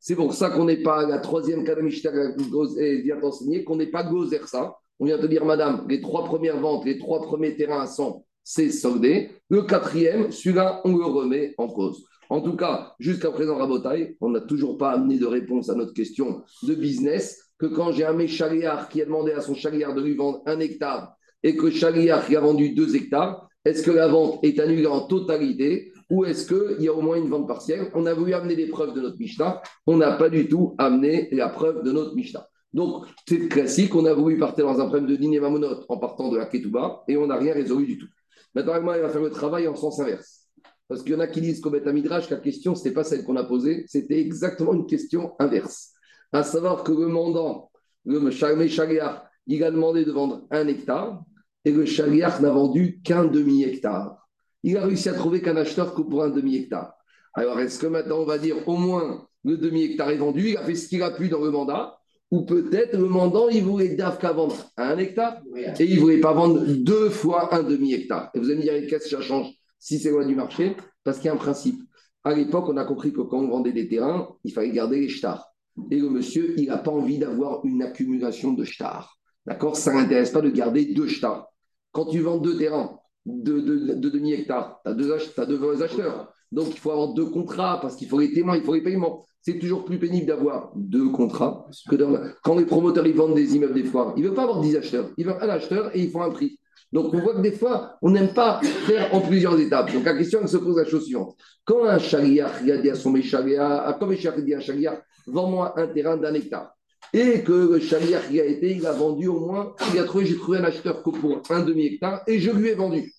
c'est 0.00 0.16
pour 0.16 0.32
ça 0.32 0.48
qu'on 0.48 0.64
n'est 0.64 0.82
pas 0.82 1.06
la 1.06 1.18
troisième 1.18 1.62
Kadamishta 1.64 2.10
vient 2.10 3.22
enseigner 3.22 3.64
qu'on 3.64 3.76
n'est 3.76 3.90
pas 3.90 4.02
gozer 4.02 4.40
ça. 4.46 4.76
On 4.98 5.04
vient 5.04 5.18
te 5.18 5.26
dire, 5.26 5.44
madame, 5.44 5.84
les 5.88 6.00
trois 6.00 6.24
premières 6.24 6.58
ventes, 6.58 6.86
les 6.86 6.98
trois 6.98 7.20
premiers 7.20 7.54
terrains 7.54 7.82
à 7.82 7.86
100, 7.86 8.24
c'est 8.44 8.70
soldé. 8.70 9.30
Le 9.50 9.62
quatrième, 9.62 10.32
celui-là, 10.32 10.80
on 10.84 10.96
le 10.96 11.04
remet 11.04 11.54
en 11.58 11.68
cause. 11.68 12.06
En 12.30 12.40
tout 12.40 12.56
cas, 12.56 12.94
jusqu'à 12.98 13.30
présent, 13.30 13.56
Rabotaille, 13.56 14.16
on 14.20 14.30
n'a 14.30 14.40
toujours 14.40 14.78
pas 14.78 14.92
amené 14.92 15.18
de 15.18 15.26
réponse 15.26 15.68
à 15.68 15.74
notre 15.74 15.92
question 15.92 16.42
de 16.62 16.74
business 16.74 17.50
que 17.58 17.66
quand 17.66 17.92
j'ai 17.92 18.06
un 18.06 18.14
méchaliard 18.14 18.88
qui 18.88 19.02
a 19.02 19.04
demandé 19.04 19.32
à 19.32 19.42
son 19.42 19.54
chaliard 19.54 19.94
de 19.94 20.00
lui 20.00 20.14
vendre 20.14 20.40
un 20.46 20.60
hectare 20.60 21.14
et 21.42 21.56
que 21.56 21.66
qui 21.68 22.36
a 22.36 22.40
vendu 22.40 22.70
deux 22.70 22.96
hectares, 22.96 23.48
est-ce 23.64 23.82
que 23.82 23.90
la 23.90 24.08
vente 24.08 24.38
est 24.42 24.58
annulée 24.58 24.86
en 24.86 25.02
totalité 25.02 25.92
ou 26.10 26.24
est-ce 26.24 26.46
qu'il 26.46 26.82
y 26.84 26.88
a 26.88 26.92
au 26.92 27.02
moins 27.02 27.16
une 27.16 27.28
vente 27.28 27.46
partielle? 27.46 27.90
On 27.94 28.06
a 28.06 28.14
voulu 28.14 28.34
amener 28.34 28.56
les 28.56 28.66
preuves 28.66 28.94
de 28.94 29.00
notre 29.00 29.18
Mishnah, 29.18 29.62
on 29.86 29.96
n'a 29.96 30.12
pas 30.12 30.28
du 30.28 30.48
tout 30.48 30.74
amené 30.78 31.28
la 31.32 31.48
preuve 31.48 31.82
de 31.82 31.92
notre 31.92 32.14
Mishnah. 32.14 32.46
Donc, 32.72 33.06
c'est 33.28 33.48
classique, 33.48 33.94
on 33.94 34.04
a 34.06 34.14
voulu 34.14 34.38
partir 34.38 34.64
dans 34.64 34.80
un 34.80 34.86
problème 34.86 35.06
de 35.06 35.16
dîner 35.16 35.40
mamonot 35.40 35.84
en 35.88 35.98
partant 35.98 36.30
de 36.30 36.38
la 36.38 36.46
Ketouba 36.46 37.02
et 37.08 37.16
on 37.16 37.26
n'a 37.26 37.36
rien 37.36 37.52
résolu 37.52 37.86
du 37.86 37.98
tout. 37.98 38.06
Maintenant, 38.54 38.74
il 38.76 39.02
va 39.02 39.08
faire 39.08 39.22
le 39.22 39.30
travail 39.30 39.68
en 39.68 39.76
sens 39.76 40.00
inverse. 40.00 40.46
Parce 40.88 41.02
qu'il 41.02 41.12
y 41.12 41.14
en 41.14 41.20
a 41.20 41.28
qui 41.28 41.40
disent 41.40 41.60
qu'au 41.60 41.70
Beth 41.70 41.86
Midrash, 41.86 42.30
la 42.30 42.38
question, 42.38 42.74
ce 42.74 42.82
n'était 42.82 42.94
pas 42.94 43.04
celle 43.04 43.24
qu'on 43.24 43.36
a 43.36 43.44
posée, 43.44 43.84
c'était 43.86 44.20
exactement 44.20 44.72
une 44.72 44.86
question 44.86 45.34
inverse. 45.38 45.92
À 46.32 46.42
savoir 46.42 46.82
que 46.82 46.92
le 46.92 47.06
mandant, 47.06 47.70
le 48.04 48.30
Shaliach, 48.30 49.22
il 49.46 49.64
a 49.64 49.70
demandé 49.70 50.04
de 50.04 50.12
vendre 50.12 50.46
un 50.50 50.66
hectare 50.66 51.22
et 51.64 51.72
le 51.72 51.84
Shaliach 51.84 52.40
n'a 52.40 52.50
vendu 52.50 53.00
qu'un 53.02 53.24
demi-hectare. 53.24 54.16
Il 54.62 54.76
a 54.76 54.84
réussi 54.84 55.08
à 55.08 55.14
trouver 55.14 55.40
qu'un 55.40 55.56
acheteur 55.56 55.94
que 55.94 56.02
pour 56.02 56.22
un 56.22 56.30
demi-hectare. 56.30 56.94
Alors, 57.34 57.58
est-ce 57.60 57.78
que 57.78 57.86
maintenant 57.86 58.18
on 58.18 58.26
va 58.26 58.38
dire 58.38 58.56
au 58.68 58.76
moins 58.76 59.26
le 59.44 59.56
demi-hectare 59.56 60.10
est 60.10 60.16
vendu, 60.16 60.50
il 60.50 60.56
a 60.56 60.62
fait 60.62 60.74
ce 60.74 60.88
qu'il 60.88 61.02
a 61.02 61.10
pu 61.10 61.28
dans 61.28 61.42
le 61.42 61.50
mandat, 61.50 61.98
ou 62.30 62.42
peut-être 62.42 62.96
le 62.96 63.06
mandant, 63.06 63.48
il 63.48 63.62
voulait 63.64 63.94
d'Afka 63.94 64.32
vendre 64.32 64.56
un 64.76 64.98
hectare 64.98 65.38
et 65.56 65.84
il 65.84 65.96
ne 65.96 66.00
voulait 66.00 66.20
pas 66.20 66.32
vendre 66.32 66.64
deux 66.64 67.08
fois 67.08 67.54
un 67.54 67.62
demi-hectare. 67.62 68.30
Et 68.34 68.38
vous 68.38 68.46
allez 68.46 68.56
me 68.56 68.62
dire, 68.62 68.72
qu'est-ce 68.88 69.04
que 69.04 69.16
ça 69.16 69.20
change 69.20 69.50
si 69.78 69.98
c'est 69.98 70.10
loin 70.10 70.26
du 70.26 70.34
marché, 70.34 70.76
parce 71.02 71.16
qu'il 71.16 71.26
y 71.26 71.28
a 71.30 71.32
un 71.32 71.38
principe. 71.38 71.80
À 72.22 72.34
l'époque, 72.34 72.68
on 72.68 72.76
a 72.76 72.84
compris 72.84 73.12
que 73.12 73.22
quand 73.22 73.38
on 73.38 73.48
vendait 73.48 73.72
des 73.72 73.88
terrains, 73.88 74.28
il 74.44 74.52
fallait 74.52 74.70
garder 74.70 75.00
les 75.00 75.08
stars. 75.08 75.54
Et 75.90 75.98
le 75.98 76.10
monsieur, 76.10 76.54
il 76.58 76.66
n'a 76.66 76.76
pas 76.76 76.90
envie 76.90 77.18
d'avoir 77.18 77.64
une 77.64 77.82
accumulation 77.82 78.52
de 78.52 78.64
stars. 78.64 79.18
D'accord? 79.46 79.74
Ça 79.76 79.94
ne 79.94 80.00
l'intéresse 80.00 80.30
pas 80.30 80.42
de 80.42 80.50
garder 80.50 80.84
deux 80.84 81.08
stars. 81.08 81.49
Quand 81.92 82.06
tu 82.06 82.20
vends 82.20 82.38
deux 82.38 82.56
terrains 82.56 82.98
de, 83.26 83.60
demi-hectare, 83.94 84.80
tu 84.84 84.90
as, 84.90 84.94
deux, 84.94 85.12
as 85.12 85.46
deux 85.46 85.82
acheteurs. 85.82 86.32
Donc, 86.52 86.68
il 86.70 86.78
faut 86.78 86.90
avoir 86.90 87.14
deux 87.14 87.26
contrats 87.26 87.78
parce 87.80 87.96
qu'il 87.96 88.08
faut 88.08 88.18
les 88.18 88.32
témoins, 88.32 88.56
il 88.56 88.62
faut 88.62 88.74
les 88.74 88.82
paiements. 88.82 89.24
C'est 89.40 89.58
toujours 89.58 89.84
plus 89.84 89.98
pénible 89.98 90.26
d'avoir 90.26 90.72
deux 90.74 91.08
contrats 91.10 91.66
que 91.88 91.96
quand 92.42 92.58
les 92.58 92.66
promoteurs 92.66 93.06
ils 93.06 93.14
vendent 93.14 93.34
des 93.34 93.54
immeubles 93.54 93.74
des 93.74 93.84
fois. 93.84 94.12
Ils 94.16 94.22
ne 94.22 94.28
veulent 94.28 94.36
pas 94.36 94.42
avoir 94.42 94.60
dix 94.60 94.76
acheteurs. 94.76 95.10
Ils 95.16 95.26
veulent 95.26 95.38
un 95.40 95.48
acheteur 95.48 95.94
et 95.94 96.00
ils 96.00 96.10
font 96.10 96.22
un 96.22 96.30
prix. 96.30 96.58
Donc, 96.92 97.14
on 97.14 97.20
voit 97.20 97.34
que 97.34 97.40
des 97.40 97.52
fois, 97.52 97.96
on 98.02 98.10
n'aime 98.10 98.34
pas 98.34 98.60
faire 98.62 99.14
en 99.14 99.20
plusieurs 99.20 99.58
étapes. 99.60 99.92
Donc, 99.92 100.04
la 100.04 100.14
question 100.14 100.44
se 100.46 100.56
pose 100.56 100.76
la 100.76 100.84
chose 100.84 101.04
suivante. 101.04 101.36
Quand 101.64 101.84
un 101.84 101.98
chariach 101.98 102.68
a 102.68 102.78
dit 102.78 102.90
à 102.90 102.96
son 102.96 103.10
méchariach, 103.10 103.98
comme 103.98 104.10
un 104.10 104.40
dit 104.40 104.54
à 104.54 104.58
un 104.58 104.98
vends-moi 105.28 105.78
un 105.78 105.86
terrain 105.86 106.16
d'un 106.16 106.34
hectare, 106.34 106.72
et 107.12 107.42
que 107.42 107.52
le 107.52 108.32
y 108.32 108.40
a 108.40 108.44
été, 108.44 108.76
il 108.76 108.86
a 108.86 108.92
vendu 108.92 109.28
au 109.28 109.40
moins, 109.40 109.74
il 109.92 109.98
a 109.98 110.04
trouvé, 110.04 110.26
j'ai 110.26 110.36
trouvé 110.36 110.58
un 110.58 110.64
acheteur 110.64 111.02
pour 111.02 111.42
un 111.50 111.62
demi-hectare, 111.62 112.22
et 112.26 112.38
je 112.38 112.50
lui 112.50 112.68
ai 112.68 112.74
vendu. 112.74 113.12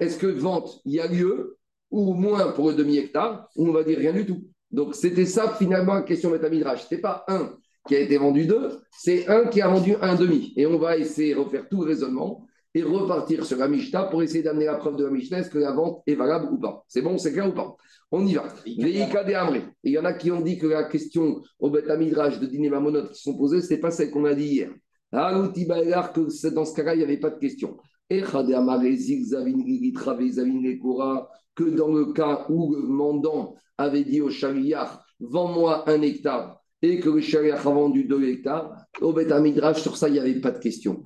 Est-ce 0.00 0.18
que 0.18 0.26
vente, 0.26 0.80
il 0.84 0.94
y 0.94 1.00
a 1.00 1.06
lieu, 1.06 1.58
ou 1.90 2.14
moins 2.14 2.52
pour 2.52 2.68
le 2.68 2.74
demi-hectare, 2.74 3.48
on 3.56 3.72
va 3.72 3.82
dire 3.82 3.98
rien 3.98 4.12
du 4.12 4.26
tout 4.26 4.44
Donc, 4.70 4.94
c'était 4.94 5.26
ça, 5.26 5.54
finalement, 5.58 5.94
la 5.94 6.02
question 6.02 6.30
métamidrage. 6.30 6.80
Ce 6.80 6.84
n'était 6.84 7.00
pas 7.00 7.24
un 7.28 7.56
qui 7.86 7.96
a 7.96 8.00
été 8.00 8.18
vendu 8.18 8.44
deux, 8.44 8.80
c'est 8.90 9.28
un 9.28 9.46
qui 9.46 9.62
a 9.62 9.68
vendu 9.68 9.96
un 10.02 10.14
demi. 10.14 10.52
Et 10.56 10.66
on 10.66 10.78
va 10.78 10.98
essayer 10.98 11.34
de 11.34 11.38
refaire 11.38 11.66
tout 11.70 11.82
le 11.82 11.88
raisonnement 11.88 12.46
et 12.74 12.82
repartir 12.82 13.44
sur 13.44 13.58
la 13.58 13.68
Mishnah 13.68 14.04
pour 14.04 14.22
essayer 14.22 14.42
d'amener 14.42 14.66
la 14.66 14.76
preuve 14.76 14.96
de 14.96 15.04
la 15.04 15.10
Mishnah, 15.10 15.38
est-ce 15.38 15.50
que 15.50 15.58
la 15.58 15.72
vente 15.72 16.02
est 16.06 16.14
valable 16.14 16.48
ou 16.52 16.58
pas 16.58 16.84
C'est 16.86 17.02
bon, 17.02 17.16
c'est 17.18 17.32
clair 17.32 17.48
ou 17.48 17.52
pas 17.52 17.76
On 18.10 18.26
y 18.26 18.34
va. 18.34 18.44
Les 18.66 19.06
Il 19.84 19.92
y 19.92 19.98
en 19.98 20.04
a 20.04 20.12
qui 20.12 20.30
ont 20.30 20.40
dit 20.40 20.58
que 20.58 20.66
la 20.66 20.84
question 20.84 21.40
au 21.58 21.70
Beth 21.70 21.86
de 21.86 22.46
Dîner 22.46 22.68
Mamonot 22.68 23.08
qui 23.08 23.22
sont 23.22 23.36
posées, 23.36 23.62
ce 23.62 23.72
n'est 23.72 23.80
pas 23.80 23.90
celle 23.90 24.10
qu'on 24.10 24.26
a 24.26 24.34
dit 24.34 24.46
hier. 24.46 24.70
que 25.10 26.48
dans 26.50 26.64
ce 26.64 26.74
cas-là, 26.74 26.94
il 26.94 26.98
n'y 26.98 27.04
avait 27.04 27.16
pas 27.16 27.30
de 27.30 27.38
question. 27.38 27.78
Et 28.10 28.22
que 31.58 31.64
dans 31.64 31.92
le 31.92 32.12
cas 32.12 32.46
où 32.48 32.74
le 32.74 32.82
mandant 32.82 33.54
avait 33.76 34.04
dit 34.04 34.20
au 34.20 34.30
chariard, 34.30 35.04
vends-moi 35.20 35.88
un 35.90 36.02
hectare 36.02 36.57
et 36.80 37.00
que 37.00 37.08
le 37.08 37.20
chariach 37.20 37.66
a 37.66 37.70
vendu 37.70 38.04
2 38.04 38.28
hectares, 38.28 38.72
au 39.00 39.12
Beth 39.12 39.32
Midrash, 39.32 39.82
sur 39.82 39.96
ça, 39.96 40.08
il 40.08 40.12
n'y 40.12 40.20
avait 40.20 40.40
pas 40.40 40.52
de 40.52 40.58
question. 40.58 41.02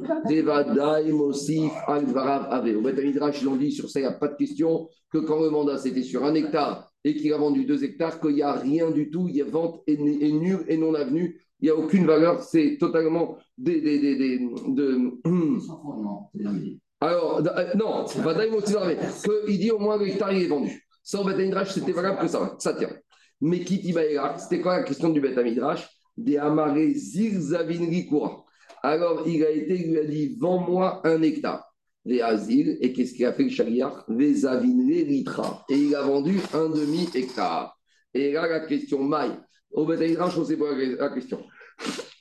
Au 2.76 2.82
Beth 2.82 3.04
Midrash, 3.04 3.42
ils 3.42 3.48
ont 3.48 3.56
dit 3.56 3.72
sur 3.72 3.88
ça, 3.88 4.00
il 4.00 4.02
n'y 4.02 4.08
a 4.08 4.12
pas 4.12 4.28
de 4.28 4.36
question, 4.36 4.88
que 5.10 5.18
quand 5.18 5.40
le 5.40 5.50
mandat 5.50 5.78
c'était 5.78 6.02
sur 6.02 6.24
un 6.24 6.34
hectare 6.34 6.90
et 7.04 7.16
qu'il 7.16 7.32
a 7.32 7.38
vendu 7.38 7.64
2 7.64 7.84
hectares, 7.84 8.20
qu'il 8.20 8.34
n'y 8.34 8.42
a 8.42 8.52
rien 8.52 8.90
du 8.90 9.10
tout, 9.10 9.28
il 9.28 9.36
y 9.36 9.42
a 9.42 9.46
vente 9.46 9.82
est, 9.86 9.96
nulle 9.96 10.64
et 10.68 10.76
non 10.76 10.94
avenue, 10.94 11.40
il 11.60 11.64
n'y 11.66 11.70
a 11.70 11.76
aucune 11.76 12.06
valeur, 12.06 12.42
c'est 12.42 12.76
totalement 12.78 13.38
des. 13.56 13.80
des, 13.80 13.98
des, 13.98 14.16
des 14.16 14.38
de... 14.68 15.12
Alors, 17.00 17.40
euh, 17.44 17.74
non, 17.74 18.04
il 19.48 19.58
dit 19.58 19.70
au 19.70 19.78
moins 19.78 19.98
que 19.98 20.04
l'hectare 20.04 20.30
est 20.30 20.46
vendu. 20.46 20.86
Ça, 21.02 21.20
au 21.20 21.24
Beth 21.24 21.38
Midrash, 21.38 21.72
c'était 21.72 21.92
valable 21.92 22.18
que 22.20 22.28
ça, 22.28 22.54
ça 22.58 22.74
tient. 22.74 22.90
Mais 23.42 23.58
Kiti 23.58 23.92
c'était 24.38 24.60
quoi 24.60 24.78
la 24.78 24.82
question 24.84 25.08
du 25.08 25.20
Beth 25.20 25.36
Amidrash? 25.36 25.88
Des 26.16 26.36
amarés 26.36 26.94
Zirzavin 26.94 27.88
Rikura. 27.88 28.44
Alors, 28.84 29.26
il 29.26 29.44
a 29.44 29.50
été, 29.50 29.80
il 29.80 29.90
lui 29.90 29.98
a 29.98 30.04
dit 30.04 30.36
Vends-moi 30.38 31.00
un 31.04 31.20
hectare. 31.22 31.64
Les 32.04 32.20
Azil, 32.20 32.78
et 32.80 32.92
qu'est-ce 32.92 33.14
qu'il 33.14 33.26
a 33.26 33.32
fait 33.32 33.42
le 33.42 33.48
chariar 33.48 34.04
Vezavin 34.08 34.86
Ritra. 34.86 35.64
Et 35.68 35.76
il 35.76 35.94
a 35.96 36.02
vendu 36.02 36.38
un 36.54 36.68
demi-hectare. 36.68 37.76
Et 38.14 38.32
là, 38.32 38.46
la 38.48 38.60
question 38.60 39.02
Maï. 39.02 39.32
Au 39.72 39.86
Beth 39.86 40.00
Amidrash, 40.00 40.38
on 40.38 40.44
sait 40.44 40.56
pas 40.56 40.72
la 40.76 41.08
question. 41.08 41.42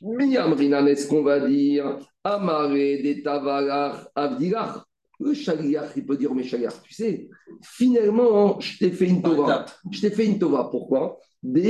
Miamrinan, 0.02 0.88
est-ce 0.88 1.08
qu'on 1.08 1.22
va 1.22 1.40
dire 1.48 2.00
Amaré 2.24 3.04
de 3.04 3.22
Tavalar 3.22 4.08
Avdilach? 4.16 4.86
Le 5.22 5.34
chaliach, 5.34 5.92
il 5.96 6.06
peut 6.06 6.18
dire, 6.18 6.34
mais 6.34 6.44
chaliach, 6.44 6.82
tu 6.84 6.94
sais, 6.94 7.30
finalement, 7.62 8.60
je 8.60 8.80
t'ai 8.80 8.92
fait 8.92 9.08
une 9.08 9.22
tova. 9.22 9.66
Je 9.90 10.02
t'ai 10.02 10.12
fait 10.12 10.26
une 10.26 10.40
tova. 10.40 10.68
Pourquoi? 10.72 11.20
Il 11.44 11.62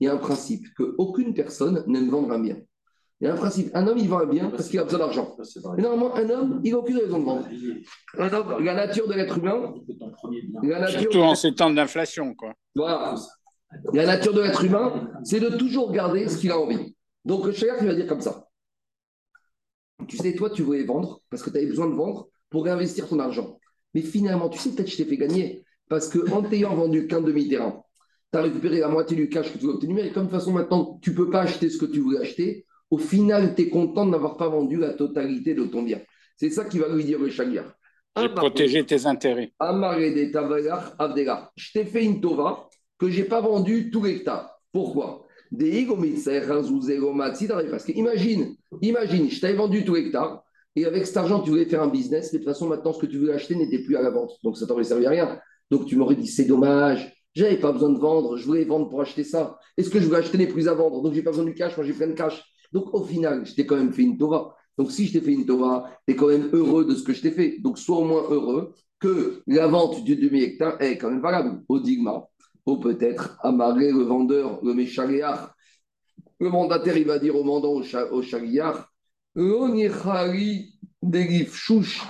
y 0.00 0.08
a 0.08 0.12
un 0.12 0.18
principe 0.18 0.66
qu'aucune 0.76 1.34
personne 1.34 1.84
n'aime 1.86 2.10
vendre 2.10 2.32
un 2.32 2.38
bien. 2.38 2.56
Il 3.20 3.26
y 3.26 3.30
a 3.30 3.34
un 3.34 3.36
principe. 3.36 3.70
Un 3.74 3.86
homme, 3.86 3.98
il 3.98 4.08
vend 4.08 4.20
un 4.20 4.26
bien 4.26 4.50
parce 4.50 4.68
qu'il 4.68 4.78
a 4.78 4.84
besoin 4.84 4.98
d'argent. 4.98 5.36
Normalement, 5.78 6.14
un 6.14 6.28
homme, 6.30 6.60
il 6.64 6.72
n'a 6.72 6.78
aucune 6.78 6.98
raison 6.98 7.18
de 7.18 7.24
vendre. 7.24 7.48
la 8.60 8.74
nature 8.74 9.08
de 9.08 9.14
l'être 9.14 9.38
humain. 9.38 9.74
Surtout 10.88 11.20
en 11.20 11.34
ces 11.34 11.54
temps 11.54 11.70
d'inflation, 11.70 12.34
quoi. 12.34 12.52
Voilà. 12.74 13.14
La 13.92 14.06
nature 14.06 14.34
de 14.34 14.42
l'être 14.42 14.64
humain, 14.64 15.10
c'est 15.22 15.40
de 15.40 15.50
toujours 15.50 15.90
garder 15.92 16.28
ce 16.28 16.38
qu'il 16.38 16.50
a 16.50 16.58
envie. 16.58 16.96
Donc, 17.24 17.46
le 17.46 17.52
chaliach, 17.52 17.78
il 17.80 17.86
va 17.86 17.94
dire 17.94 18.06
comme 18.06 18.20
ça 18.20 18.46
tu 20.08 20.16
sais, 20.16 20.34
toi, 20.34 20.50
tu 20.50 20.62
voulais 20.62 20.84
vendre 20.84 21.22
parce 21.30 21.42
que 21.42 21.50
tu 21.50 21.56
avais 21.56 21.66
besoin 21.66 21.88
de 21.88 21.94
vendre 21.94 22.28
pour 22.50 22.64
réinvestir 22.64 23.08
ton 23.08 23.18
argent. 23.18 23.58
Mais 23.94 24.02
finalement, 24.02 24.48
tu 24.48 24.58
sais, 24.58 24.70
peut-être 24.70 24.86
que 24.86 24.92
je 24.92 24.96
t'ai 24.96 25.04
fait 25.04 25.16
gagner 25.16 25.64
parce 25.88 26.08
qu'en 26.08 26.42
t'ayant 26.42 26.74
vendu 26.74 27.06
qu'un 27.06 27.20
demi-terrain, 27.20 27.82
tu 28.32 28.38
as 28.38 28.42
récupéré 28.42 28.80
la 28.80 28.88
moitié 28.88 29.16
du 29.16 29.28
cash 29.28 29.52
que 29.52 29.58
tu 29.58 29.64
voulais 29.64 29.74
obtenir. 29.74 30.04
Et 30.04 30.12
comme 30.12 30.26
de 30.26 30.30
toute 30.30 30.38
façon, 30.38 30.52
maintenant, 30.52 30.98
tu 31.02 31.10
ne 31.10 31.16
peux 31.16 31.30
pas 31.30 31.42
acheter 31.42 31.70
ce 31.70 31.78
que 31.78 31.86
tu 31.86 32.00
voulais 32.00 32.20
acheter, 32.20 32.66
au 32.90 32.98
final, 32.98 33.54
tu 33.54 33.62
es 33.62 33.68
content 33.68 34.06
de 34.06 34.10
n'avoir 34.10 34.36
pas 34.36 34.48
vendu 34.48 34.76
la 34.76 34.94
totalité 34.94 35.54
de 35.54 35.64
ton 35.64 35.82
bien. 35.82 36.00
C'est 36.36 36.50
ça 36.50 36.64
qui 36.64 36.78
va 36.78 36.88
lui 36.88 37.04
dire 37.04 37.18
le 37.18 37.30
chagrin. 37.30 37.64
J'ai 38.16 38.28
protégé 38.28 38.84
tes 38.84 39.06
intérêts. 39.06 39.52
Je 41.56 41.72
t'ai 41.72 41.84
fait 41.84 42.04
une 42.04 42.20
tova 42.20 42.68
que 42.98 43.08
je 43.08 43.20
n'ai 43.20 43.28
pas 43.28 43.40
vendu 43.40 43.90
tout 43.90 44.02
l'hectare. 44.02 44.60
Pourquoi? 44.72 45.23
Parce 47.70 47.84
que 47.84 47.92
imagine, 47.92 48.56
imagine, 48.82 49.30
je 49.30 49.40
t'avais 49.40 49.54
vendu 49.54 49.84
tout 49.84 49.94
l'hectare 49.94 50.42
et 50.76 50.84
avec 50.86 51.06
cet 51.06 51.16
argent, 51.16 51.40
tu 51.40 51.50
voulais 51.50 51.66
faire 51.66 51.82
un 51.82 51.88
business, 51.88 52.32
mais 52.32 52.38
de 52.40 52.44
toute 52.44 52.52
façon, 52.52 52.66
maintenant, 52.68 52.92
ce 52.92 52.98
que 52.98 53.06
tu 53.06 53.18
voulais 53.18 53.34
acheter 53.34 53.54
n'était 53.54 53.78
plus 53.78 53.96
à 53.96 54.02
la 54.02 54.10
vente. 54.10 54.32
Donc, 54.42 54.56
ça 54.56 54.66
t'aurait 54.66 54.84
servi 54.84 55.06
à 55.06 55.10
rien. 55.10 55.38
Donc, 55.70 55.86
tu 55.86 55.96
m'aurais 55.96 56.16
dit, 56.16 56.26
c'est 56.26 56.46
dommage, 56.46 57.12
j'avais 57.32 57.58
pas 57.58 57.72
besoin 57.72 57.90
de 57.90 57.98
vendre, 57.98 58.36
je 58.36 58.44
voulais 58.44 58.64
vendre 58.64 58.88
pour 58.88 59.00
acheter 59.00 59.22
ça. 59.22 59.58
Est-ce 59.76 59.90
que 59.90 60.00
je 60.00 60.06
voulais 60.06 60.18
acheter 60.18 60.38
les 60.38 60.48
plus 60.48 60.66
à 60.66 60.74
vendre? 60.74 61.00
Donc, 61.02 61.14
j'ai 61.14 61.22
pas 61.22 61.30
besoin 61.30 61.44
du 61.44 61.54
cash, 61.54 61.76
moi, 61.76 61.86
j'ai 61.86 61.92
plein 61.92 62.08
de 62.08 62.14
cash. 62.14 62.42
Donc, 62.72 62.92
au 62.92 63.04
final, 63.04 63.46
je 63.46 63.54
t'ai 63.54 63.66
quand 63.66 63.76
même 63.76 63.92
fait 63.92 64.02
une 64.02 64.18
tova. 64.18 64.56
Donc, 64.76 64.90
si 64.90 65.06
je 65.06 65.12
t'ai 65.12 65.20
fait 65.20 65.32
une 65.32 65.46
Tova, 65.46 65.84
tu 66.06 66.14
es 66.14 66.16
quand 66.16 66.28
même 66.28 66.50
heureux 66.52 66.84
de 66.84 66.94
ce 66.94 67.04
que 67.04 67.12
je 67.12 67.22
t'ai 67.22 67.30
fait. 67.30 67.58
Donc, 67.60 67.78
sois 67.78 67.98
au 67.98 68.04
moins 68.04 68.22
heureux 68.28 68.74
que 68.98 69.42
la 69.46 69.66
vente 69.66 70.02
du 70.04 70.16
demi-hectare 70.16 70.80
est 70.80 70.98
quand 70.98 71.10
même 71.10 71.20
valable. 71.20 71.62
Au 71.68 71.78
Digma, 71.78 72.28
ou 72.66 72.78
peut-être 72.78 73.38
Amaré, 73.42 73.90
le 73.90 74.02
vendeur, 74.02 74.60
le 74.62 74.74
Méchaléar. 74.74 75.54
Le 76.40 76.50
mandataire, 76.50 76.96
il 76.96 77.06
va 77.06 77.18
dire 77.18 77.36
au 77.36 77.44
mandant, 77.44 77.72
au 77.72 78.22
L'onichari 79.36 80.74
Delif 81.02 81.54
Shush 81.54 82.02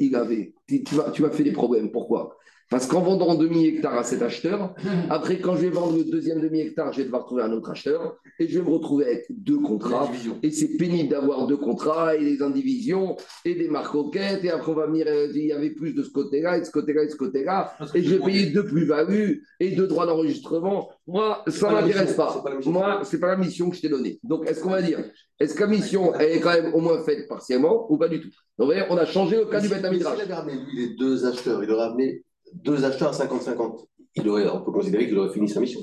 il 0.00 0.14
avait. 0.14 0.54
Tu 0.66 0.94
vas, 0.94 1.30
fait 1.30 1.42
des 1.42 1.52
problèmes. 1.52 1.90
Pourquoi? 1.90 2.36
Parce 2.68 2.86
qu'en 2.86 3.00
vendant 3.00 3.34
demi-hectare 3.34 3.94
à 3.94 4.02
cet 4.02 4.22
acheteur, 4.22 4.74
après, 5.08 5.40
quand 5.40 5.56
je 5.56 5.62
vais 5.62 5.70
vendre 5.70 5.96
le 5.96 6.04
deuxième 6.04 6.40
demi-hectare, 6.40 6.92
je 6.92 6.98
vais 6.98 7.04
devoir 7.04 7.24
trouver 7.24 7.42
un 7.42 7.52
autre 7.52 7.70
acheteur 7.70 8.16
et 8.38 8.48
je 8.48 8.58
vais 8.58 8.64
me 8.64 8.70
retrouver 8.70 9.06
avec 9.06 9.26
deux 9.30 9.58
contrats. 9.58 10.10
Et 10.42 10.50
c'est 10.50 10.76
pénible 10.76 11.10
d'avoir 11.10 11.46
deux 11.46 11.56
contrats 11.56 12.16
et 12.16 12.24
des 12.24 12.42
indivisions 12.42 13.16
et 13.44 13.54
des 13.54 13.68
marques. 13.68 13.86
Et 14.16 14.50
après, 14.50 14.72
on 14.72 14.74
va 14.74 14.86
venir, 14.86 15.06
euh, 15.08 15.28
il 15.34 15.46
y 15.46 15.52
avait 15.52 15.70
plus 15.70 15.92
de 15.92 16.02
ce 16.02 16.10
côté-là 16.10 16.56
et 16.58 16.60
de 16.60 16.64
ce 16.64 16.70
côté-là 16.70 17.04
et 17.04 17.06
de 17.06 17.10
ce 17.10 17.16
côté-là. 17.16 17.72
Et 17.94 18.02
je 18.02 18.14
vais 18.14 18.24
payer 18.24 18.46
deux 18.46 18.66
plus-values 18.66 19.46
et 19.60 19.70
deux 19.70 19.86
droits 19.86 20.06
d'enregistrement. 20.06 20.90
Moi, 21.06 21.44
ça 21.46 21.68
ne 21.68 21.74
m'intéresse 21.74 22.14
pas. 22.14 22.42
Moi, 22.64 23.02
ce 23.04 23.14
n'est 23.14 23.20
pas 23.20 23.28
la 23.28 23.36
mission 23.36 23.70
que 23.70 23.76
je 23.76 23.82
t'ai 23.82 23.88
donnée. 23.88 24.18
Donc, 24.24 24.48
est-ce 24.48 24.60
qu'on 24.60 24.70
va 24.70 24.82
dire 24.82 24.98
Est-ce 25.38 25.54
que 25.54 25.60
la 25.60 25.68
mission, 25.68 26.14
elle 26.14 26.32
est 26.32 26.40
quand 26.40 26.52
même 26.52 26.74
au 26.74 26.80
moins 26.80 27.02
faite 27.04 27.28
partiellement 27.28 27.90
ou 27.90 27.96
pas 27.96 28.08
du 28.08 28.20
tout? 28.20 28.30
Donc, 28.58 28.72
on 28.90 28.96
a 28.96 29.06
changé 29.06 29.36
le 29.36 29.46
cas 29.46 29.60
du 29.60 29.68
Beth 29.68 29.84
Il 29.92 30.06
avait 30.06 30.34
ramené, 30.34 30.58
lui, 30.66 30.88
les 30.88 30.94
deux 30.96 31.26
acheteurs. 31.26 31.62
Il 31.62 31.70
aurait 31.70 31.86
ramené 31.86 32.24
deux 32.54 32.84
acheteurs 32.84 33.08
à 33.08 33.24
50-50, 33.24 33.86
il 34.16 34.28
aurait, 34.28 34.48
on 34.48 34.62
peut 34.62 34.72
considérer 34.72 35.06
qu'il 35.06 35.18
aurait 35.18 35.32
fini 35.32 35.48
sa 35.48 35.60
mission. 35.60 35.80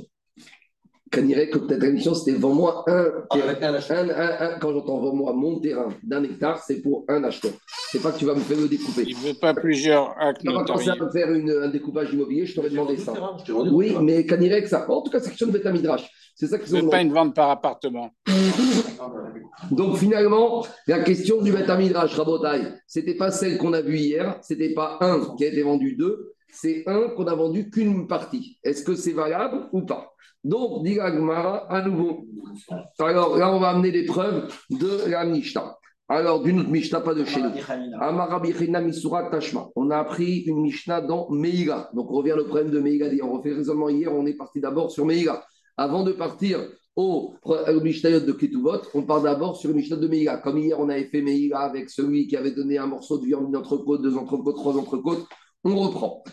Qu'on 1.14 1.22
dirait 1.22 1.50
que 1.50 1.60
peut-être 1.60 1.84
la 1.84 1.92
mission, 1.92 2.16
c'était 2.16 2.38
vends-moi 2.38 2.84
un, 2.88 3.06
un, 3.32 4.60
quand 4.60 4.74
j'entends 4.74 5.00
vends-moi 5.00 5.34
mon 5.34 5.60
terrain 5.60 5.90
d'un 6.02 6.24
hectare, 6.24 6.58
c'est 6.64 6.82
pour 6.82 7.06
un 7.08 7.24
acheteur. 7.24 7.52
C'est 7.92 8.02
pas 8.02 8.12
que 8.12 8.18
tu 8.18 8.26
vas 8.26 8.34
me 8.34 8.40
faire 8.40 8.58
le 8.58 8.68
découper. 8.68 9.04
Il 9.06 9.16
ne 9.18 9.28
veut 9.28 9.40
pas 9.40 9.54
plusieurs 9.54 10.16
actes 10.20 10.42
Tu 10.42 10.52
vas 10.52 10.64
commencer 10.64 10.90
à 10.90 10.96
me 10.96 11.12
faire 11.12 11.32
une, 11.32 11.52
un 11.52 11.70
découpage 11.70 12.12
immobilier, 12.12 12.48
je 12.48 12.56
t'aurais 12.56 12.72
demandé 12.72 12.98
ça. 12.98 13.14
oui, 13.72 13.96
mais 14.02 14.26
qu'on 14.26 14.38
dirait 14.38 14.64
que 14.64 14.70
ça. 14.70 14.90
En 14.90 15.02
tout 15.04 15.12
cas, 15.12 15.20
c'est 15.20 15.30
question 15.30 15.48
de 15.48 15.52
Beta 15.52 15.72
Midrash. 15.72 16.10
C'est 16.36 16.48
ça 16.48 16.58
qu'ils 16.58 16.76
ont. 16.76 16.90
pas 16.90 17.02
une 17.02 17.14
vente 17.14 17.36
par 17.36 17.52
appartement. 17.52 18.10
Donc 19.72 19.98
finalement, 19.98 20.66
la 20.88 21.00
question 21.02 21.42
du 21.42 21.52
Beta 21.52 21.78
Midrash, 21.78 22.16
Rabotai, 22.16 22.70
c'était 22.88 23.16
pas 23.16 23.32
celle 23.32 23.58
qu'on 23.58 23.74
a 23.74 23.82
vue 23.82 23.98
hier, 23.98 24.40
c'était 24.42 24.74
pas 24.74 24.98
un 25.02 25.36
qui 25.36 25.46
a 25.46 25.48
été 25.50 25.62
vendu 25.62 25.96
deux, 25.96 26.33
c'est 26.54 26.84
un 26.88 27.10
qu'on 27.10 27.26
a 27.26 27.36
vendu 27.36 27.70
qu'une 27.70 28.08
partie. 28.08 28.58
Est-ce 28.64 28.84
que 28.84 28.96
c'est 28.96 29.14
valable 29.14 29.68
ou 29.74 29.82
pas? 29.82 30.14
Donc, 30.44 30.84
dit 30.84 31.00
Agmara, 31.00 31.72
à 31.72 31.82
nouveau. 31.82 32.26
Alors 33.00 33.38
là, 33.38 33.54
on 33.54 33.60
va 33.60 33.70
amener 33.70 33.92
des 33.92 34.06
preuves 34.06 34.54
de 34.70 35.10
la 35.10 35.26
Mishnah. 35.26 35.78
Alors, 36.10 36.44
d'une 36.44 36.60
autre 36.60 36.70
Mishnah, 36.70 37.00
pas 37.00 37.14
de 37.16 37.24
chez 37.24 37.42
nous. 37.42 37.50
On 39.76 39.90
a 39.90 39.98
appris 39.98 40.40
une 40.42 40.62
Mishnah 40.62 41.02
dans 41.02 41.30
Meïga. 41.30 41.90
Donc, 41.94 42.12
on 42.12 42.16
revient 42.16 42.34
au 42.34 42.44
problème 42.44 42.72
de 42.72 42.80
Meïga. 42.80 43.10
On 43.24 43.38
refait 43.38 43.54
raisonnement 43.54 43.90
hier, 43.90 44.14
on 44.14 44.26
est 44.26 44.36
parti 44.36 44.60
d'abord 44.60 44.92
sur 44.92 45.06
Meïga. 45.06 45.44
Avant 45.78 46.04
de 46.04 46.12
partir 46.12 46.60
au, 46.96 47.34
Mishnah 47.82 48.20
de 48.20 48.32
Ketuvot, 48.34 48.82
on 48.94 49.04
part 49.04 49.22
d'abord 49.22 49.56
sur 49.56 49.70
le 49.70 49.76
Mishnah 49.76 49.96
de 49.96 50.08
Meïga. 50.08 50.38
Comme 50.38 50.58
hier, 50.58 50.78
on 50.80 50.90
avait 50.90 51.06
fait 51.06 51.22
Meïga 51.22 51.60
avec 51.60 51.90
celui 51.90 52.28
qui 52.28 52.36
avait 52.36 52.52
donné 52.52 52.78
un 52.78 52.88
morceau 52.88 53.18
de 53.18 53.26
viande, 53.26 53.48
une 53.48 53.56
entrecôte, 53.56 54.02
deux 54.02 54.18
entrecôtes, 54.18 54.58
trois 54.58 54.78
entrecôtes. 54.78 55.26
On 55.64 55.76
reprend. 55.76 56.24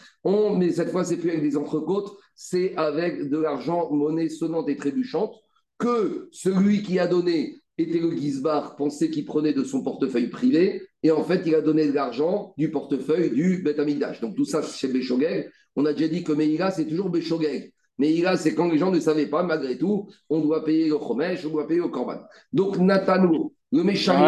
Mais 0.56 0.72
cette 0.72 0.90
fois, 0.90 1.04
c'est 1.04 1.16
plus 1.16 1.30
avec 1.30 1.42
des 1.42 1.56
entrecôtes, 1.56 2.16
c'est 2.34 2.74
avec 2.76 3.28
de 3.28 3.38
l'argent, 3.38 3.90
monnaie 3.92 4.28
sonnante 4.28 4.68
et 4.68 4.76
trébuchante, 4.76 5.34
que 5.78 6.28
celui 6.32 6.82
qui 6.82 6.98
a 6.98 7.06
donné 7.06 7.60
était 7.78 7.98
le 7.98 8.14
Gizbar, 8.14 8.76
pensait 8.76 9.10
qu'il 9.10 9.24
prenait 9.24 9.54
de 9.54 9.64
son 9.64 9.82
portefeuille 9.82 10.28
privé, 10.28 10.82
et 11.02 11.10
en 11.10 11.24
fait, 11.24 11.42
il 11.46 11.54
a 11.54 11.62
donné 11.62 11.86
de 11.86 11.92
l'argent 11.92 12.52
du 12.58 12.70
portefeuille 12.70 13.30
du 13.30 13.62
Bet 13.62 13.74
Donc 14.20 14.36
tout 14.36 14.44
ça, 14.44 14.62
c'est 14.62 14.76
chez 14.76 14.92
Béchogeg. 14.92 15.50
On 15.76 15.86
a 15.86 15.92
déjà 15.94 16.08
dit 16.08 16.22
que 16.22 16.32
Meïla, 16.32 16.70
c'est 16.70 16.86
toujours 16.86 17.08
Béchogeg. 17.08 17.72
Meïla, 17.98 18.36
c'est 18.36 18.54
quand 18.54 18.70
les 18.70 18.78
gens 18.78 18.90
ne 18.90 19.00
savaient 19.00 19.28
pas, 19.28 19.42
malgré 19.42 19.78
tout, 19.78 20.08
on 20.28 20.40
doit 20.40 20.64
payer 20.64 20.88
le 20.88 20.98
Chomesh, 20.98 21.44
on 21.46 21.50
doit 21.50 21.66
payer 21.66 21.80
le 21.80 21.88
Korban. 21.88 22.20
Donc 22.52 22.78
Nathanou, 22.78 23.54
le 23.72 23.82
méchant 23.82 24.26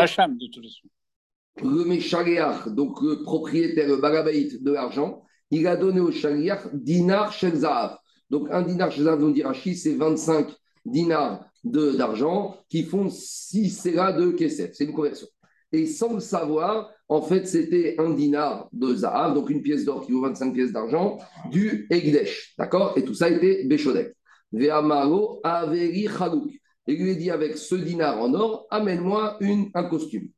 le 1.60 2.70
donc 2.70 3.02
le 3.02 3.22
propriétaire, 3.22 3.88
le 3.88 4.58
de 4.58 4.72
l'argent, 4.72 5.22
il 5.50 5.66
a 5.66 5.76
donné 5.76 6.00
au 6.00 6.10
Shaliach 6.10 6.68
dinar 6.72 7.32
Shelzahav. 7.32 7.98
Donc 8.30 8.48
un 8.50 8.62
dinar 8.62 8.90
Shelzahav, 8.90 9.20
nous 9.20 9.32
dit 9.32 9.44
c'est 9.74 9.94
25 9.94 10.48
dinars 10.84 11.44
d'argent 11.64 12.56
qui 12.68 12.84
font 12.84 13.08
6 13.08 13.70
séras 13.70 14.12
de 14.12 14.30
Kesef. 14.30 14.72
C'est 14.72 14.84
une 14.84 14.92
conversion. 14.92 15.26
Et 15.72 15.86
sans 15.86 16.14
le 16.14 16.20
savoir, 16.20 16.90
en 17.08 17.22
fait, 17.22 17.46
c'était 17.46 17.96
un 17.98 18.10
dinar 18.10 18.68
de 18.72 18.94
Zahav, 18.94 19.34
donc 19.34 19.48
une 19.48 19.62
pièce 19.62 19.84
d'or 19.84 20.04
qui 20.04 20.12
vaut 20.12 20.20
25 20.20 20.52
pièces 20.52 20.72
d'argent, 20.72 21.18
du 21.50 21.86
Egdesh. 21.90 22.54
D'accord? 22.58 22.92
Et 22.96 23.04
tout 23.04 23.14
ça 23.14 23.30
était 23.30 23.64
Béchodek. 23.64 24.14
Ve'amaro 24.52 25.40
Averi 25.44 26.08
Chalouk. 26.08 26.50
Et 26.86 26.96
lui 26.96 27.16
dit 27.16 27.30
avec 27.30 27.56
ce 27.56 27.74
dinar 27.74 28.20
en 28.20 28.34
or, 28.34 28.66
amène-moi 28.70 29.38
un 29.74 29.84
costume. 29.84 30.28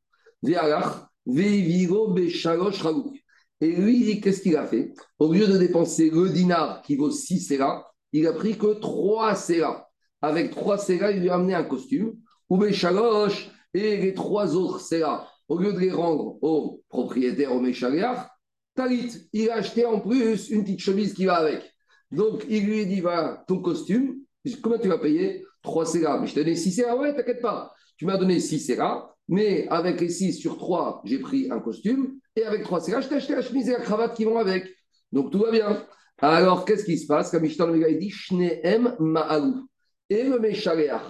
Et 3.61 3.71
lui, 3.71 4.21
qu'est-ce 4.21 4.41
qu'il 4.41 4.57
a 4.57 4.65
fait? 4.65 4.93
Au 5.17 5.31
lieu 5.31 5.47
de 5.47 5.57
dépenser 5.57 6.09
le 6.09 6.29
dinar 6.29 6.81
qui 6.81 6.95
vaut 6.95 7.11
6 7.11 7.39
séras, 7.39 7.85
il 8.11 8.27
a 8.27 8.33
pris 8.33 8.57
que 8.57 8.79
3 8.79 9.35
séras. 9.35 9.87
Avec 10.21 10.51
3 10.51 10.77
séras, 10.77 11.11
il 11.11 11.21
lui 11.21 11.29
a 11.29 11.35
amené 11.35 11.53
un 11.53 11.63
costume. 11.63 12.15
Ou 12.49 12.57
Béchalosh, 12.57 13.49
et 13.73 13.97
les 13.97 14.13
3 14.13 14.55
autres 14.55 14.79
séras, 14.79 15.27
au 15.47 15.57
lieu 15.57 15.73
de 15.73 15.79
les 15.79 15.91
rendre 15.91 16.37
au 16.41 16.81
propriétaire, 16.89 17.53
au 17.53 17.59
Méchaliar, 17.59 18.29
Talit, 18.75 19.29
il 19.33 19.49
a 19.49 19.55
acheté 19.55 19.85
en 19.85 19.99
plus 19.99 20.49
une 20.49 20.63
petite 20.63 20.81
chemise 20.81 21.13
qui 21.13 21.25
va 21.25 21.35
avec. 21.35 21.63
Donc, 22.11 22.45
il 22.49 22.65
lui 22.65 22.85
dit, 22.85 23.01
voilà, 23.01 23.43
ton 23.47 23.59
costume, 23.59 24.17
comment 24.61 24.77
tu 24.77 24.89
vas 24.89 24.99
payer? 24.99 25.45
3 25.63 25.85
séras. 25.85 26.19
Mais 26.19 26.27
je 26.27 26.35
te 26.35 26.39
donné 26.39 26.55
6 26.55 26.71
séras, 26.71 26.95
ouais, 26.95 27.15
t'inquiète 27.15 27.41
pas. 27.41 27.73
Tu 27.97 28.05
m'as 28.05 28.17
donné 28.17 28.39
6 28.39 28.59
séras, 28.59 29.14
mais 29.27 29.67
avec 29.69 30.01
les 30.01 30.09
6 30.09 30.33
sur 30.33 30.57
3, 30.57 31.01
j'ai 31.05 31.19
pris 31.19 31.49
un 31.51 31.59
costume. 31.59 32.19
Et 32.35 32.43
avec 32.43 32.63
3 32.63 32.81
CA, 32.81 33.01
je 33.01 33.07
t'ai 33.07 33.15
acheté 33.15 33.35
la 33.35 33.41
chemise 33.41 33.69
et 33.69 33.73
la 33.73 33.79
cravate 33.79 34.15
qui 34.15 34.25
vont 34.25 34.37
avec. 34.37 34.67
Donc 35.11 35.31
tout 35.31 35.39
va 35.39 35.51
bien. 35.51 35.85
Alors, 36.19 36.65
qu'est-ce 36.65 36.85
qui 36.85 36.97
se 36.97 37.07
passe? 37.07 37.31
Comme 37.31 37.45
Ishtan 37.45 37.67
le 37.67 37.99
dit, 37.99 38.09
Shneem 38.09 38.95
Ma'alou. 38.99 39.67
Et 40.09 40.23
le 40.23 40.39
Meshareach 40.39 41.01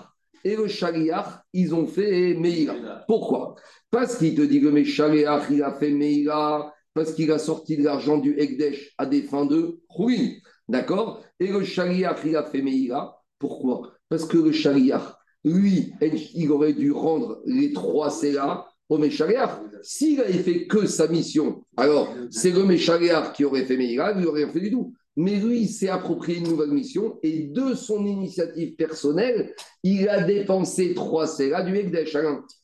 et 0.46 0.56
le 0.56 0.68
Shariach, 0.68 1.42
ils 1.54 1.74
ont 1.74 1.88
fait 1.88 2.36
Meïra. 2.36 3.04
Pourquoi? 3.08 3.56
Parce 3.90 4.18
qu'il 4.18 4.36
te 4.36 4.42
dit 4.44 4.62
que 4.62 4.68
le 4.68 4.72
Meshareach, 4.72 5.50
il 5.50 5.64
a 5.64 5.74
fait 5.74 5.90
Meïra, 5.90 6.72
parce 6.94 7.14
qu'il 7.14 7.32
a 7.32 7.40
sorti 7.40 7.78
de 7.78 7.84
l'argent 7.84 8.20
du 8.20 8.40
Ekdesh 8.40 8.94
à 9.00 9.08
des 9.08 9.24
fins 9.24 9.46
de 9.46 9.80
ruine. 9.90 10.36
D'accord? 10.70 11.24
Et 11.40 11.48
le 11.48 11.64
Shariach, 11.64 12.20
il 12.26 12.36
a 12.38 12.44
fait 12.44 12.62
Meïra. 12.62 13.20
Pourquoi? 13.40 13.92
Parce 14.08 14.26
que 14.26 14.38
le 14.38 14.52
Shariach, 14.52 15.15
lui, 15.46 15.94
il 16.34 16.52
aurait 16.52 16.74
dû 16.74 16.92
rendre 16.92 17.40
les 17.46 17.72
trois 17.72 18.10
CA 18.10 18.68
au 18.90 18.98
Méchaléar. 18.98 19.62
S'il 19.84 20.18
n'avait 20.18 20.34
fait 20.34 20.66
que 20.66 20.88
sa 20.88 21.08
mission, 21.08 21.64
alors 21.78 22.14
c'est 22.32 22.52
le 22.52 22.64
Méchaléar 22.66 23.32
qui 23.32 23.46
aurait 23.46 23.66
fait 23.66 23.78
Meïra, 23.78 24.12
il 24.12 24.22
n'aurait 24.22 24.44
rien 24.44 24.52
fait 24.52 24.60
du 24.60 24.72
tout. 24.72 24.94
Mais 25.18 25.36
lui, 25.36 25.62
il 25.62 25.68
s'est 25.70 25.88
approprié 25.88 26.40
une 26.40 26.48
nouvelle 26.50 26.72
mission 26.72 27.20
et 27.24 27.44
de 27.44 27.74
son 27.74 28.06
initiative 28.06 28.76
personnelle, 28.76 29.54
il 29.82 30.10
a 30.10 30.24
dépensé 30.24 30.94
trois 30.94 31.26
CA 31.26 31.62
du 31.62 31.78
Ekdesh. 31.78 32.18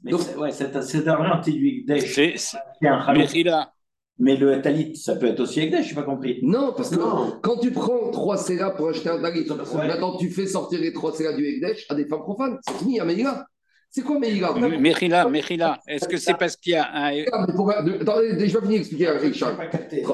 Mais 0.04 0.14
ouais, 0.14 0.52
cet, 0.52 0.76
argent, 0.76 1.42
c'est 1.44 1.52
du 1.52 1.68
Ekdesh. 1.68 2.14
C'est 2.36 2.58
un 2.88 3.14
mais 3.14 3.28
le 4.20 4.62
talit, 4.62 4.96
ça 4.96 5.16
peut 5.16 5.28
être 5.28 5.40
aussi 5.40 5.62
Ekdesh, 5.62 5.86
je 5.86 5.90
n'ai 5.90 5.96
pas 5.96 6.04
compris. 6.04 6.40
Non, 6.44 6.74
parce 6.76 6.90
que 6.90 6.98
quand 7.42 7.58
tu 7.58 7.72
prends 7.72 8.12
trois 8.12 8.38
séras 8.38 8.72
pour 8.72 8.90
acheter 8.90 9.10
un 9.10 9.22
talit, 9.22 9.46
maintenant 9.76 10.18
tu 10.18 10.30
fais 10.30 10.46
sortir 10.46 10.80
les 10.80 10.94
trois 10.94 11.14
séras 11.14 11.34
du 11.34 11.46
Ekdesh 11.46 11.86
à 11.90 11.96
des 11.96 12.06
femmes 12.06 12.22
profanes. 12.22 12.58
C'est 12.68 12.78
fini, 12.78 13.00
à 13.00 13.06
Meïla. 13.06 13.46
C'est 13.94 14.04
quoi 14.04 14.18
Meïla? 14.20 14.54
Mechila, 14.54 15.28
Mechila, 15.28 15.78
est-ce 15.86 16.08
que 16.08 16.16
c'est 16.16 16.38
parce 16.38 16.56
qu'il 16.56 16.72
y 16.72 16.76
a 16.76 16.88
un. 16.94 17.24
Ah, 17.34 17.46
mais 17.84 18.00
Attendez, 18.00 18.30
je 18.30 18.38
vais 18.38 18.48
finir 18.48 18.70
d'expliquer 18.70 19.08
avec 19.08 19.34
Charles. 19.34 19.58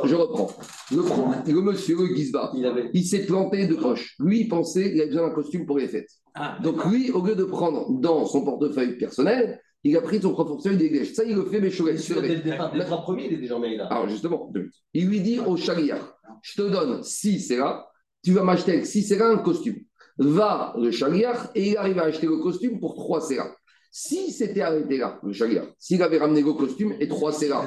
Je 0.03 0.15
reprends. 0.15 0.49
Le, 0.91 1.61
monsieur, 1.61 1.95
le 1.95 2.15
Gizba, 2.15 2.51
Il 2.55 2.65
avait. 2.65 2.89
il 2.93 3.05
s'est 3.05 3.27
planté 3.27 3.67
de 3.67 3.75
poche. 3.75 4.15
Lui, 4.19 4.41
il 4.41 4.47
pensait 4.47 4.89
qu'il 4.89 4.99
avait 4.99 5.09
besoin 5.09 5.27
d'un 5.27 5.35
costume 5.35 5.67
pour 5.67 5.77
les 5.77 5.87
fêtes. 5.87 6.09
Ah, 6.39 6.57
Donc 6.61 6.85
lui, 6.85 7.11
au 7.11 7.25
lieu 7.25 7.35
de 7.35 7.43
prendre 7.43 7.89
dans 7.89 8.25
son 8.25 8.43
portefeuille 8.43 8.97
personnel, 8.97 9.59
il 9.83 9.95
a 9.97 10.01
pris 10.01 10.21
son 10.21 10.33
portefeuille 10.33 10.77
d'égage. 10.77 11.13
Ça, 11.13 11.23
il 11.23 11.35
le 11.35 11.45
fait, 11.45 11.59
mais 11.59 11.69
je 11.69 11.83
Dès 11.83 12.35
le 12.35 12.41
départ, 12.41 12.71
dès 12.71 12.79
le 12.79 12.85
trois 12.85 13.01
premiers, 13.01 13.25
il 13.27 13.33
est 13.33 13.37
déjà 13.37 13.55
en 13.55 13.61
là. 13.61 13.87
Alors 13.87 14.09
justement, 14.09 14.51
il 14.93 15.07
lui 15.07 15.21
dit 15.21 15.39
au 15.39 15.55
chaliar, 15.55 16.17
je 16.41 16.61
te 16.61 16.69
donne 16.69 17.03
6 17.03 17.51
là, 17.57 17.87
tu 18.23 18.31
vas 18.33 18.43
m'acheter 18.43 18.73
avec 18.73 18.85
6 18.85 19.17
là 19.17 19.27
un 19.29 19.37
costume. 19.37 19.77
Va 20.17 20.73
le 20.77 20.91
chaliar 20.91 21.51
et 21.55 21.71
il 21.71 21.77
arrive 21.77 21.99
à 21.99 22.03
acheter 22.03 22.27
le 22.27 22.37
costume 22.37 22.79
pour 22.79 22.95
3 22.95 23.33
là. 23.35 23.55
Si 23.91 24.31
c'était 24.31 24.61
arrêté 24.61 24.97
là, 24.97 25.19
le 25.23 25.31
chaliar, 25.31 25.65
s'il 25.79 26.03
avait 26.03 26.17
ramené 26.17 26.41
le 26.41 26.53
costume 26.53 26.93
et 26.99 27.07
3 27.07 27.31
là, 27.47 27.65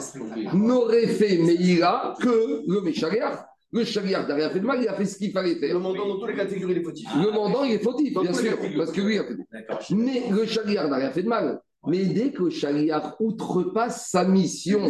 n'aurait 0.52 1.06
fait 1.06 1.38
Meïla 1.38 2.14
que 2.20 2.62
le 2.66 2.80
Méchaliar. 2.82 3.46
Le 3.72 3.84
chaliar 3.84 4.26
n'a 4.26 4.34
rien 4.34 4.50
fait 4.50 4.60
de 4.60 4.66
mal, 4.66 4.82
il 4.82 4.88
a 4.88 4.94
fait 4.94 5.04
ce 5.04 5.16
qu'il 5.16 5.30
fallait 5.32 5.54
faire. 5.54 5.74
Le 5.74 5.80
mandant 5.80 6.08
dans 6.08 6.18
toutes 6.18 6.30
les 6.30 6.36
catégories, 6.36 6.72
il 6.72 6.78
est 6.78 6.84
fautif. 6.84 7.08
Le 7.14 7.30
mandant, 7.30 7.62
il 7.64 7.72
est 7.72 7.78
fautif, 7.78 8.12
Dans 8.12 8.22
bien 8.22 8.32
sûr, 8.32 8.58
de 8.58 8.76
parce 8.76 8.90
que 8.90 9.00
lui, 9.00 9.14
il 9.14 9.18
a 9.20 9.24
fait 9.24 9.36
D'accord. 9.52 9.80
mais 9.90 10.22
le 10.30 10.44
chaliar 10.46 10.88
n'a 10.88 10.96
rien 10.96 11.10
fait 11.12 11.22
de 11.22 11.28
mal. 11.28 11.60
Mais 11.86 12.04
dès 12.04 12.30
que 12.30 12.42
le 12.42 12.50
chaliar 12.50 13.16
outrepasse 13.20 14.10
sa 14.10 14.24
mission, 14.24 14.86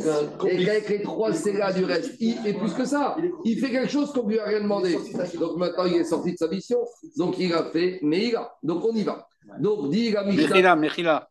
et 0.49 0.65
qu'avec 0.65 0.89
les 0.89 1.03
trois 1.03 1.31
là 1.31 1.73
du 1.73 1.85
reste, 1.85 2.17
il, 2.19 2.37
et 2.45 2.55
plus 2.55 2.73
que 2.73 2.85
ça, 2.85 3.17
il 3.45 3.61
fait 3.61 3.71
quelque 3.71 3.91
chose 3.91 4.13
qu'on 4.13 4.27
lui 4.27 4.41
a 4.41 4.45
rien 4.45 4.61
demandé. 4.61 4.97
Donc 5.39 5.57
maintenant, 5.57 5.85
il 5.85 5.97
est 5.97 6.05
sorti 6.05 6.33
de 6.33 6.37
sa 6.37 6.49
mission, 6.49 6.79
donc 7.17 7.39
il 7.39 7.53
a 7.53 7.71
fait, 7.71 8.01
mais 8.03 8.29
il 8.29 8.37
a. 8.37 8.53
Donc 8.63 8.85
on 8.85 8.93
y 8.93 9.05
va. 9.05 9.29
Donc 9.61 9.91
dit. 9.91 10.13
Mechila, 10.13 10.75
Mechila, 10.75 11.29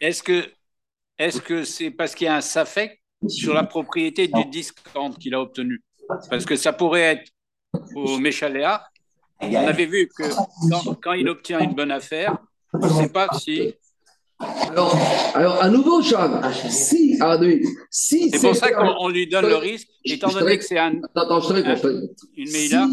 est-ce 0.00 0.22
que 0.22 0.44
est-ce 1.18 1.40
que 1.40 1.64
c'est 1.64 1.90
parce 1.90 2.14
qu'il 2.14 2.26
y 2.26 2.28
a 2.28 2.36
un 2.36 2.40
SAFEC 2.42 3.00
sur 3.28 3.54
la 3.54 3.64
propriété 3.64 4.28
du 4.28 4.44
discount 4.46 5.12
qu'il 5.12 5.34
a 5.34 5.40
obtenu? 5.40 5.80
Parce 6.30 6.44
que 6.44 6.56
ça 6.56 6.72
pourrait 6.72 7.00
être 7.00 7.30
au 7.94 8.18
Méchaléa. 8.18 8.82
On 9.40 9.54
avait 9.54 9.86
vu 9.86 10.08
que 10.08 10.22
quand, 10.70 10.94
quand 11.02 11.12
il 11.14 11.28
obtient 11.28 11.60
une 11.60 11.74
bonne 11.74 11.90
affaire, 11.90 12.36
on 12.72 12.78
ne 12.86 12.88
sait 12.88 13.08
pas 13.08 13.28
si. 13.38 13.74
Alors, 14.70 14.96
alors, 15.34 15.62
à 15.62 15.68
nouveau, 15.68 16.02
Charles, 16.02 16.40
si, 16.68 17.16
ah, 17.20 17.38
si 17.90 18.30
C'est 18.30 18.40
pour 18.40 18.56
ça 18.56 18.72
qu'on 18.72 18.94
on 18.98 19.08
lui 19.08 19.28
donne 19.28 19.46
le 19.46 19.56
risque, 19.56 19.88
étant 20.04 20.30
donné 20.30 20.58
que 20.58 20.64
c'est 20.64 20.78
un- 20.78 21.00
Attends, 21.14 21.40
je 21.40 21.48
te 21.48 21.52
réponds, 21.52 22.08
une 22.36 22.50
Meïla. 22.50 22.88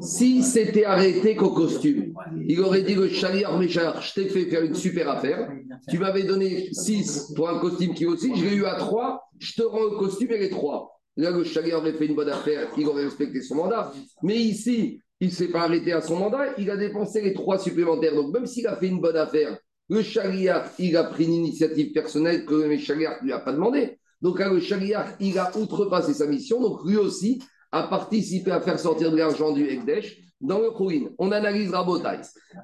Si, 0.00 0.42
si 0.42 0.42
c'était 0.42 0.84
arrêté 0.84 1.36
qu'au 1.36 1.50
costume, 1.50 2.14
il 2.48 2.60
aurait 2.60 2.82
dit 2.82 2.94
le 2.94 3.08
chaliar, 3.08 3.56
Méchar, 3.58 4.02
je 4.02 4.14
t'ai 4.14 4.28
fait 4.28 4.46
faire 4.46 4.62
une 4.62 4.74
super 4.74 5.08
affaire. 5.08 5.48
Tu 5.88 5.98
m'avais 5.98 6.24
donné 6.24 6.68
6 6.72 7.32
pour 7.36 7.48
un 7.48 7.60
costume 7.60 7.94
qui 7.94 8.04
6, 8.04 8.32
je 8.36 8.44
l'ai 8.44 8.56
eu 8.56 8.64
à 8.64 8.74
3, 8.74 9.22
je 9.38 9.52
te 9.52 9.62
rends 9.62 9.84
le 9.84 9.98
costume 9.98 10.32
et 10.32 10.38
les 10.38 10.50
3. 10.50 10.97
Là, 11.18 11.32
le 11.32 11.42
chaliar 11.42 11.80
aurait 11.80 11.94
fait 11.94 12.06
une 12.06 12.14
bonne 12.14 12.28
affaire, 12.30 12.68
il 12.78 12.86
aurait 12.86 13.02
respecté 13.04 13.42
son 13.42 13.56
mandat. 13.56 13.92
Mais 14.22 14.36
ici, 14.36 15.00
il 15.20 15.28
ne 15.28 15.32
s'est 15.32 15.48
pas 15.48 15.62
arrêté 15.62 15.92
à 15.92 16.00
son 16.00 16.14
mandat, 16.16 16.54
il 16.58 16.70
a 16.70 16.76
dépensé 16.76 17.20
les 17.20 17.34
3 17.34 17.58
supplémentaires. 17.58 18.14
Donc, 18.14 18.32
même 18.32 18.46
s'il 18.46 18.68
a 18.68 18.76
fait 18.76 18.86
une 18.86 19.00
bonne 19.00 19.16
affaire, 19.16 19.58
le 19.90 20.02
chaliar, 20.02 20.70
il 20.78 20.96
a 20.96 21.02
pris 21.02 21.24
une 21.24 21.32
initiative 21.32 21.92
personnelle 21.92 22.44
que 22.44 22.54
le 22.54 22.78
chaliar 22.78 23.16
ne 23.20 23.26
lui 23.26 23.32
a 23.32 23.40
pas 23.40 23.52
demandé. 23.52 23.98
Donc, 24.22 24.38
là, 24.38 24.48
le 24.48 24.60
chaliar, 24.60 25.08
il 25.18 25.36
a 25.38 25.50
outrepassé 25.56 26.14
sa 26.14 26.26
mission. 26.26 26.60
Donc, 26.60 26.84
lui 26.86 26.96
aussi 26.96 27.42
a 27.72 27.82
participé 27.88 28.52
à 28.52 28.60
faire 28.60 28.78
sortir 28.78 29.10
de 29.10 29.16
l'argent 29.16 29.50
du 29.50 29.66
Ekdesh 29.68 30.18
dans 30.40 30.60
le 30.60 30.70
Khourin. 30.70 31.08
On 31.18 31.32
analyse 31.32 31.70
Rabotai. 31.72 32.20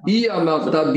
Iamarta. 0.07 0.93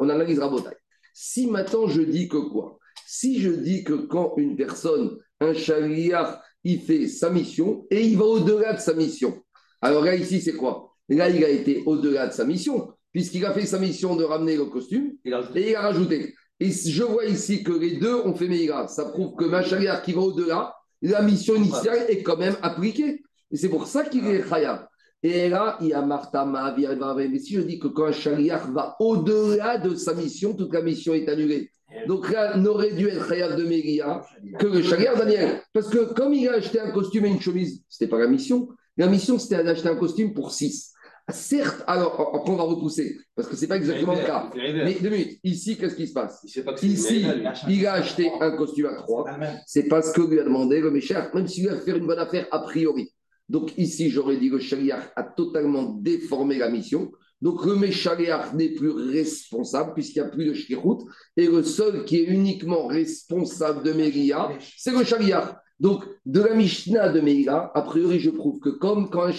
On 0.00 0.08
analyse 0.08 0.38
Rabotai. 0.38 0.70
Si 1.12 1.46
maintenant 1.46 1.86
je 1.88 2.02
dis 2.02 2.28
que 2.28 2.36
quoi? 2.36 2.78
Si 3.06 3.40
je 3.40 3.50
dis 3.50 3.84
que 3.84 3.94
quand 3.94 4.34
une 4.36 4.56
personne, 4.56 5.18
un 5.40 5.54
chaliar, 5.54 6.42
il 6.64 6.80
fait 6.80 7.08
sa 7.08 7.30
mission 7.30 7.86
et 7.90 8.02
il 8.02 8.16
va 8.16 8.24
au-delà 8.24 8.74
de 8.74 8.80
sa 8.80 8.94
mission. 8.94 9.42
Alors 9.80 10.04
là, 10.04 10.14
ici, 10.14 10.40
c'est 10.40 10.52
quoi? 10.52 10.94
Là, 11.08 11.28
il 11.28 11.42
a 11.44 11.48
été 11.48 11.82
au-delà 11.86 12.28
de 12.28 12.32
sa 12.32 12.44
mission, 12.44 12.92
puisqu'il 13.12 13.44
a 13.44 13.52
fait 13.52 13.66
sa 13.66 13.78
mission 13.78 14.14
de 14.14 14.24
ramener 14.24 14.56
le 14.56 14.66
costume, 14.66 15.12
et 15.24 15.30
il 15.30 15.74
a 15.74 15.80
rajouté. 15.80 16.34
Et 16.60 16.70
je 16.70 17.02
vois 17.02 17.24
ici 17.24 17.64
que 17.64 17.72
les 17.72 17.96
deux 17.96 18.14
ont 18.14 18.34
fait 18.34 18.46
Meïra. 18.46 18.86
Ça 18.86 19.06
prouve 19.06 19.34
que 19.34 19.46
Machaliar 19.46 20.02
qui 20.02 20.12
va 20.12 20.20
au-delà, 20.20 20.74
la 21.00 21.22
mission 21.22 21.56
initiale 21.56 22.04
est 22.08 22.22
quand 22.22 22.36
même 22.36 22.56
appliquée. 22.60 23.22
Et 23.50 23.56
c'est 23.56 23.70
pour 23.70 23.86
ça 23.86 24.04
qu'il 24.04 24.26
est 24.26 24.46
Khayab. 24.46 24.86
Et 25.22 25.48
là, 25.50 25.76
il 25.80 25.88
y 25.88 25.92
a 25.92 26.00
Martha 26.00 26.44
Mais 26.46 27.38
si 27.38 27.54
je 27.54 27.60
dis 27.60 27.78
que 27.78 27.88
quand 27.88 28.06
un 28.06 28.12
chaliar 28.12 28.70
va 28.72 28.96
au-delà 29.00 29.76
de 29.78 29.94
sa 29.94 30.14
mission, 30.14 30.54
toute 30.54 30.72
la 30.72 30.82
mission 30.82 31.12
est 31.12 31.28
annulée. 31.28 31.70
Donc 32.06 32.30
là, 32.30 32.56
n'aurait 32.56 32.92
dû 32.92 33.08
être 33.08 33.28
Khayab 33.28 33.56
de 33.56 33.64
Meïra 33.64 34.24
que 34.58 34.66
le 34.66 34.82
chaliar 34.82 35.16
Daniel. 35.16 35.60
Parce 35.72 35.88
que 35.88 36.14
comme 36.14 36.32
il 36.32 36.48
a 36.48 36.54
acheté 36.54 36.80
un 36.80 36.90
costume 36.90 37.26
et 37.26 37.28
une 37.28 37.40
chemise, 37.40 37.82
ce 37.88 38.02
n'était 38.02 38.10
pas 38.10 38.18
la 38.18 38.28
mission. 38.28 38.68
La 38.96 39.08
mission, 39.08 39.38
c'était 39.38 39.62
d'acheter 39.62 39.88
un 39.88 39.96
costume 39.96 40.32
pour 40.32 40.52
6. 40.52 40.92
Certes, 41.28 41.84
alors, 41.86 42.32
après, 42.34 42.52
on 42.52 42.56
va 42.56 42.64
repousser, 42.64 43.16
parce 43.36 43.46
que 43.48 43.54
ce 43.54 43.60
n'est 43.60 43.68
pas 43.68 43.76
exactement 43.76 44.14
le 44.14 44.24
cas. 44.24 44.50
Mais 44.54 44.94
deux 45.00 45.10
minutes, 45.10 45.38
ici, 45.44 45.76
qu'est-ce 45.76 45.94
qui 45.94 46.08
se 46.08 46.12
passe? 46.12 46.40
Il 46.44 46.64
pas 46.64 46.74
Ici, 46.82 47.20
lui. 47.20 47.76
il 47.76 47.86
a 47.86 47.94
acheté 47.94 48.30
un 48.40 48.56
costume 48.56 48.86
à 48.86 48.94
3. 48.94 49.26
C'est 49.66 49.84
parce 49.84 50.12
que 50.12 50.22
lui 50.22 50.40
a 50.40 50.44
demandé 50.44 50.80
le 50.80 50.90
Méchar, 50.90 51.32
même 51.34 51.46
s'il 51.46 51.68
va 51.68 51.76
faire 51.76 51.96
une 51.96 52.06
bonne 52.06 52.18
affaire 52.18 52.46
a 52.50 52.60
priori. 52.60 53.12
Donc 53.50 53.76
ici, 53.76 54.10
j'aurais 54.10 54.36
dit 54.36 54.48
que 54.48 54.56
le 54.56 54.92
a 54.92 55.22
totalement 55.24 55.94
déformé 55.94 56.56
la 56.56 56.70
mission. 56.70 57.10
Donc 57.42 57.64
le 57.66 57.74
Méchaliach 57.74 58.54
n'est 58.54 58.74
plus 58.74 58.90
responsable 58.90 59.92
puisqu'il 59.94 60.22
n'y 60.22 60.28
a 60.28 60.30
plus 60.30 60.44
de 60.44 60.54
Shkirut. 60.54 60.98
Et 61.36 61.48
le 61.48 61.64
seul 61.64 62.04
qui 62.04 62.18
est 62.18 62.24
uniquement 62.24 62.86
responsable 62.86 63.82
de 63.82 63.92
Meria, 63.92 64.50
c'est 64.76 64.92
le 64.92 65.02
Shaliach. 65.02 65.56
Donc 65.80 66.04
de 66.26 66.42
la 66.42 66.54
Mishnah 66.54 67.08
de 67.08 67.20
Meira, 67.20 67.72
a 67.74 67.82
priori, 67.82 68.20
je 68.20 68.30
prouve 68.30 68.60
que 68.60 68.68
comme 68.68 69.10
quand 69.10 69.24
un 69.24 69.32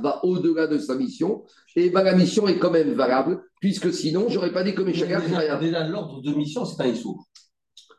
va 0.00 0.24
au-delà 0.24 0.66
de 0.66 0.78
sa 0.78 0.94
mission, 0.94 1.42
et 1.76 1.90
ben 1.90 2.04
la 2.04 2.14
mission 2.14 2.48
est 2.48 2.58
quand 2.58 2.70
même 2.70 2.92
valable, 2.92 3.42
puisque 3.60 3.92
sinon, 3.92 4.28
j'aurais 4.28 4.52
pas 4.52 4.62
dit 4.62 4.74
que 4.74 4.82
n'a 4.82 4.92
Déjà, 4.92 5.58
déjà, 5.58 5.88
l'ordre 5.88 6.22
de 6.22 6.32
mission, 6.32 6.64
c'est 6.64 6.80
un 6.82 6.86
issou. 6.86 7.20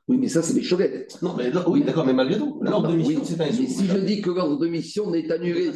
Oui, 0.08 0.18
mais 0.18 0.28
ça, 0.28 0.42
c'est 0.42 0.54
des 0.54 0.64
choquettes. 0.64 1.18
Non, 1.22 1.36
mais 1.38 1.52
oui, 1.68 1.84
d'accord, 1.84 2.06
mais 2.06 2.14
malgré 2.14 2.38
tout, 2.38 2.60
l'ordre 2.62 2.90
de 2.92 2.96
mission, 2.96 3.20
Oui, 3.20 3.26
c'est 3.26 3.42
un 3.42 3.46
mais 3.46 3.68
si 3.68 3.86
je 3.86 3.98
dis 3.98 4.22
que 4.22 4.30
l'ordre 4.30 4.58
de 4.58 4.68
mission 4.68 5.10
n'est 5.12 5.32
annulé, 5.32 5.72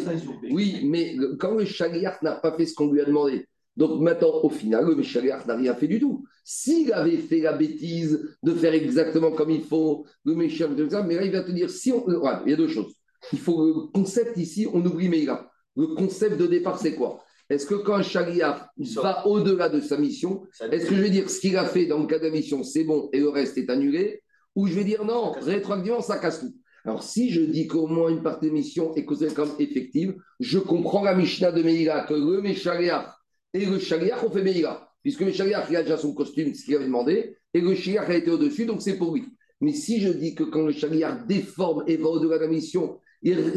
oui, 0.51 0.81
mais 0.83 1.15
quand 1.39 1.55
le 1.55 1.65
chaliar 1.65 2.17
n'a 2.21 2.33
pas 2.33 2.51
fait 2.51 2.65
ce 2.65 2.73
qu'on 2.73 2.91
lui 2.91 3.01
a 3.01 3.05
demandé, 3.05 3.47
donc 3.77 4.01
maintenant, 4.01 4.41
au 4.43 4.49
final, 4.49 4.85
le 4.85 5.03
chaliar 5.03 5.45
n'a 5.47 5.55
rien 5.55 5.75
fait 5.75 5.87
du 5.87 5.99
tout. 5.99 6.23
S'il 6.43 6.93
avait 6.93 7.17
fait 7.17 7.41
la 7.41 7.53
bêtise 7.53 8.35
de 8.41 8.53
faire 8.53 8.73
exactement 8.73 9.31
comme 9.31 9.51
il 9.51 9.63
faut, 9.63 10.05
le 10.23 10.49
ça, 10.89 11.03
mais 11.03 11.15
là, 11.15 11.25
il 11.25 11.31
va 11.31 11.41
te 11.41 11.51
dire, 11.51 11.69
si 11.69 11.91
on... 11.91 12.05
voilà, 12.05 12.41
il 12.45 12.51
y 12.51 12.53
a 12.53 12.57
deux 12.57 12.67
choses. 12.67 12.93
Il 13.33 13.39
faut 13.39 13.65
le 13.65 13.73
concept 13.93 14.37
ici, 14.37 14.67
on 14.71 14.85
oublie 14.85 15.09
Meïla. 15.09 15.49
Le 15.75 15.87
concept 15.87 16.39
de 16.39 16.47
départ, 16.47 16.79
c'est 16.79 16.95
quoi? 16.95 17.21
Est-ce 17.49 17.67
que 17.67 17.75
quand 17.75 18.01
chaliar 18.01 18.69
va 18.95 19.27
au-delà 19.27 19.69
de 19.69 19.79
sa 19.79 19.97
mission, 19.97 20.43
est-ce 20.71 20.87
que 20.87 20.95
je 20.95 21.01
vais 21.01 21.09
dire 21.11 21.29
ce 21.29 21.39
qu'il 21.39 21.57
a 21.57 21.65
fait 21.65 21.85
dans 21.85 21.99
le 21.99 22.07
cas 22.07 22.17
de 22.17 22.25
la 22.25 22.31
mission, 22.31 22.63
c'est 22.63 22.83
bon 22.83 23.09
et 23.13 23.19
le 23.19 23.29
reste 23.29 23.57
est 23.57 23.69
annulé 23.69 24.23
Ou 24.55 24.67
je 24.67 24.73
vais 24.73 24.83
dire 24.83 25.05
non, 25.05 25.31
rétroactivement, 25.31 26.01
ça 26.01 26.17
casse 26.17 26.39
tout 26.39 26.55
Alors 26.83 27.03
si 27.03 27.29
je 27.29 27.41
dis 27.41 27.67
qu'au 27.67 27.85
moins 27.85 28.09
une 28.09 28.23
partie 28.23 28.47
de 28.47 28.51
mission 28.51 28.95
est 28.95 29.05
considérée 29.05 29.35
comme 29.35 29.51
effective, 29.59 30.15
je 30.39 30.57
comprends 30.57 31.03
la 31.03 31.13
Mishnah 31.13 31.51
de 31.51 31.61
Meïla, 31.61 32.05
que 32.09 32.15
le 32.15 32.41
Méchaliach 32.41 33.13
et 33.53 33.65
le 33.65 33.79
Chaliach 33.79 34.23
ont 34.23 34.31
fait 34.31 34.43
Meïla. 34.43 34.89
Puisque 35.03 35.21
le 35.21 35.31
Chaliach, 35.31 35.67
il 35.69 35.75
a 35.75 35.83
déjà 35.83 35.97
son 35.97 36.15
costume, 36.15 36.53
ce 36.55 36.65
qu'il 36.65 36.75
avait 36.75 36.85
demandé, 36.85 37.37
et 37.53 37.61
le 37.61 37.75
Chaliach 37.75 38.09
a 38.09 38.15
été 38.15 38.31
au-dessus, 38.31 38.65
donc 38.65 38.81
c'est 38.81 38.97
pour 38.97 39.13
lui. 39.13 39.25
Mais 39.61 39.71
si 39.71 40.01
je 40.01 40.09
dis 40.09 40.33
que 40.33 40.43
quand 40.43 40.63
le 40.63 40.73
Chaliach 40.73 41.27
déforme 41.27 41.83
et 41.85 41.97
va 41.97 42.09
au-delà 42.09 42.37
de 42.37 42.43
la 42.43 42.49
mission, 42.49 42.99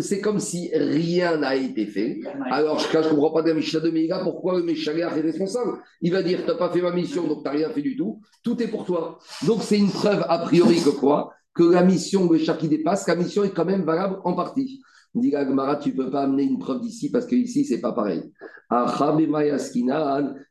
c'est 0.01 0.21
comme 0.21 0.40
si 0.40 0.71
rien 0.75 1.37
n'a 1.38 1.55
été 1.57 1.87
fait. 1.87 2.21
Alors, 2.51 2.79
je 2.79 2.97
ne 2.97 3.03
comprends 3.11 3.33
pas 3.33 3.42
de 3.42 3.49
la 3.49 3.55
Mishnah 3.55 3.81
de 3.81 3.90
Meïla, 3.90 4.21
pourquoi 4.21 4.59
le 4.59 4.64
Méchaliach 4.64 5.16
est 5.16 5.21
responsable 5.21 5.79
Il 6.01 6.12
va 6.12 6.23
dire, 6.23 6.40
tu 6.40 6.47
n'as 6.47 6.55
pas 6.55 6.71
fait 6.71 6.81
ma 6.81 6.92
mission, 6.92 7.27
donc 7.27 7.38
tu 7.38 7.44
n'as 7.44 7.51
rien 7.51 7.71
fait 7.71 7.83
du 7.83 7.97
tout. 7.97 8.21
Tout 8.42 8.62
est 8.62 8.68
pour 8.68 8.85
toi. 8.85 9.18
Donc, 9.47 9.62
c'est 9.62 9.79
une 9.79 9.90
preuve 9.90 10.25
a 10.29 10.38
priori 10.38 10.77
que 10.83 10.90
quoi? 10.90 11.33
Que 11.55 11.64
la 11.64 11.83
mission, 11.83 12.31
le 12.31 12.38
chat 12.38 12.55
qui 12.55 12.68
dépasse, 12.68 13.07
la 13.09 13.16
mission 13.16 13.44
est 13.44 13.51
quand 13.51 13.64
même 13.64 13.83
valable 13.83 14.21
en 14.25 14.35
partie. 14.35 14.81
Dit 15.14 15.31
la 15.31 15.44
Gemara, 15.44 15.77
tu 15.77 15.90
ne 15.90 15.94
peux 15.94 16.11
pas 16.11 16.23
amener 16.23 16.44
une 16.44 16.59
preuve 16.59 16.81
d'ici 16.81 17.11
parce 17.11 17.27
que 17.27 17.35
ici, 17.35 17.64
c'est 17.64 17.81
pas 17.81 17.92
pareil. 17.92 18.23
Achabe 18.71 19.21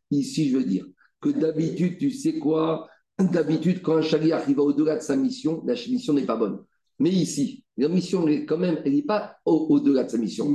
Ici, 0.09 0.49
je 0.49 0.57
veux 0.57 0.63
dire 0.63 0.85
que 1.21 1.29
d'habitude, 1.29 1.97
tu 1.97 2.11
sais 2.11 2.39
quoi? 2.39 2.87
D'habitude, 3.19 3.81
quand 3.81 3.97
un 3.97 4.01
chaliar 4.01 4.41
il 4.47 4.55
va 4.55 4.63
au-delà 4.63 4.95
de 4.95 5.01
sa 5.01 5.15
mission, 5.15 5.63
la 5.65 5.73
mission 5.73 6.13
n'est 6.13 6.25
pas 6.25 6.35
bonne. 6.35 6.59
Mais 6.99 7.09
ici, 7.09 7.63
la 7.77 7.89
mission, 7.89 8.25
quand 8.47 8.57
même, 8.57 8.81
elle 8.85 8.93
n'est 8.93 9.01
pas 9.03 9.37
au- 9.45 9.67
au-delà 9.69 10.03
de 10.03 10.09
sa 10.09 10.17
mission. 10.17 10.49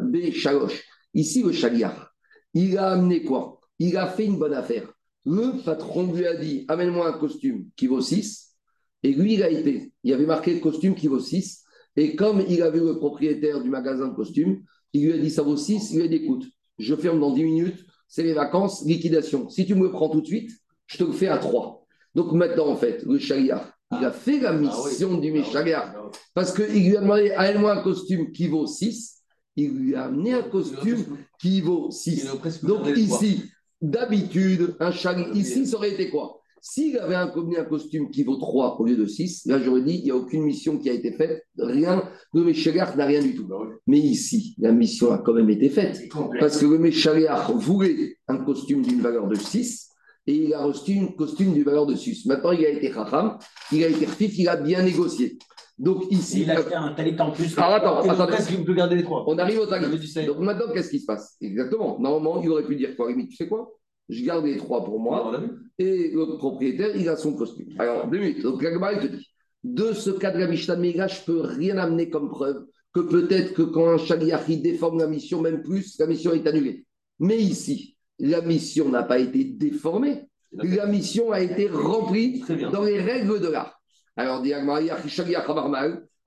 Be, 0.00 0.30
Shalosh. 0.32 0.82
Ici, 1.14 1.42
le 1.42 1.52
chaliar, 1.52 2.10
il 2.54 2.76
a 2.78 2.90
amené 2.92 3.22
quoi? 3.22 3.60
Il 3.78 3.96
a 3.96 4.06
fait 4.06 4.24
une 4.26 4.38
bonne 4.38 4.54
affaire. 4.54 4.90
Le 5.24 5.62
patron 5.64 6.12
lui 6.12 6.26
a 6.26 6.34
dit 6.36 6.64
Amène-moi 6.68 7.08
un 7.08 7.18
costume 7.18 7.66
qui 7.76 7.86
vaut 7.86 8.00
6. 8.00 8.54
Et 9.02 9.12
lui, 9.12 9.34
il 9.34 9.42
a 9.42 9.50
été. 9.50 9.92
Il 10.04 10.12
avait 10.12 10.26
marqué 10.26 10.54
le 10.54 10.60
costume 10.60 10.94
qui 10.94 11.08
vaut 11.08 11.18
6. 11.20 11.62
Et 11.96 12.14
comme 12.16 12.42
il 12.48 12.62
a 12.62 12.70
vu 12.70 12.80
le 12.80 12.96
propriétaire 12.98 13.62
du 13.62 13.68
magasin 13.70 14.08
de 14.08 14.14
costumes, 14.14 14.62
il 14.92 15.06
lui 15.06 15.12
a 15.14 15.18
dit 15.18 15.30
ça 15.30 15.42
vaut 15.42 15.56
6, 15.56 15.90
il 15.92 15.96
lui 15.98 16.04
a 16.04 16.08
dit 16.08 16.16
écoute, 16.16 16.44
je 16.78 16.94
ferme 16.94 17.20
dans 17.20 17.30
10 17.32 17.44
minutes, 17.44 17.84
c'est 18.08 18.22
les 18.22 18.34
vacances, 18.34 18.84
liquidation. 18.86 19.48
Si 19.48 19.64
tu 19.66 19.74
me 19.74 19.84
le 19.84 19.90
prends 19.90 20.08
tout 20.10 20.20
de 20.20 20.26
suite, 20.26 20.50
je 20.86 20.98
te 20.98 21.04
le 21.04 21.12
fais 21.12 21.28
à 21.28 21.38
3. 21.38 21.85
Donc 22.16 22.32
maintenant, 22.32 22.68
en 22.68 22.76
fait, 22.76 23.04
le 23.06 23.18
chariard, 23.18 23.70
il 23.92 24.02
a 24.02 24.10
fait 24.10 24.40
la 24.40 24.54
mission 24.54 25.18
du 25.18 25.30
Méchagard. 25.30 25.94
Parce 26.32 26.52
qu'il 26.52 26.88
lui 26.88 26.96
a 26.96 27.02
demandé 27.02 27.30
à 27.32 27.56
moi 27.58 27.78
un 27.78 27.82
costume 27.82 28.32
qui 28.32 28.48
vaut 28.48 28.66
6. 28.66 29.22
Il 29.54 29.70
lui 29.72 29.94
a 29.94 30.04
amené 30.04 30.32
un 30.32 30.42
costume 30.42 31.04
qui 31.38 31.60
vaut 31.60 31.90
6. 31.90 32.26
Donc 32.62 32.88
ici, 32.96 33.44
d'habitude, 33.82 34.76
un 34.80 34.92
chariard, 34.92 35.36
ici, 35.36 35.66
ça 35.66 35.76
aurait 35.76 35.92
été 35.92 36.08
quoi? 36.08 36.40
S'il 36.62 36.98
avait 36.98 37.14
un, 37.14 37.30
un, 37.30 37.64
costume 37.64 38.10
qui 38.10 38.24
vaut 38.24 38.36
3 38.36 38.80
au 38.80 38.84
lieu 38.86 38.96
de 38.96 39.06
6, 39.06 39.44
là 39.46 39.60
j'aurais 39.60 39.82
dit, 39.82 39.98
il 39.98 40.04
n'y 40.04 40.10
a 40.10 40.16
aucune 40.16 40.42
mission 40.42 40.78
qui 40.78 40.88
a 40.88 40.94
été 40.94 41.12
faite, 41.12 41.44
rien, 41.58 42.02
le 42.32 42.42
Méchagard 42.44 42.96
n'a 42.96 43.04
rien 43.04 43.20
du 43.20 43.36
tout. 43.36 43.46
Mais 43.86 43.98
ici, 43.98 44.56
la 44.58 44.72
mission 44.72 45.12
a 45.12 45.18
quand 45.18 45.34
même 45.34 45.50
été 45.50 45.68
faite. 45.68 46.08
Parce 46.40 46.58
que 46.58 46.66
le 46.66 46.78
Méchagard 46.78 47.52
voulait 47.56 48.16
un 48.26 48.38
costume 48.38 48.82
d'une 48.82 49.02
valeur 49.02 49.28
de 49.28 49.36
6 49.36 49.90
et 50.26 50.34
il 50.34 50.54
a 50.54 50.64
reçu 50.64 50.98
un 50.98 51.06
costume 51.06 51.54
d'une 51.54 51.62
valeur 51.62 51.86
de 51.86 51.94
6. 51.94 52.26
Maintenant, 52.26 52.52
il 52.52 52.64
a 52.64 52.70
été 52.70 52.88
Raham, 52.88 53.38
il 53.72 53.84
a 53.84 53.88
été 53.88 54.06
Rfif, 54.06 54.38
il 54.38 54.48
a 54.48 54.56
bien 54.56 54.82
négocié. 54.82 55.38
Donc 55.78 56.04
ici. 56.10 56.42
il 56.42 56.50
a 56.50 56.62
fait 56.62 56.74
un 56.74 56.94
talit 56.94 57.20
en 57.20 57.30
plus. 57.30 57.56
Alors 57.58 57.74
attends, 57.74 58.10
attends. 58.10 58.26
Presque, 58.26 58.64
peut 58.64 58.74
garder 58.74 58.96
les 58.96 59.02
trois. 59.02 59.24
On 59.26 59.38
arrive 59.38 59.58
au 59.58 59.66
talit. 59.66 59.86
Donc 60.26 60.38
maintenant, 60.38 60.72
qu'est-ce 60.72 60.90
qui 60.90 61.00
se 61.00 61.06
passe? 61.06 61.36
Exactement. 61.40 61.98
Normalement, 62.00 62.42
il 62.42 62.48
aurait 62.48 62.64
pu 62.64 62.76
dire 62.76 62.96
quoi? 62.96 63.10
Limite, 63.10 63.30
tu 63.30 63.36
sais 63.36 63.48
quoi? 63.48 63.70
Je 64.08 64.24
garde 64.24 64.46
les 64.46 64.56
trois 64.56 64.84
pour 64.84 64.98
moi. 64.98 65.38
Et 65.78 66.12
le 66.12 66.38
propriétaire, 66.38 66.96
il 66.96 67.08
a 67.08 67.16
son 67.16 67.34
costume. 67.34 67.68
Alors, 67.78 68.06
deux 68.08 68.18
minutes. 68.18 68.42
Donc, 68.42 68.62
la 68.62 68.92
il 68.92 69.00
te 69.00 69.06
dit 69.16 69.26
de 69.66 69.92
ce 69.92 70.10
cas 70.10 70.30
de 70.30 70.38
la 70.38 70.46
Mishnah 70.46 70.76
je 70.76 71.20
ne 71.20 71.24
peux 71.26 71.40
rien 71.40 71.76
amener 71.76 72.08
comme 72.08 72.30
preuve 72.30 72.64
que 72.94 73.00
peut-être 73.00 73.52
que 73.52 73.62
quand 73.62 73.88
un 73.88 73.98
Shaliachi 73.98 74.58
déforme 74.58 74.98
la 74.98 75.06
mission, 75.06 75.42
même 75.42 75.62
plus, 75.62 75.98
la 75.98 76.06
mission 76.06 76.32
est 76.32 76.46
annulée. 76.46 76.86
Mais 77.18 77.36
ici, 77.36 77.95
la 78.18 78.40
mission 78.40 78.88
n'a 78.88 79.02
pas 79.02 79.18
été 79.18 79.44
déformée. 79.44 80.22
La 80.52 80.86
mission 80.86 81.32
a 81.32 81.40
été 81.40 81.68
remplie 81.68 82.42
dans 82.72 82.82
les 82.82 83.00
règles 83.00 83.40
de 83.40 83.48
l'art. 83.48 83.80
Alors, 84.16 84.42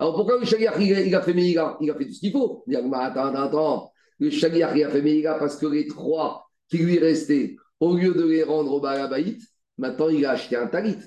alors 0.01 0.15
pourquoi 0.15 0.39
le 0.39 0.45
Shaliach 0.45 0.75
il, 0.79 1.15
a 1.15 1.21
fait 1.21 1.33
Meïga? 1.33 1.77
Il 1.81 1.89
a 1.89 1.95
fait 1.95 2.05
tout 2.05 2.13
ce 2.13 2.19
qu'il 2.19 2.31
faut. 2.31 2.63
Attends, 2.71 3.25
attends, 3.25 3.41
attends. 3.41 3.91
Le 4.19 4.29
Shaliach 4.29 4.75
il 4.75 4.83
a 4.83 4.89
fait 4.89 5.01
Meïga 5.01 5.35
parce 5.35 5.57
que 5.57 5.65
les 5.65 5.87
trois 5.87 6.49
qui 6.69 6.77
lui 6.77 6.99
restaient, 6.99 7.55
au 7.79 7.95
lieu 7.95 8.13
de 8.13 8.25
les 8.25 8.43
rendre 8.43 8.71
au 8.71 8.79
Balabaït, 8.79 9.41
maintenant 9.77 10.09
il 10.09 10.25
a 10.25 10.31
acheté 10.31 10.55
un 10.55 10.67
talit. 10.67 10.97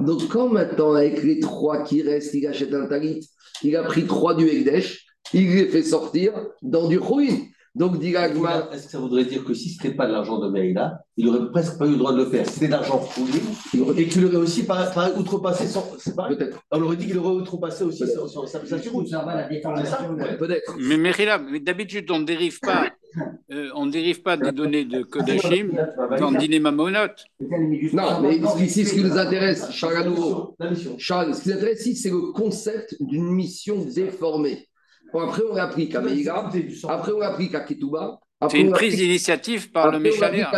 Donc 0.00 0.28
quand 0.28 0.48
maintenant, 0.48 0.94
avec 0.94 1.22
les 1.22 1.40
trois 1.40 1.82
qui 1.82 2.02
restent, 2.02 2.34
il 2.34 2.46
achète 2.46 2.72
un 2.72 2.86
talit, 2.86 3.28
il 3.62 3.76
a 3.76 3.82
pris 3.82 4.06
trois 4.06 4.34
du 4.34 4.46
Ekdesh, 4.48 5.06
il 5.34 5.54
les 5.54 5.66
fait 5.66 5.82
sortir 5.82 6.32
dans 6.62 6.88
du 6.88 6.98
Khouin. 6.98 7.36
Donc, 7.76 8.00
dit 8.00 8.14
Est-ce 8.14 8.84
que 8.84 8.90
ça 8.90 8.98
voudrait 8.98 9.24
dire 9.24 9.44
que 9.44 9.54
si 9.54 9.68
ce 9.68 9.82
n'était 9.82 9.96
pas 9.96 10.06
de 10.06 10.12
l'argent 10.12 10.38
de 10.38 10.48
Meïla, 10.48 11.02
il 11.16 11.26
n'aurait 11.26 11.50
presque 11.52 11.78
pas 11.78 11.86
eu 11.86 11.92
le 11.92 11.96
droit 11.98 12.12
de 12.12 12.18
le 12.18 12.26
faire? 12.26 12.44
C'était 12.44 12.66
de 12.66 12.72
l'argent 12.72 12.98
fourni, 12.98 13.40
et 13.96 14.08
qu'il 14.08 14.26
aurait 14.26 14.36
aussi 14.36 14.64
par, 14.64 14.92
par 14.92 15.16
outrepassé 15.16 15.68
son. 15.68 15.82
Peut-être. 16.28 16.58
On 16.72 16.82
aurait 16.82 16.96
dit 16.96 17.06
qu'il 17.06 17.18
aurait 17.18 17.40
outrepassé 17.40 17.84
aussi 17.84 18.04
sa, 18.06 18.26
sa, 18.26 18.46
sa, 18.46 18.58
Peut-être. 20.38 20.76
Mais 20.80 20.96
Meïla, 20.96 21.40
d'habitude, 21.60 22.10
on 22.10 22.18
ne 22.18 22.24
dérive 22.24 22.58
pas. 22.60 22.86
Euh, 23.52 23.68
on 23.74 23.86
ne 23.86 23.90
dérive 23.90 24.22
pas 24.22 24.36
des 24.36 24.52
données 24.52 24.84
de 24.84 25.02
Kodashim 25.02 25.72
dans 26.20 26.30
Monot. 26.70 27.08
Non, 27.92 28.20
mais 28.20 28.36
ici, 28.64 28.86
ce 28.86 28.94
qui 28.94 29.02
nous 29.02 29.18
intéresse, 29.18 29.72
Charles, 29.72 29.96
à 29.96 30.04
nouveau, 30.04 30.56
Charles, 30.98 31.34
ce 31.34 31.42
qui 31.42 31.48
nous 31.48 31.56
intéresse 31.56 31.80
ici, 31.80 31.96
c'est 31.96 32.10
le 32.10 32.30
concept 32.32 32.94
d'une 33.00 33.28
mission 33.28 33.84
déformée 33.84 34.69
après, 35.14 35.42
on 35.50 35.56
applique 35.56 35.94
à 35.94 36.00
Meïga. 36.00 36.50
Après, 36.88 37.12
on 37.12 37.20
applique 37.20 37.54
à 37.54 37.60
Ketouba. 37.60 38.20
C'est 38.48 38.60
une 38.60 38.70
prise 38.70 38.96
d'initiative 38.96 39.70
par 39.70 39.92
le 39.92 39.98
Méchalia. 39.98 40.50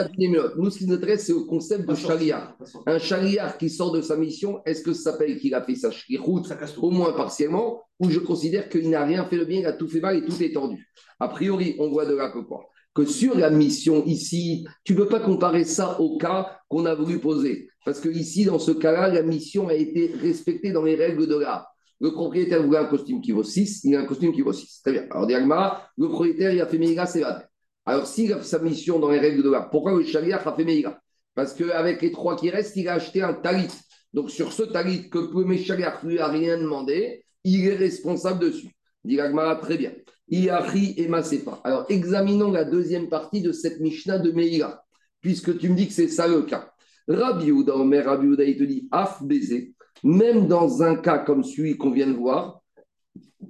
Nous, 0.56 0.70
ce 0.70 0.78
qui 0.78 0.86
nous 0.86 0.94
intéresse, 0.94 1.26
c'est 1.26 1.32
le 1.32 1.40
concept 1.40 1.88
de 1.88 1.94
Sharia. 1.96 2.56
Un 2.86 2.98
Sharia 2.98 3.50
qui 3.58 3.68
sort 3.68 3.90
de 3.90 4.00
sa 4.00 4.16
mission, 4.16 4.60
est-ce 4.64 4.82
que 4.82 4.92
ça 4.92 5.10
s'appelle 5.10 5.36
qu'il 5.38 5.52
a 5.54 5.62
fait 5.62 5.74
sa 5.74 5.90
route, 6.20 6.46
au 6.80 6.90
moins 6.90 7.12
partiellement, 7.12 7.82
ou 7.98 8.08
je 8.08 8.20
considère 8.20 8.68
qu'il 8.68 8.88
n'a 8.88 9.04
rien 9.04 9.24
fait 9.24 9.38
de 9.38 9.44
bien, 9.44 9.60
il 9.60 9.66
a 9.66 9.72
tout 9.72 9.88
fait 9.88 10.00
mal 10.00 10.16
et 10.16 10.24
tout 10.24 10.40
est 10.42 10.52
tendu 10.52 10.88
A 11.18 11.28
priori, 11.28 11.74
on 11.80 11.88
voit 11.88 12.06
de 12.06 12.14
là 12.14 12.30
que 12.30 12.38
quoi? 12.38 12.68
Que 12.94 13.04
sur 13.04 13.36
la 13.36 13.50
mission 13.50 14.04
ici, 14.04 14.66
tu 14.84 14.92
ne 14.92 14.98
peux 14.98 15.08
pas 15.08 15.20
comparer 15.20 15.64
ça 15.64 15.98
au 15.98 16.18
cas 16.18 16.58
qu'on 16.68 16.84
a 16.86 16.94
voulu 16.94 17.18
poser. 17.18 17.68
Parce 17.84 17.98
que 17.98 18.08
ici, 18.08 18.44
dans 18.44 18.58
ce 18.60 18.70
cas-là, 18.70 19.08
la 19.08 19.22
mission 19.22 19.68
a 19.68 19.74
été 19.74 20.12
respectée 20.20 20.70
dans 20.70 20.84
les 20.84 20.94
règles 20.94 21.26
de 21.26 21.36
l'art. 21.36 21.71
Le 22.02 22.10
propriétaire 22.10 22.60
voulait 22.60 22.78
un 22.78 22.86
costume 22.86 23.20
qui 23.20 23.30
vaut 23.30 23.44
6, 23.44 23.84
il 23.84 23.94
a 23.94 24.00
un 24.00 24.06
costume 24.06 24.32
qui 24.32 24.42
vaut 24.42 24.52
6. 24.52 24.80
Très 24.82 24.90
bien. 24.90 25.06
Alors, 25.12 25.24
Diagmara, 25.24 25.88
le 25.96 26.08
propriétaire, 26.08 26.52
il 26.52 26.60
a 26.60 26.66
fait 26.66 26.76
Meïga, 26.76 27.06
c'est 27.06 27.20
vrai. 27.20 27.46
Alors, 27.86 28.08
s'il 28.08 28.32
a 28.32 28.38
fait 28.38 28.44
sa 28.44 28.58
mission 28.58 28.98
dans 28.98 29.08
les 29.08 29.20
règles 29.20 29.40
de 29.40 29.48
l'art, 29.48 29.70
pourquoi 29.70 29.92
le 29.96 30.02
Shaliach 30.02 30.44
a 30.44 30.52
fait 30.52 30.64
Meïga? 30.64 31.00
Parce 31.36 31.54
qu'avec 31.54 32.02
les 32.02 32.10
trois 32.10 32.34
qui 32.34 32.50
restent, 32.50 32.74
il 32.74 32.88
a 32.88 32.94
acheté 32.94 33.22
un 33.22 33.34
talit. 33.34 33.68
Donc, 34.12 34.32
sur 34.32 34.52
ce 34.52 34.64
talit 34.64 35.10
que 35.10 35.18
le 35.18 35.56
Shaliach 35.56 36.02
lui 36.02 36.18
a 36.18 36.26
rien 36.26 36.58
demandé, 36.58 37.24
il 37.44 37.68
est 37.68 37.76
responsable 37.76 38.40
dessus. 38.40 38.72
Diagmara, 39.04 39.54
très 39.56 39.78
bien. 39.78 39.92
Iari 40.28 40.94
et 40.96 41.06
Masefa. 41.06 41.60
Alors, 41.62 41.86
examinons 41.88 42.50
la 42.50 42.64
deuxième 42.64 43.08
partie 43.08 43.42
de 43.42 43.52
cette 43.52 43.78
Mishnah 43.78 44.18
de 44.18 44.32
Meïga, 44.32 44.82
puisque 45.20 45.56
tu 45.56 45.68
me 45.68 45.76
dis 45.76 45.86
que 45.86 45.94
c'est 45.94 46.08
ça 46.08 46.26
le 46.26 46.42
cas. 46.42 46.68
Rabbi 47.06 47.52
Ouda, 47.52 47.76
Omer, 47.76 48.04
Rabbi 48.04 48.26
Ouda, 48.26 48.42
il 48.42 48.56
te 48.56 48.64
dit 48.64 48.88
Af 48.90 49.22
baiser 49.22 49.72
même 50.02 50.48
dans 50.48 50.82
un 50.82 50.96
cas 50.96 51.18
comme 51.18 51.44
celui 51.44 51.76
qu'on 51.76 51.90
vient 51.90 52.08
de 52.08 52.16
voir, 52.16 52.62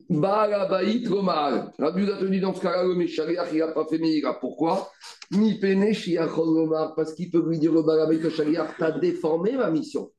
Balabaït 0.09 1.07
Romal. 1.09 1.73
Rabbi 1.79 2.11
a 2.11 2.17
tenu 2.17 2.41
dans 2.41 2.55
ce 2.55 2.61
cas-là, 2.61 2.85
le 2.85 2.95
Meshariach, 2.95 3.49
il 3.53 3.59
n'a 3.59 3.69
pas 3.69 3.87
fait 3.87 3.99
Meïra. 3.99 4.39
Pourquoi? 4.41 4.91
Parce 5.31 7.15
qu'il 7.15 7.31
peut 7.31 7.47
lui 7.47 7.59
dire 7.59 7.73
le 7.73 7.83
Balabaït, 7.83 8.23
le 8.23 8.31
Shariach, 8.31 8.77
t'as 8.79 8.99
déformé 8.99 9.53
ma 9.53 9.71
mission. 9.71 10.11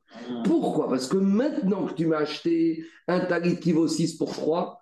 Pourquoi? 0.45 0.89
Parce 0.89 1.07
que 1.07 1.17
maintenant 1.17 1.87
que 1.87 1.93
tu 1.93 2.05
m'as 2.05 2.17
acheté 2.17 2.85
un 3.07 3.21
talit 3.21 3.59
qui 3.59 3.71
vaut 3.71 3.87
6 3.87 4.15
pour 4.17 4.31
3, 4.31 4.79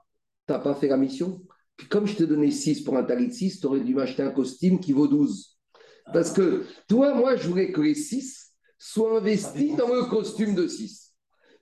tu 0.47 0.53
n'as 0.53 0.59
pas 0.59 0.75
fait 0.75 0.87
la 0.87 0.97
mission? 0.97 1.41
Puis 1.77 1.87
comme 1.87 2.05
je 2.05 2.17
t'ai 2.17 2.27
donné 2.27 2.51
6 2.51 2.81
pour 2.81 2.97
un 2.97 3.03
talit 3.03 3.27
de 3.27 3.33
6, 3.33 3.61
tu 3.61 3.67
aurais 3.67 3.79
dû 3.79 3.95
m'acheter 3.95 4.23
un 4.23 4.31
costume 4.31 4.79
qui 4.79 4.91
vaut 4.91 5.07
12. 5.07 5.57
Parce 6.13 6.31
que 6.31 6.65
toi, 6.87 7.13
moi, 7.13 7.37
je 7.37 7.47
voulais 7.47 7.71
que 7.71 7.81
les 7.81 7.95
6 7.95 8.53
soient 8.77 9.19
investis 9.19 9.75
dans 9.75 9.87
le 9.87 10.03
costume 10.03 10.53
de 10.53 10.67
6. 10.67 11.10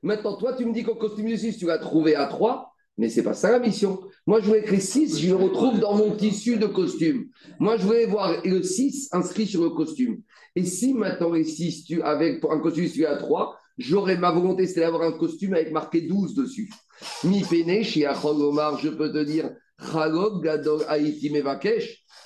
Maintenant, 0.01 0.38
toi, 0.38 0.53
tu 0.53 0.65
me 0.65 0.73
dis 0.73 0.83
qu'au 0.83 0.95
costume 0.95 1.29
de 1.29 1.35
6, 1.35 1.57
tu 1.57 1.65
vas 1.65 1.77
trouver 1.77 2.15
à 2.15 2.27
3, 2.27 2.73
mais 2.97 3.09
ce 3.09 3.17
n'est 3.17 3.23
pas 3.23 3.33
ça 3.33 3.51
la 3.51 3.59
mission. 3.59 4.01
Moi, 4.27 4.41
je 4.41 4.47
voulais 4.47 4.63
que 4.63 4.71
les 4.71 4.79
6, 4.79 5.19
je 5.19 5.29
le 5.29 5.35
retrouve 5.35 5.79
dans 5.79 5.95
mon 5.95 6.15
tissu 6.15 6.57
de 6.57 6.67
costume. 6.67 7.27
Moi, 7.59 7.77
je 7.77 7.85
voulais 7.85 8.05
voir 8.05 8.41
le 8.43 8.62
6 8.62 9.09
inscrit 9.12 9.47
sur 9.47 9.63
le 9.63 9.69
costume. 9.69 10.21
Et 10.55 10.65
si 10.65 10.93
maintenant, 10.93 11.31
les 11.31 11.43
6, 11.43 11.85
tu, 11.85 12.01
avec 12.01 12.43
un 12.49 12.59
costume, 12.59 12.89
tu 12.89 13.05
à 13.05 13.15
3, 13.15 13.57
j'aurais 13.77 14.17
ma 14.17 14.31
volonté, 14.31 14.67
c'était 14.67 14.81
d'avoir 14.81 15.03
un 15.03 15.13
costume 15.13 15.53
avec 15.53 15.71
marqué 15.71 16.01
12 16.01 16.33
dessus. 16.33 16.69
Mi 17.23 17.43
pene, 17.43 17.83
chez 17.83 18.07
Omar, 18.07 18.77
je 18.79 18.89
peux 18.89 19.12
te 19.12 19.23
dire. 19.23 19.51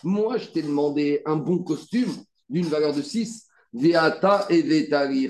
Moi, 0.03 0.37
je 0.37 0.47
t'ai 0.47 0.63
demandé 0.63 1.21
un 1.25 1.35
bon 1.35 1.59
costume 1.59 2.11
d'une 2.49 2.65
valeur 2.65 2.95
de 2.95 3.01
6. 3.03 3.45
Veata 3.73 4.47
et 4.49 4.61
Vetari, 4.63 5.29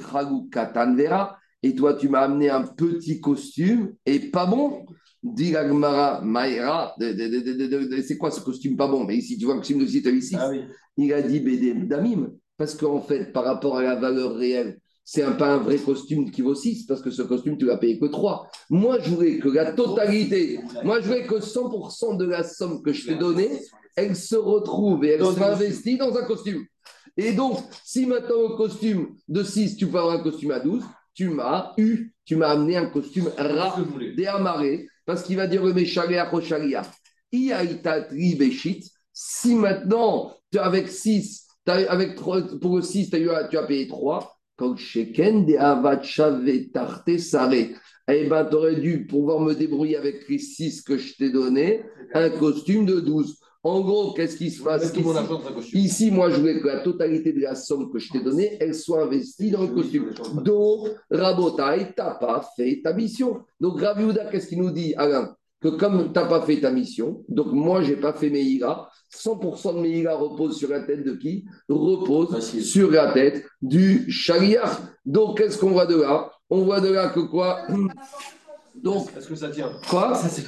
Katan 0.51 0.95
Vera. 0.95 1.37
Et 1.63 1.73
toi, 1.73 1.93
tu 1.93 2.09
m'as 2.09 2.21
amené 2.21 2.49
un 2.49 2.63
petit 2.63 3.21
costume 3.21 3.93
et 4.05 4.19
pas 4.19 4.45
bon. 4.45 4.85
Dit 5.23 5.51
Gagmara 5.51 6.21
Maïra, 6.21 6.93
c'est 6.99 8.17
quoi 8.17 8.29
ce 8.29 8.41
costume 8.41 8.75
pas 8.75 8.87
bon 8.87 9.05
Mais 9.05 9.15
ici, 9.15 9.37
tu 9.37 9.45
vois 9.45 9.53
le 9.53 9.61
costume 9.61 9.79
de 9.79 9.87
site 9.87 10.05
ici. 10.07 10.35
Ah 10.37 10.51
Il 10.97 11.13
a 11.13 11.21
dit 11.21 11.41
Damim. 11.87 12.33
Parce 12.57 12.75
qu'en 12.75 13.01
fait, 13.01 13.31
par 13.31 13.45
rapport 13.45 13.77
à 13.77 13.81
la 13.81 13.95
valeur 13.95 14.35
réelle, 14.35 14.77
c'est 15.05 15.23
un, 15.23 15.33
pas 15.33 15.53
un 15.53 15.57
vrai 15.57 15.77
costume 15.77 16.31
qui 16.31 16.41
vaut 16.41 16.55
6, 16.55 16.85
parce 16.85 17.01
que 17.01 17.11
ce 17.11 17.23
costume, 17.23 17.57
tu 17.57 17.65
l'as 17.65 17.77
payé 17.77 17.99
que 17.99 18.05
3. 18.05 18.47
Moi, 18.69 18.99
je 19.01 19.09
voulais 19.09 19.39
que 19.39 19.49
la 19.49 19.73
totalité, 19.73 20.59
moi, 20.83 21.01
je 21.01 21.07
voulais 21.07 21.25
que 21.25 21.35
100% 21.35 22.17
de 22.17 22.25
la 22.25 22.43
somme 22.43 22.81
que 22.81 22.93
je 22.93 23.07
t'ai 23.07 23.15
donnée, 23.15 23.59
elle 23.95 24.15
se 24.15 24.35
retrouve 24.35 25.03
et 25.03 25.09
elle 25.09 25.25
soit 25.25 25.53
investie 25.53 25.97
dans 25.97 26.15
un 26.15 26.23
costume. 26.25 26.63
Et 27.17 27.33
donc, 27.33 27.57
si 27.83 28.05
maintenant, 28.05 28.37
au 28.37 28.55
costume 28.55 29.15
de 29.27 29.43
6, 29.43 29.77
tu 29.77 29.87
peux 29.87 29.97
avoir 29.97 30.15
un 30.15 30.23
costume 30.23 30.51
à 30.51 30.59
12, 30.59 30.83
tu 31.13 31.29
m'as 31.29 31.73
eu, 31.77 32.13
tu 32.25 32.35
m'as 32.35 32.49
amené 32.49 32.77
un 32.77 32.87
costume 32.87 33.29
rare, 33.37 33.79
déamarré, 34.15 34.87
parce 35.05 35.23
qu'il 35.23 35.37
va 35.37 35.47
dire 35.47 35.63
le 35.63 35.73
Meshalia 35.73 36.29
Rochalia. 36.29 36.83
Si 39.13 39.55
maintenant, 39.55 40.35
avec 40.57 40.87
6, 40.87 41.47
avec 41.65 42.15
3, 42.15 42.59
pour 42.59 42.77
le 42.77 42.81
6, 42.81 43.09
tu 43.09 43.29
as, 43.29 43.47
tu 43.47 43.57
as 43.57 43.63
payé 43.63 43.87
3, 43.87 44.37
quand 44.55 44.77
Sheken 44.77 45.45
de 45.45 45.55
Avachave 45.55 46.47
Sare, 47.17 47.53
eh 47.53 48.25
ben, 48.25 48.45
tu 48.45 48.55
aurais 48.55 48.75
dû 48.75 49.07
pouvoir 49.07 49.39
me 49.39 49.53
débrouiller 49.53 49.97
avec 49.97 50.27
les 50.29 50.39
6 50.39 50.81
que 50.81 50.97
je 50.97 51.15
t'ai 51.15 51.31
donné, 51.31 51.83
un 52.13 52.29
costume 52.29 52.85
de 52.85 52.99
12. 52.99 53.39
En 53.65 53.79
gros, 53.79 54.11
qu'est-ce 54.13 54.35
qui 54.35 54.51
se 54.51 54.61
passe 54.61 54.93
ici, 54.93 55.77
ici, 55.77 56.11
moi, 56.11 56.29
je 56.29 56.35
voulais 56.35 56.59
que 56.59 56.67
la 56.67 56.81
totalité 56.81 57.31
de 57.31 57.39
la 57.39 57.55
somme 57.55 57.89
que 57.89 57.97
je 57.97 58.11
t'ai 58.11 58.19
donnée, 58.19 58.57
elle 58.59 58.75
soit 58.75 59.03
investie 59.03 59.51
dans 59.51 59.61
le 59.61 59.69
costume. 59.69 60.13
Donc, 60.43 60.89
Rabotai, 61.09 61.87
tu 61.87 61.93
n'as 61.97 62.15
pas 62.15 62.45
fait 62.57 62.81
ta 62.83 62.91
mission. 62.91 63.39
Donc, 63.61 63.79
Raviouda, 63.79 64.25
qu'est-ce 64.25 64.49
qu'il 64.49 64.59
nous 64.59 64.71
dit, 64.71 64.93
Alain? 64.95 65.33
Que 65.61 65.69
comme 65.69 66.11
tu 66.11 66.19
n'as 66.19 66.25
pas 66.25 66.41
fait 66.41 66.59
ta 66.59 66.71
mission, 66.71 67.23
donc 67.29 67.53
moi, 67.53 67.81
je 67.83 67.91
n'ai 67.91 67.95
pas 67.95 68.11
fait 68.11 68.29
mes 68.29 68.43
100% 68.43 69.75
de 69.75 69.79
mes 69.79 70.05
reposent 70.09 70.57
sur 70.57 70.69
la 70.69 70.81
tête 70.81 71.05
de 71.05 71.13
qui? 71.13 71.45
Repose 71.69 72.41
sur 72.61 72.91
la 72.91 73.13
tête 73.13 73.45
du 73.61 74.11
chariar. 74.11 74.81
Donc, 75.05 75.37
qu'est-ce 75.37 75.57
qu'on 75.57 75.71
voit 75.71 75.85
de 75.85 76.01
là? 76.01 76.29
On 76.49 76.63
voit 76.63 76.81
de 76.81 76.89
là 76.89 77.07
que 77.07 77.21
quoi? 77.21 77.61
Donc, 78.75 79.07
est-ce 79.17 79.27
que 79.27 79.35
ça 79.35 79.49
tient? 79.49 79.71
Quoi? 79.89 80.15
Ça, 80.15 80.27
c'est 80.29 80.45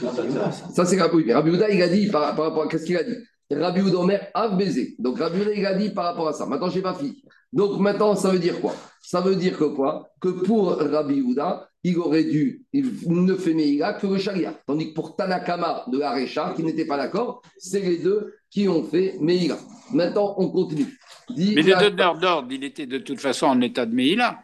Ça, 0.74 0.86
c'est 0.86 1.02
Rabbi 1.02 1.52
Houda, 1.52 1.70
il 1.70 1.82
a 1.82 1.88
dit 1.88 2.08
par, 2.08 2.36
rapport 2.36 2.64
à 2.64 2.68
qu'est-ce 2.68 2.86
qu'il 2.86 2.98
a 2.98 3.04
dit? 3.04 3.16
Rabbi 3.52 3.82
Houda 3.82 4.00
Omer 4.00 4.28
a 4.34 4.50
baisé. 4.50 4.96
Donc, 4.98 5.20
Rabbi 5.20 5.42
Houda, 5.42 5.54
il 5.54 5.66
a 5.66 5.76
dit 5.76 5.92
par 5.92 6.06
rapport 6.06 6.28
à 6.28 6.34
ça. 6.34 6.46
Maintenant, 6.46 6.70
j'ai 6.70 6.82
pas 6.82 6.96
fille. 6.96 7.24
Donc, 7.54 7.80
maintenant, 7.80 8.16
ça 8.16 8.32
veut 8.32 8.40
dire 8.40 8.60
quoi? 8.60 8.74
Ça 9.02 9.22
veut 9.22 9.36
dire 9.36 9.58
que 9.58 9.66
quoi? 9.66 10.10
Que 10.20 10.30
pour 10.30 10.78
Rabbi 10.78 11.22
Houda, 11.22 11.70
il 11.84 12.00
aurait 12.00 12.24
dû, 12.24 12.66
il 12.74 12.92
ne 13.06 13.36
fait 13.36 13.54
Meïla 13.54 13.94
que 13.94 14.08
le 14.08 14.18
Sharia. 14.18 14.60
Tandis 14.66 14.90
que 14.90 14.96
pour 14.96 15.16
Tanakama 15.16 15.86
de 15.88 16.02
Harecha, 16.02 16.54
qui 16.56 16.64
n'était 16.64 16.86
pas 16.86 16.98
d'accord, 16.98 17.44
c'est 17.60 17.82
les 17.82 18.00
deux 18.00 18.34
qui 18.50 18.68
ont 18.68 18.84
fait 18.84 19.18
Meïla. 19.22 19.58
Maintenant, 19.94 20.34
on 20.38 20.50
continue. 20.50 20.98
Mais 21.38 21.62
le 21.62 21.80
donneur 21.80 22.18
d'ordre, 22.18 22.52
il 22.52 22.64
était 22.64 22.88
de 22.88 22.98
toute 22.98 23.20
façon 23.20 23.46
en 23.46 23.62
état 23.62 23.86
de 23.86 23.94
Meïla. 23.94 24.40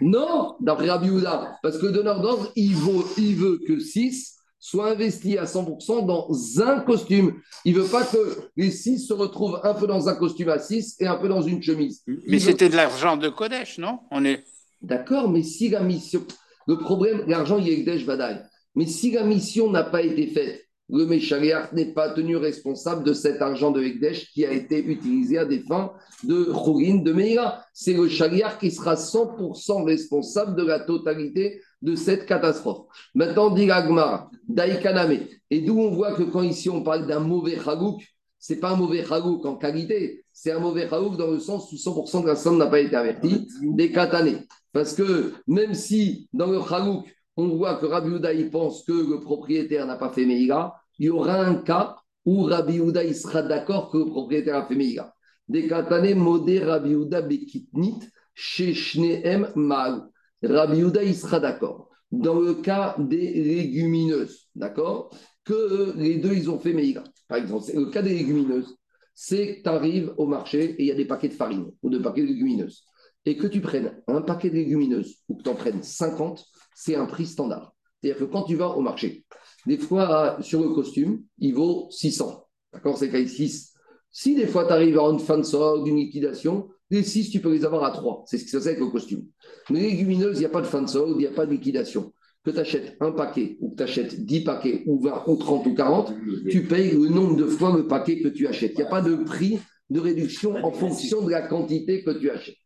Non, 0.00 0.56
d'après 0.60 0.88
Rabbi 0.88 1.10
Houda, 1.10 1.58
parce 1.62 1.78
que 1.78 1.86
le 1.86 1.92
donneur 1.92 2.20
d'ordre, 2.20 2.50
il 2.56 2.74
veut, 2.74 3.04
il 3.18 3.36
veut 3.36 3.60
que 3.66 3.78
6 3.78 4.36
soient 4.58 4.90
investis 4.90 5.38
à 5.38 5.44
100% 5.44 6.06
dans 6.06 6.28
un 6.62 6.80
costume. 6.80 7.40
Il 7.64 7.74
ne 7.74 7.80
veut 7.80 7.88
pas 7.88 8.04
que 8.04 8.36
les 8.56 8.70
6 8.70 9.06
se 9.06 9.12
retrouvent 9.12 9.60
un 9.62 9.74
peu 9.74 9.86
dans 9.86 10.08
un 10.08 10.14
costume 10.14 10.50
à 10.50 10.58
6 10.58 10.96
et 11.00 11.06
un 11.06 11.16
peu 11.16 11.28
dans 11.28 11.42
une 11.42 11.62
chemise. 11.62 12.02
mais 12.28 12.38
c'était 12.38 12.68
de 12.68 12.76
l'argent 12.76 13.16
de 13.16 13.28
Kodesh, 13.28 13.78
non? 13.78 14.00
On 14.10 14.24
est... 14.24 14.44
D'accord, 14.82 15.30
mais 15.30 15.42
si 15.42 15.68
la 15.68 15.80
mission. 15.80 16.22
Le 16.66 16.78
problème, 16.78 17.24
l'argent, 17.26 17.58
il 17.58 17.68
est 17.68 17.84
Kodesh 17.84 18.04
Vadaï. 18.04 18.42
Mais 18.74 18.86
si 18.86 19.10
la 19.10 19.24
mission 19.24 19.70
n'a 19.70 19.82
pas 19.82 20.02
été 20.02 20.26
faite, 20.28 20.69
le 20.92 21.06
Meshaliach 21.06 21.72
n'est 21.72 21.92
pas 21.92 22.10
tenu 22.10 22.36
responsable 22.36 23.04
de 23.04 23.12
cet 23.12 23.40
argent 23.42 23.70
de 23.70 23.82
Ekdesh 23.82 24.32
qui 24.32 24.44
a 24.44 24.52
été 24.52 24.84
utilisé 24.84 25.38
à 25.38 25.44
des 25.44 25.60
fins 25.60 25.92
de 26.24 26.44
Khourin, 26.44 26.96
de 26.96 27.12
Meira. 27.12 27.62
C'est 27.72 27.94
le 27.94 28.08
Shaliach 28.08 28.58
qui 28.58 28.70
sera 28.70 28.94
100% 28.94 29.84
responsable 29.84 30.56
de 30.56 30.64
la 30.64 30.80
totalité 30.80 31.60
de 31.82 31.94
cette 31.94 32.26
catastrophe. 32.26 32.86
Maintenant, 33.14 33.50
dit 33.50 33.66
l'Agmar, 33.66 34.30
Daïkaname, 34.48 35.18
et 35.50 35.60
d'où 35.60 35.78
on 35.78 35.90
voit 35.90 36.12
que 36.12 36.22
quand 36.24 36.42
ici 36.42 36.68
on 36.68 36.82
parle 36.82 37.06
d'un 37.06 37.20
mauvais 37.20 37.58
Chagouk, 37.62 38.02
c'est 38.38 38.60
pas 38.60 38.70
un 38.70 38.76
mauvais 38.76 39.04
Chagouk 39.04 39.44
en 39.46 39.56
qualité, 39.56 40.24
c'est 40.32 40.50
un 40.50 40.58
mauvais 40.58 40.88
Chagouk 40.88 41.16
dans 41.16 41.30
le 41.30 41.38
sens 41.38 41.70
où 41.72 41.76
100% 41.76 42.22
de 42.22 42.26
la 42.26 42.36
somme 42.36 42.58
n'a 42.58 42.66
pas 42.66 42.80
été 42.80 42.96
avertie, 42.96 43.46
des 43.62 43.92
Katané. 43.92 44.38
Parce 44.72 44.94
que 44.94 45.32
même 45.46 45.74
si 45.74 46.28
dans 46.32 46.46
le 46.46 46.60
Chagouk, 46.60 47.06
on 47.36 47.48
voit 47.56 47.76
que 47.76 47.86
Rabbi 47.86 48.10
Uda, 48.16 48.30
pense 48.50 48.82
que 48.84 48.92
le 48.92 49.20
propriétaire 49.20 49.86
n'a 49.86 49.96
pas 49.96 50.10
fait 50.10 50.26
Meïga, 50.26 50.74
il 51.00 51.06
y 51.06 51.08
aura 51.08 51.40
un 51.40 51.54
cas 51.56 51.96
où 52.26 52.42
Rabbi 52.42 52.76
Uda 52.76 53.02
il 53.02 53.16
sera 53.16 53.42
d'accord 53.42 53.90
que 53.90 53.96
le 53.96 54.04
propriétaire 54.04 54.56
a 54.56 54.66
fait 54.66 54.74
Meïga. 54.74 55.14
Des 55.48 55.66
Katane 55.66 56.14
modé 56.14 56.60
Rabbi 56.60 56.92
Uda 56.92 57.22
bekitnit 57.22 58.00
chez 58.34 58.74
Shneem 58.74 59.50
Mal. 59.56 60.02
Rabbi 60.42 60.80
Uda 60.80 61.02
il 61.02 61.16
sera 61.16 61.40
d'accord. 61.40 61.88
Dans 62.12 62.38
le 62.38 62.54
cas 62.54 62.96
des 62.98 63.32
légumineuses, 63.32 64.48
d'accord 64.54 65.10
Que 65.44 65.94
les 65.96 66.18
deux, 66.18 66.34
ils 66.34 66.50
ont 66.50 66.58
fait 66.58 66.74
Meïga. 66.74 67.02
Par 67.28 67.38
exemple, 67.38 67.64
le 67.74 67.86
cas 67.86 68.02
des 68.02 68.14
légumineuses, 68.14 68.76
c'est 69.14 69.56
que 69.56 69.62
tu 69.62 69.68
arrives 69.68 70.12
au 70.18 70.26
marché 70.26 70.72
et 70.72 70.82
il 70.82 70.86
y 70.86 70.92
a 70.92 70.94
des 70.94 71.06
paquets 71.06 71.28
de 71.28 71.34
farine 71.34 71.70
ou 71.82 71.88
de 71.88 71.98
paquets 71.98 72.22
de 72.22 72.26
légumineuses. 72.26 72.84
Et 73.24 73.38
que 73.38 73.46
tu 73.46 73.62
prennes 73.62 74.02
un 74.06 74.20
paquet 74.20 74.50
de 74.50 74.56
légumineuses 74.56 75.16
ou 75.28 75.36
que 75.36 75.42
tu 75.44 75.48
en 75.48 75.54
prennes 75.54 75.82
50, 75.82 76.44
c'est 76.74 76.96
un 76.96 77.06
prix 77.06 77.26
standard. 77.26 77.72
C'est-à-dire 78.00 78.26
que 78.26 78.30
quand 78.30 78.42
tu 78.42 78.56
vas 78.56 78.68
au 78.68 78.80
marché, 78.80 79.24
des 79.66 79.78
fois, 79.78 80.38
sur 80.40 80.62
le 80.62 80.70
costume, 80.70 81.22
il 81.38 81.54
vaut 81.54 81.88
600. 81.90 82.46
D'accord 82.72 82.96
C'est 82.96 83.10
qu'il 83.10 83.28
6. 83.28 83.74
Si 84.10 84.34
des 84.34 84.46
fois, 84.46 84.66
tu 84.66 84.72
arrives 84.72 84.98
à 84.98 85.02
une 85.02 85.20
fin 85.20 85.38
de 85.38 85.42
solde, 85.42 85.86
une 85.86 85.96
liquidation, 85.96 86.68
les 86.90 87.02
6, 87.02 87.30
tu 87.30 87.40
peux 87.40 87.52
les 87.52 87.64
avoir 87.64 87.84
à 87.84 87.90
3. 87.92 88.24
C'est 88.26 88.38
ce 88.38 88.44
que 88.44 88.50
ça 88.50 88.60
c'est 88.60 88.70
avec 88.70 88.80
le 88.80 88.88
costume. 88.88 89.26
Mais 89.70 89.80
les 89.80 89.90
légumineuses, 89.90 90.38
il 90.38 90.40
n'y 90.40 90.46
a 90.46 90.50
pas 90.50 90.60
de 90.60 90.66
fin 90.66 90.82
de 90.82 90.88
solde, 90.88 91.14
il 91.16 91.18
n'y 91.18 91.26
a 91.26 91.32
pas 91.32 91.46
de 91.46 91.52
liquidation. 91.52 92.12
Que 92.42 92.50
tu 92.50 92.58
achètes 92.58 92.96
un 93.00 93.12
paquet, 93.12 93.58
ou 93.60 93.70
que 93.70 93.76
tu 93.76 93.82
achètes 93.82 94.24
10 94.24 94.44
paquets, 94.44 94.82
ou 94.86 95.00
20, 95.00 95.24
ou 95.26 95.36
30, 95.36 95.66
ou 95.66 95.74
40, 95.74 96.14
tu 96.50 96.64
payes 96.66 96.92
le 96.92 97.08
nombre 97.08 97.36
de 97.36 97.44
fois 97.44 97.76
le 97.76 97.86
paquet 97.86 98.20
que 98.20 98.28
tu 98.28 98.46
achètes. 98.46 98.72
Il 98.72 98.78
n'y 98.78 98.86
a 98.86 98.90
pas 98.90 99.02
de 99.02 99.14
prix 99.14 99.60
de 99.90 100.00
réduction 100.00 100.54
en 100.64 100.72
fonction 100.72 101.22
de 101.22 101.30
la 101.30 101.42
quantité 101.42 102.02
que 102.02 102.10
tu 102.10 102.30
achètes. 102.30 102.56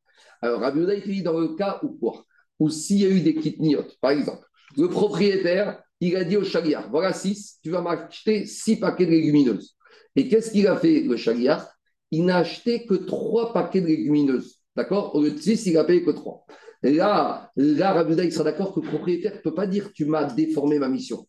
Alors, 0.40 0.61
Rabbi 0.61 0.80
il 1.07 1.14
dit 1.14 1.22
dans 1.22 1.38
le 1.38 1.55
cas 1.57 1.80
où 1.82 1.88
quoi? 1.88 2.24
Ou 2.61 2.68
s'il 2.68 3.01
y 3.01 3.05
a 3.05 3.09
eu 3.09 3.20
des 3.20 3.34
kitniotes, 3.34 3.97
par 4.01 4.12
exemple, 4.12 4.47
le 4.76 4.88
propriétaire, 4.88 5.82
il 6.09 6.17
a 6.17 6.25
dit 6.25 6.37
au 6.37 6.45
chagriard, 6.45 6.91
voilà 6.91 7.13
6, 7.13 7.59
tu 7.63 7.71
vas 7.71 7.81
m'acheter 7.81 8.47
6 8.47 8.77
paquets 8.77 9.07
de 9.07 9.13
légumineuses. 9.13 9.77
Et 10.17 10.29
qu'est-ce 10.29 10.51
qu'il 10.51 10.67
a 10.67 10.77
fait, 10.77 11.01
le 11.01 11.17
chagriard 11.17 11.69
Il 12.11 12.25
n'a 12.25 12.39
acheté 12.39 12.87
que 12.87 12.95
3 12.95 13.53
paquets 13.53 13.81
de 13.81 13.87
légumineuses. 13.87 14.61
D'accord? 14.77 15.15
Au 15.15 15.23
lieu 15.23 15.31
de 15.31 15.39
6, 15.39 15.67
il 15.67 15.79
a 15.79 15.85
payé 15.85 16.05
que 16.05 16.11
3. 16.11 16.47
Et 16.83 16.93
là, 16.93 17.51
là 17.57 18.07
il 18.09 18.33
sera 18.33 18.45
d'accord 18.45 18.75
que 18.75 18.81
le 18.81 18.89
propriétaire 18.89 19.35
ne 19.35 19.41
peut 19.41 19.55
pas 19.55 19.67
dire 19.67 19.93
tu 19.93 20.05
m'as 20.05 20.25
déformé 20.25 20.79
ma 20.79 20.89
mission. 20.89 21.27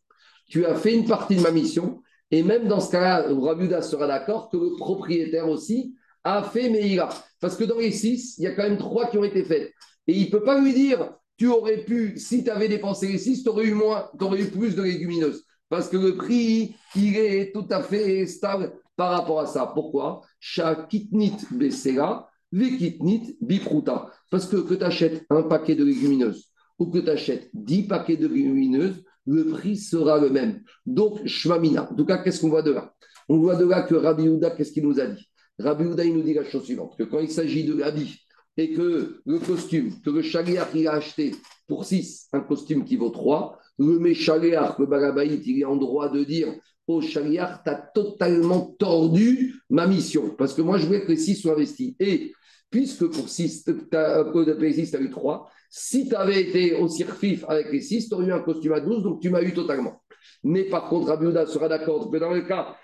Tu 0.50 0.66
as 0.66 0.76
fait 0.76 0.94
une 0.94 1.06
partie 1.06 1.36
de 1.36 1.42
ma 1.42 1.52
mission. 1.52 2.02
Et 2.32 2.44
même 2.44 2.68
dans 2.68 2.80
ce 2.80 2.92
cas-là, 2.92 3.28
Rabuda 3.30 3.82
sera 3.82 4.08
d'accord 4.08 4.50
que 4.50 4.58
le 4.58 4.76
propriétaire 4.78 5.48
aussi 5.48 5.96
a 6.24 6.44
fait 6.44 6.70
Meïra. 6.70 7.10
Parce 7.40 7.56
que 7.56 7.64
dans 7.64 7.78
les 7.78 7.92
6, 7.92 8.40
il 8.40 8.44
y 8.44 8.48
a 8.48 8.52
quand 8.52 8.64
même 8.64 8.78
3 8.78 9.10
qui 9.10 9.18
ont 9.18 9.24
été 9.24 9.44
faites. 9.44 9.72
Et 10.08 10.14
il 10.14 10.26
ne 10.26 10.32
peut 10.32 10.44
pas 10.44 10.60
lui 10.60 10.74
dire 10.74 11.14
tu 11.38 11.48
aurais 11.48 11.84
pu, 11.84 12.18
si 12.18 12.44
tu 12.44 12.50
avais 12.50 12.68
dépensé 12.68 13.08
les 13.08 13.18
6, 13.18 13.44
tu 13.44 13.50
aurais 13.50 13.66
eu 13.66 13.74
moins, 13.74 14.10
tu 14.20 14.26
eu 14.42 14.46
plus 14.48 14.76
de 14.76 14.84
légumineuses. 14.84 15.44
Parce 15.70 15.90
que 15.90 15.98
le 15.98 16.16
prix, 16.16 16.76
il 16.96 17.18
est 17.18 17.52
tout 17.54 17.66
à 17.70 17.82
fait 17.82 18.26
stable 18.28 18.74
par 18.96 19.12
rapport 19.12 19.40
à 19.40 19.46
ça. 19.46 19.72
Pourquoi? 19.74 20.22
Shakitnit 20.40 21.38
besera, 21.52 22.30
vikitnit 22.52 23.38
bipruta. 23.42 24.12
Parce 24.30 24.46
que 24.46 24.58
que 24.58 24.76
tu 24.76 24.84
achètes 24.84 25.26
un 25.30 25.44
paquet 25.44 25.76
de 25.76 25.84
légumineuses 25.84 26.52
ou 26.78 26.88
que 26.88 27.00
tu 27.00 27.10
achètes 27.10 27.50
10 27.54 27.84
paquets 27.84 28.18
de 28.18 28.28
légumineuses, 28.28 29.04
le 29.26 29.46
prix 29.46 29.78
sera 29.78 30.20
le 30.20 30.30
même. 30.30 30.62
Donc, 30.86 31.26
shmamina. 31.26 31.92
En 31.92 31.96
tout 31.96 32.06
cas, 32.06 32.20
qu'est-ce 32.20 32.42
qu'on 32.42 32.50
voit 32.50 32.62
de 32.62 32.72
là? 32.72 32.94
On 33.28 33.40
voit 33.40 33.56
de 33.56 33.66
là 33.66 33.82
que 33.82 33.96
Rabbi 33.96 34.30
Houda, 34.30 34.52
qu'est-ce 34.52 34.72
qu'il 34.72 34.84
nous 34.84 35.00
a 35.00 35.08
dit? 35.08 35.28
Rabbi 35.58 35.86
Houda, 35.86 36.06
il 36.06 36.14
nous 36.14 36.22
dit 36.22 36.34
la 36.34 36.44
chose 36.44 36.66
suivante, 36.66 36.96
que 36.98 37.04
quand 37.04 37.20
il 37.20 37.32
s'agit 37.32 37.64
de 37.64 37.74
l'habit 37.74 38.20
et 38.58 38.74
que 38.74 39.22
le 39.26 39.40
costume 39.40 39.92
que 40.02 40.10
le 40.10 40.22
chagriar 40.22 40.68
il 40.74 40.88
a 40.88 40.94
acheté 40.94 41.36
pour 41.68 41.86
6, 41.86 42.30
un 42.34 42.42
costume 42.42 42.86
qui 42.86 42.96
vaut 42.96 43.10
3, 43.10 43.60
le 43.78 44.00
méchagriar, 44.00 44.76
le 44.80 44.86
barabaït, 44.86 45.46
il 45.46 45.60
est 45.60 45.66
en 45.66 45.76
droit 45.76 46.10
de 46.10 46.24
dire 46.24 46.54
au 46.88 47.02
chagriar, 47.02 47.64
tu 47.64 47.70
as 47.70 47.76
totalement 47.76 48.76
tordu 48.78 49.56
ma 49.70 49.88
mission. 49.88 50.30
Parce 50.38 50.54
que 50.54 50.62
moi, 50.62 50.78
je 50.78 50.86
voulais 50.86 51.02
que 51.02 51.08
les 51.10 51.18
6 51.18 51.36
soient 51.36 51.54
investis. 51.54 51.96
Et 52.00 52.32
puisque 52.70 53.08
pour 53.08 53.28
6, 53.28 53.64
tu 53.64 53.72
as 53.96 54.24
de 54.24 54.72
6, 54.72 54.92
tu 54.92 54.96
as 54.96 55.02
eu 55.02 55.10
3, 55.10 55.50
si 55.70 56.08
tu 56.08 56.16
avais 56.16 56.42
été 56.42 56.76
aussi 56.76 57.04
refif 57.04 57.44
avec 57.48 57.72
les 57.72 57.82
6, 57.82 58.10
tu 58.10 58.14
aurais 58.14 58.28
eu 58.28 58.34
un 58.34 58.40
costume 58.40 58.74
à 58.74 58.80
12, 58.80 59.04
donc 59.04 59.20
tu 59.20 59.30
m'as 59.30 59.42
eu 59.42 59.54
totalement. 59.54 60.02
Mais 60.44 60.64
par 60.66 60.88
contre, 60.88 61.10
Abiouda 61.12 61.48
sera 61.48 61.68
d'accord 61.68 62.10
que 62.12 62.18
dans 62.18 62.32
le 62.32 62.42
cas 62.42 62.76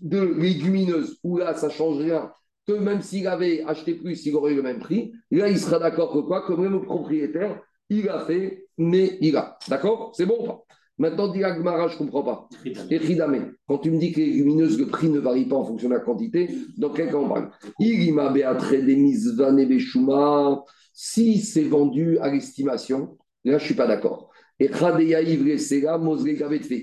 de 0.00 0.20
légumineuse, 0.20 1.18
où 1.22 1.38
là, 1.38 1.54
ça 1.54 1.70
change 1.70 1.98
rien, 1.98 2.30
que 2.66 2.72
même 2.72 3.02
s'il 3.02 3.26
avait 3.26 3.62
acheté 3.64 3.94
plus, 3.94 4.26
il 4.26 4.34
aurait 4.34 4.52
eu 4.52 4.56
le 4.56 4.62
même 4.62 4.80
prix. 4.80 5.12
Là, 5.30 5.48
il 5.48 5.58
sera 5.58 5.78
d'accord 5.78 6.12
que 6.12 6.18
quoi? 6.18 6.42
Que 6.46 6.52
même 6.52 6.72
le 6.72 6.82
propriétaire, 6.82 7.60
il 7.88 8.08
a 8.08 8.20
fait, 8.20 8.66
mais 8.76 9.18
il 9.20 9.36
a. 9.36 9.58
D'accord? 9.68 10.12
C'est 10.16 10.26
bon 10.26 10.36
ou 10.40 10.46
pas? 10.46 10.62
Maintenant, 10.98 11.28
dit 11.28 11.44
Agmara, 11.44 11.88
je 11.88 11.94
ne 11.94 11.98
comprends 11.98 12.22
pas. 12.22 12.48
Echidame, 12.90 13.52
quand 13.68 13.78
tu 13.78 13.90
me 13.90 13.98
dis 13.98 14.12
que 14.12 14.20
les 14.20 14.32
lumineuses, 14.32 14.78
le 14.78 14.86
prix 14.86 15.10
ne 15.10 15.18
varie 15.18 15.44
pas 15.44 15.56
en 15.56 15.64
fonction 15.64 15.90
de 15.90 15.94
la 15.94 16.00
quantité, 16.00 16.48
dans 16.78 16.90
quel 16.90 17.10
cas 17.10 17.16
on 17.16 17.28
parle? 17.28 17.50
Si 20.94 21.38
c'est 21.40 21.64
vendu 21.64 22.18
à 22.18 22.30
l'estimation, 22.32 23.18
là, 23.44 23.58
je 23.58 23.62
ne 23.62 23.66
suis 23.66 23.74
pas 23.74 23.86
d'accord. 23.86 24.30
Et 24.58 24.70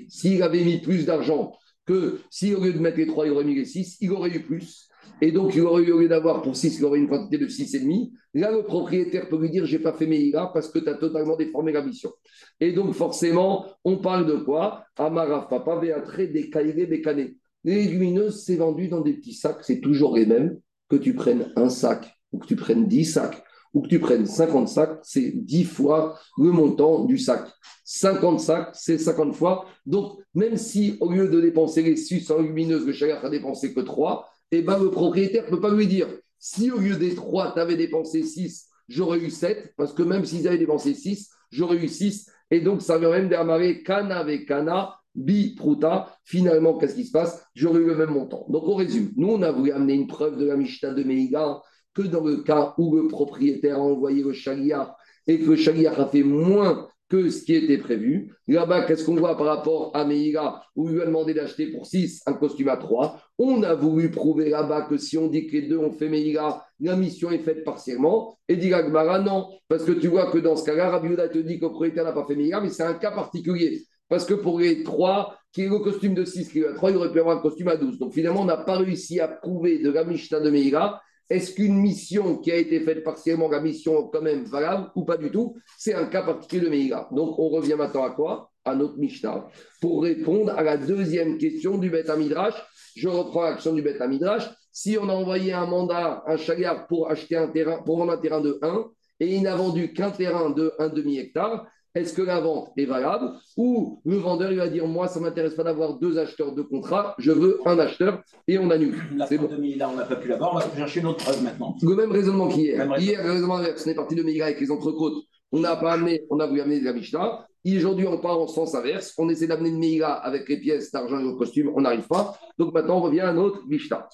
S'il 0.09 0.43
avait 0.43 0.63
mis 0.63 0.79
plus 0.79 1.05
d'argent 1.07 1.53
que 1.87 2.19
si 2.29 2.53
au 2.53 2.63
lieu 2.63 2.73
de 2.73 2.79
mettre 2.79 2.97
les 2.97 3.07
3, 3.07 3.25
il 3.25 3.31
aurait 3.31 3.43
mis 3.43 3.55
les 3.55 3.65
6, 3.65 3.97
il 3.99 4.11
aurait 4.11 4.29
eu 4.29 4.43
plus. 4.43 4.89
Et 5.21 5.31
donc, 5.31 5.55
il 5.55 5.61
aurait 5.61 5.83
eu, 5.83 5.91
au 5.91 5.99
lieu 5.99 6.07
d'avoir 6.07 6.41
pour 6.41 6.55
6, 6.55 6.79
il 6.79 6.85
aurait 6.85 6.99
une 6.99 7.07
quantité 7.07 7.37
de 7.37 7.47
6,5. 7.47 8.11
Là, 8.33 8.51
le 8.51 8.63
propriétaire 8.63 9.29
peut 9.29 9.39
lui 9.39 9.49
dire 9.49 9.65
Je 9.65 9.77
n'ai 9.77 9.83
pas 9.83 9.93
fait 9.93 10.07
mes 10.07 10.19
IRA 10.19 10.51
parce 10.51 10.69
que 10.69 10.79
tu 10.79 10.89
as 10.89 10.95
totalement 10.95 11.37
déformé 11.37 11.71
la 11.71 11.83
mission. 11.83 12.11
Et 12.59 12.71
donc, 12.71 12.93
forcément, 12.93 13.65
on 13.83 13.97
parle 13.97 14.25
de 14.25 14.35
quoi? 14.35 14.83
Amaraf, 14.97 15.49
papa, 15.49 15.79
Béatré, 15.79 16.27
des 16.27 16.49
canets. 16.49 17.35
Les 17.63 17.75
légumineuses, 17.75 18.43
c'est 18.43 18.57
vendu 18.57 18.89
dans 18.89 19.01
des 19.01 19.13
petits 19.13 19.33
sacs, 19.33 19.59
c'est 19.61 19.79
toujours 19.79 20.15
les 20.15 20.25
mêmes. 20.25 20.59
Que 20.89 20.97
tu 20.97 21.15
prennes 21.15 21.51
un 21.55 21.69
sac 21.69 22.13
ou 22.31 22.39
que 22.39 22.45
tu 22.45 22.55
prennes 22.55 22.87
10 22.87 23.05
sacs 23.05 23.43
ou 23.73 23.81
que 23.81 23.87
tu 23.87 23.99
prennes 23.99 24.25
50 24.25 24.67
sacs, 24.67 24.99
c'est 25.01 25.31
10 25.31 25.63
fois 25.63 26.19
le 26.37 26.51
montant 26.51 27.05
du 27.05 27.17
sac. 27.17 27.47
50 27.85 28.39
sacs, 28.39 28.69
c'est 28.73 28.97
50 28.97 29.33
fois. 29.33 29.65
Donc, 29.85 30.19
même 30.35 30.57
si 30.57 30.97
au 30.99 31.11
lieu 31.11 31.27
de 31.27 31.41
dépenser 31.41 31.81
les 31.81 31.95
600 31.95 32.41
lumineuses, 32.41 32.85
le 32.85 32.93
chagrin 32.93 33.19
a 33.23 33.29
dépensé 33.29 33.73
que 33.73 33.79
3, 33.79 34.29
eh 34.57 34.61
ben, 34.61 34.77
le 34.77 34.91
propriétaire 34.91 35.45
ne 35.45 35.49
peut 35.49 35.61
pas 35.61 35.73
lui 35.73 35.87
dire 35.87 36.07
si 36.39 36.71
au 36.71 36.77
lieu 36.77 36.95
des 36.95 37.15
3, 37.15 37.53
tu 37.53 37.59
avais 37.59 37.77
dépensé 37.77 38.21
6, 38.23 38.67
j'aurais 38.89 39.19
eu 39.19 39.29
7, 39.29 39.73
parce 39.77 39.93
que 39.93 40.03
même 40.03 40.25
s'ils 40.25 40.47
avaient 40.47 40.57
dépensé 40.57 40.93
6, 40.93 41.29
j'aurais 41.51 41.77
eu 41.77 41.87
6. 41.87 42.29
Et 42.51 42.59
donc, 42.59 42.81
ça 42.81 42.97
veut 42.97 43.09
même 43.09 43.29
démarrer 43.29 43.81
Kana 43.81 44.17
avec 44.19 44.47
Kana, 44.47 44.95
bi 45.15 45.55
pruta. 45.55 46.17
Finalement, 46.25 46.77
qu'est-ce 46.77 46.95
qui 46.95 47.05
se 47.05 47.11
passe? 47.11 47.45
J'aurais 47.55 47.79
eu 47.79 47.85
le 47.85 47.95
même 47.95 48.11
montant. 48.11 48.45
Donc, 48.49 48.67
on 48.67 48.75
résume. 48.75 49.11
Nous, 49.15 49.29
on 49.29 49.41
a 49.41 49.51
voulu 49.51 49.71
amener 49.71 49.93
une 49.93 50.07
preuve 50.07 50.37
de 50.37 50.45
la 50.45 50.57
Mishnah 50.57 50.93
de 50.93 51.03
Meiga 51.03 51.61
que 51.93 52.01
dans 52.01 52.23
le 52.23 52.37
cas 52.37 52.73
où 52.77 52.95
le 52.95 53.07
propriétaire 53.07 53.77
a 53.77 53.81
envoyé 53.81 54.23
le 54.23 54.33
chaliar 54.33 54.97
et 55.27 55.39
que 55.39 55.51
le 55.51 55.87
a 55.87 56.05
fait 56.07 56.23
moins 56.23 56.87
que 57.13 57.29
ce 57.29 57.43
qui 57.43 57.53
était 57.53 57.77
prévu. 57.77 58.33
Là-bas, 58.47 58.85
qu'est-ce 58.85 59.05
qu'on 59.05 59.15
voit 59.15 59.37
par 59.37 59.45
rapport 59.45 59.91
à 59.93 60.03
Meïga, 60.03 60.63
où 60.75 60.87
il 60.87 60.95
lui 60.95 61.01
a 61.01 61.05
demandé 61.05 61.35
d'acheter 61.35 61.67
pour 61.67 61.85
6 61.85 62.23
un 62.25 62.33
costume 62.33 62.69
à 62.69 62.77
3 62.77 63.21
On 63.37 63.61
a 63.61 63.75
voulu 63.75 64.09
prouver 64.09 64.49
là-bas 64.49 64.87
que 64.89 64.97
si 64.97 65.15
on 65.19 65.27
dit 65.27 65.45
que 65.45 65.51
les 65.53 65.61
deux 65.63 65.77
ont 65.77 65.91
fait 65.91 66.09
Meïga, 66.09 66.65
la 66.79 66.95
mission 66.95 67.29
est 67.29 67.37
faite 67.37 67.63
partiellement. 67.63 68.39
Et 68.49 68.55
dit 68.55 68.71
non, 68.71 69.47
parce 69.67 69.83
que 69.83 69.91
tu 69.91 70.07
vois 70.07 70.31
que 70.31 70.39
dans 70.39 70.55
ce 70.55 70.65
cas-là, 70.65 70.89
Rabbi 70.89 71.15
te 71.15 71.37
dit 71.37 71.59
que 71.59 71.65
propriétaire 71.67 72.03
n'a 72.03 72.13
pas 72.13 72.25
fait 72.25 72.35
Meïga, 72.35 72.61
mais 72.61 72.69
c'est 72.69 72.83
un 72.83 72.95
cas 72.95 73.11
particulier. 73.11 73.83
Parce 74.09 74.25
que 74.25 74.33
pour 74.33 74.59
les 74.59 74.81
3, 74.81 75.37
qui 75.51 75.61
est 75.61 75.69
le 75.69 75.79
costume 75.79 76.15
de 76.15 76.25
6, 76.25 76.49
qui 76.49 76.61
est 76.61 76.67
à 76.67 76.73
3, 76.73 76.89
il 76.89 76.97
aurait 76.97 77.11
pu 77.11 77.19
avoir 77.19 77.37
un 77.37 77.41
costume 77.41 77.67
à 77.67 77.77
12. 77.77 77.99
Donc 77.99 78.13
finalement, 78.13 78.41
on 78.41 78.45
n'a 78.45 78.57
pas 78.57 78.77
réussi 78.77 79.19
à 79.19 79.27
prouver 79.27 79.77
de 79.77 79.91
la 79.91 80.03
Mishnah 80.03 80.39
de 80.39 80.49
Meïga 80.49 80.99
est-ce 81.33 81.53
qu'une 81.53 81.75
mission 81.75 82.37
qui 82.37 82.51
a 82.51 82.55
été 82.55 82.79
faite 82.81 83.03
partiellement, 83.03 83.49
la 83.49 83.59
mission 83.59 84.07
quand 84.07 84.21
même 84.21 84.45
valable 84.45 84.91
ou 84.95 85.03
pas 85.03 85.17
du 85.17 85.31
tout? 85.31 85.55
C'est 85.77 85.93
un 85.93 86.05
cas 86.05 86.21
particulier 86.23 86.61
de 86.65 86.69
Meïga. 86.69 87.07
Donc 87.11 87.37
on 87.39 87.49
revient 87.49 87.75
maintenant 87.75 88.03
à 88.03 88.11
quoi? 88.11 88.51
À 88.63 88.75
notre 88.75 88.97
Mishnah. 88.97 89.47
Pour 89.81 90.03
répondre 90.03 90.53
à 90.57 90.63
la 90.63 90.77
deuxième 90.77 91.37
question 91.37 91.77
du 91.77 91.89
Beth 91.89 92.09
Midrash, 92.17 92.55
je 92.95 93.09
reprends 93.09 93.43
l'action 93.43 93.73
du 93.73 93.81
Beth 93.81 93.99
Midrash. 94.07 94.49
Si 94.71 94.97
on 94.97 95.09
a 95.09 95.13
envoyé 95.13 95.53
un 95.53 95.65
mandat, 95.65 96.23
un 96.27 96.37
chagrin 96.37 96.85
pour 96.87 97.09
acheter 97.09 97.35
un 97.35 97.47
terrain, 97.47 97.81
pour 97.83 97.97
vendre 97.97 98.13
un 98.13 98.17
terrain 98.17 98.41
de 98.41 98.59
1, 98.61 98.85
et 99.19 99.35
il 99.35 99.43
n'a 99.43 99.55
vendu 99.55 99.93
qu'un 99.93 100.11
terrain 100.11 100.49
de 100.49 100.73
1 100.79 100.89
demi-hectare, 100.89 101.67
est-ce 101.95 102.13
que 102.13 102.21
la 102.21 102.39
vente 102.39 102.71
est 102.77 102.85
valable 102.85 103.31
Ou 103.55 104.01
le 104.05 104.17
vendeur, 104.17 104.51
il 104.51 104.57
va 104.57 104.67
dire 104.67 104.87
Moi, 104.87 105.07
ça 105.07 105.19
ne 105.19 105.25
m'intéresse 105.25 105.53
pas 105.53 105.63
d'avoir 105.63 105.99
deux 105.99 106.17
acheteurs 106.17 106.53
de 106.53 106.61
contrat, 106.61 107.15
je 107.19 107.31
veux 107.31 107.59
un 107.65 107.77
acheteur 107.77 108.21
et 108.47 108.57
on 108.57 108.69
annule. 108.71 108.95
C'est 109.27 109.37
bon. 109.37 109.49
là, 109.77 109.89
on 109.89 109.95
n'a 109.95 110.05
pas 110.05 110.15
pu 110.15 110.27
l'avoir, 110.27 110.55
on 110.55 110.57
va 110.57 110.75
chercher 110.75 111.01
une 111.01 111.07
autre 111.07 111.23
preuve 111.23 111.43
maintenant. 111.43 111.75
Le 111.81 111.95
même 111.95 112.11
raisonnement 112.11 112.47
qu'hier. 112.47 112.99
Hier, 112.99 113.23
le 113.23 113.31
raisonnement 113.31 113.57
inverse, 113.57 113.83
on 113.85 113.89
est 113.91 113.95
parti 113.95 114.15
de 114.15 114.23
Mega 114.23 114.45
avec 114.45 114.59
les 114.59 114.71
entrecôtes. 114.71 115.23
On 115.51 115.59
n'a 115.59 115.75
pas 115.75 115.93
amené, 115.93 116.23
on 116.31 116.39
a 116.39 116.47
voulu 116.47 116.61
amener 116.61 116.79
de 116.79 116.85
la 116.85 116.93
Mishnah. 116.93 117.45
Aujourd'hui, 117.65 118.07
on 118.07 118.17
part 118.17 118.39
en 118.39 118.47
sens 118.47 118.73
inverse. 118.73 119.13
On 119.19 119.29
essaie 119.29 119.45
d'amener 119.45 119.71
de 119.71 119.77
Meïga 119.77 120.13
avec 120.13 120.49
les 120.49 120.59
pièces 120.59 120.91
d'argent 120.91 121.19
et 121.19 121.23
le 121.23 121.33
costume. 121.33 121.71
On 121.75 121.81
n'arrive 121.81 122.07
pas. 122.07 122.37
Donc 122.57 122.73
maintenant, 122.73 122.97
on 122.97 123.01
revient 123.01 123.21
à 123.21 123.31
notre 123.31 123.65
Mishnah. 123.67 124.09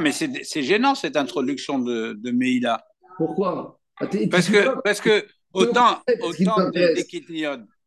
mais 0.00 0.12
c'est 0.12 0.62
gênant 0.62 0.94
cette 0.94 1.16
introduction 1.16 1.80
de, 1.80 2.12
de 2.14 2.30
Meïla. 2.30 2.82
Pourquoi? 3.18 3.78
Parce 4.30 4.48
que, 4.48 4.80
parce 4.82 5.00
que 5.00 5.24
Autant, 5.54 6.02
autant 6.22 6.70
qu'il 6.70 7.38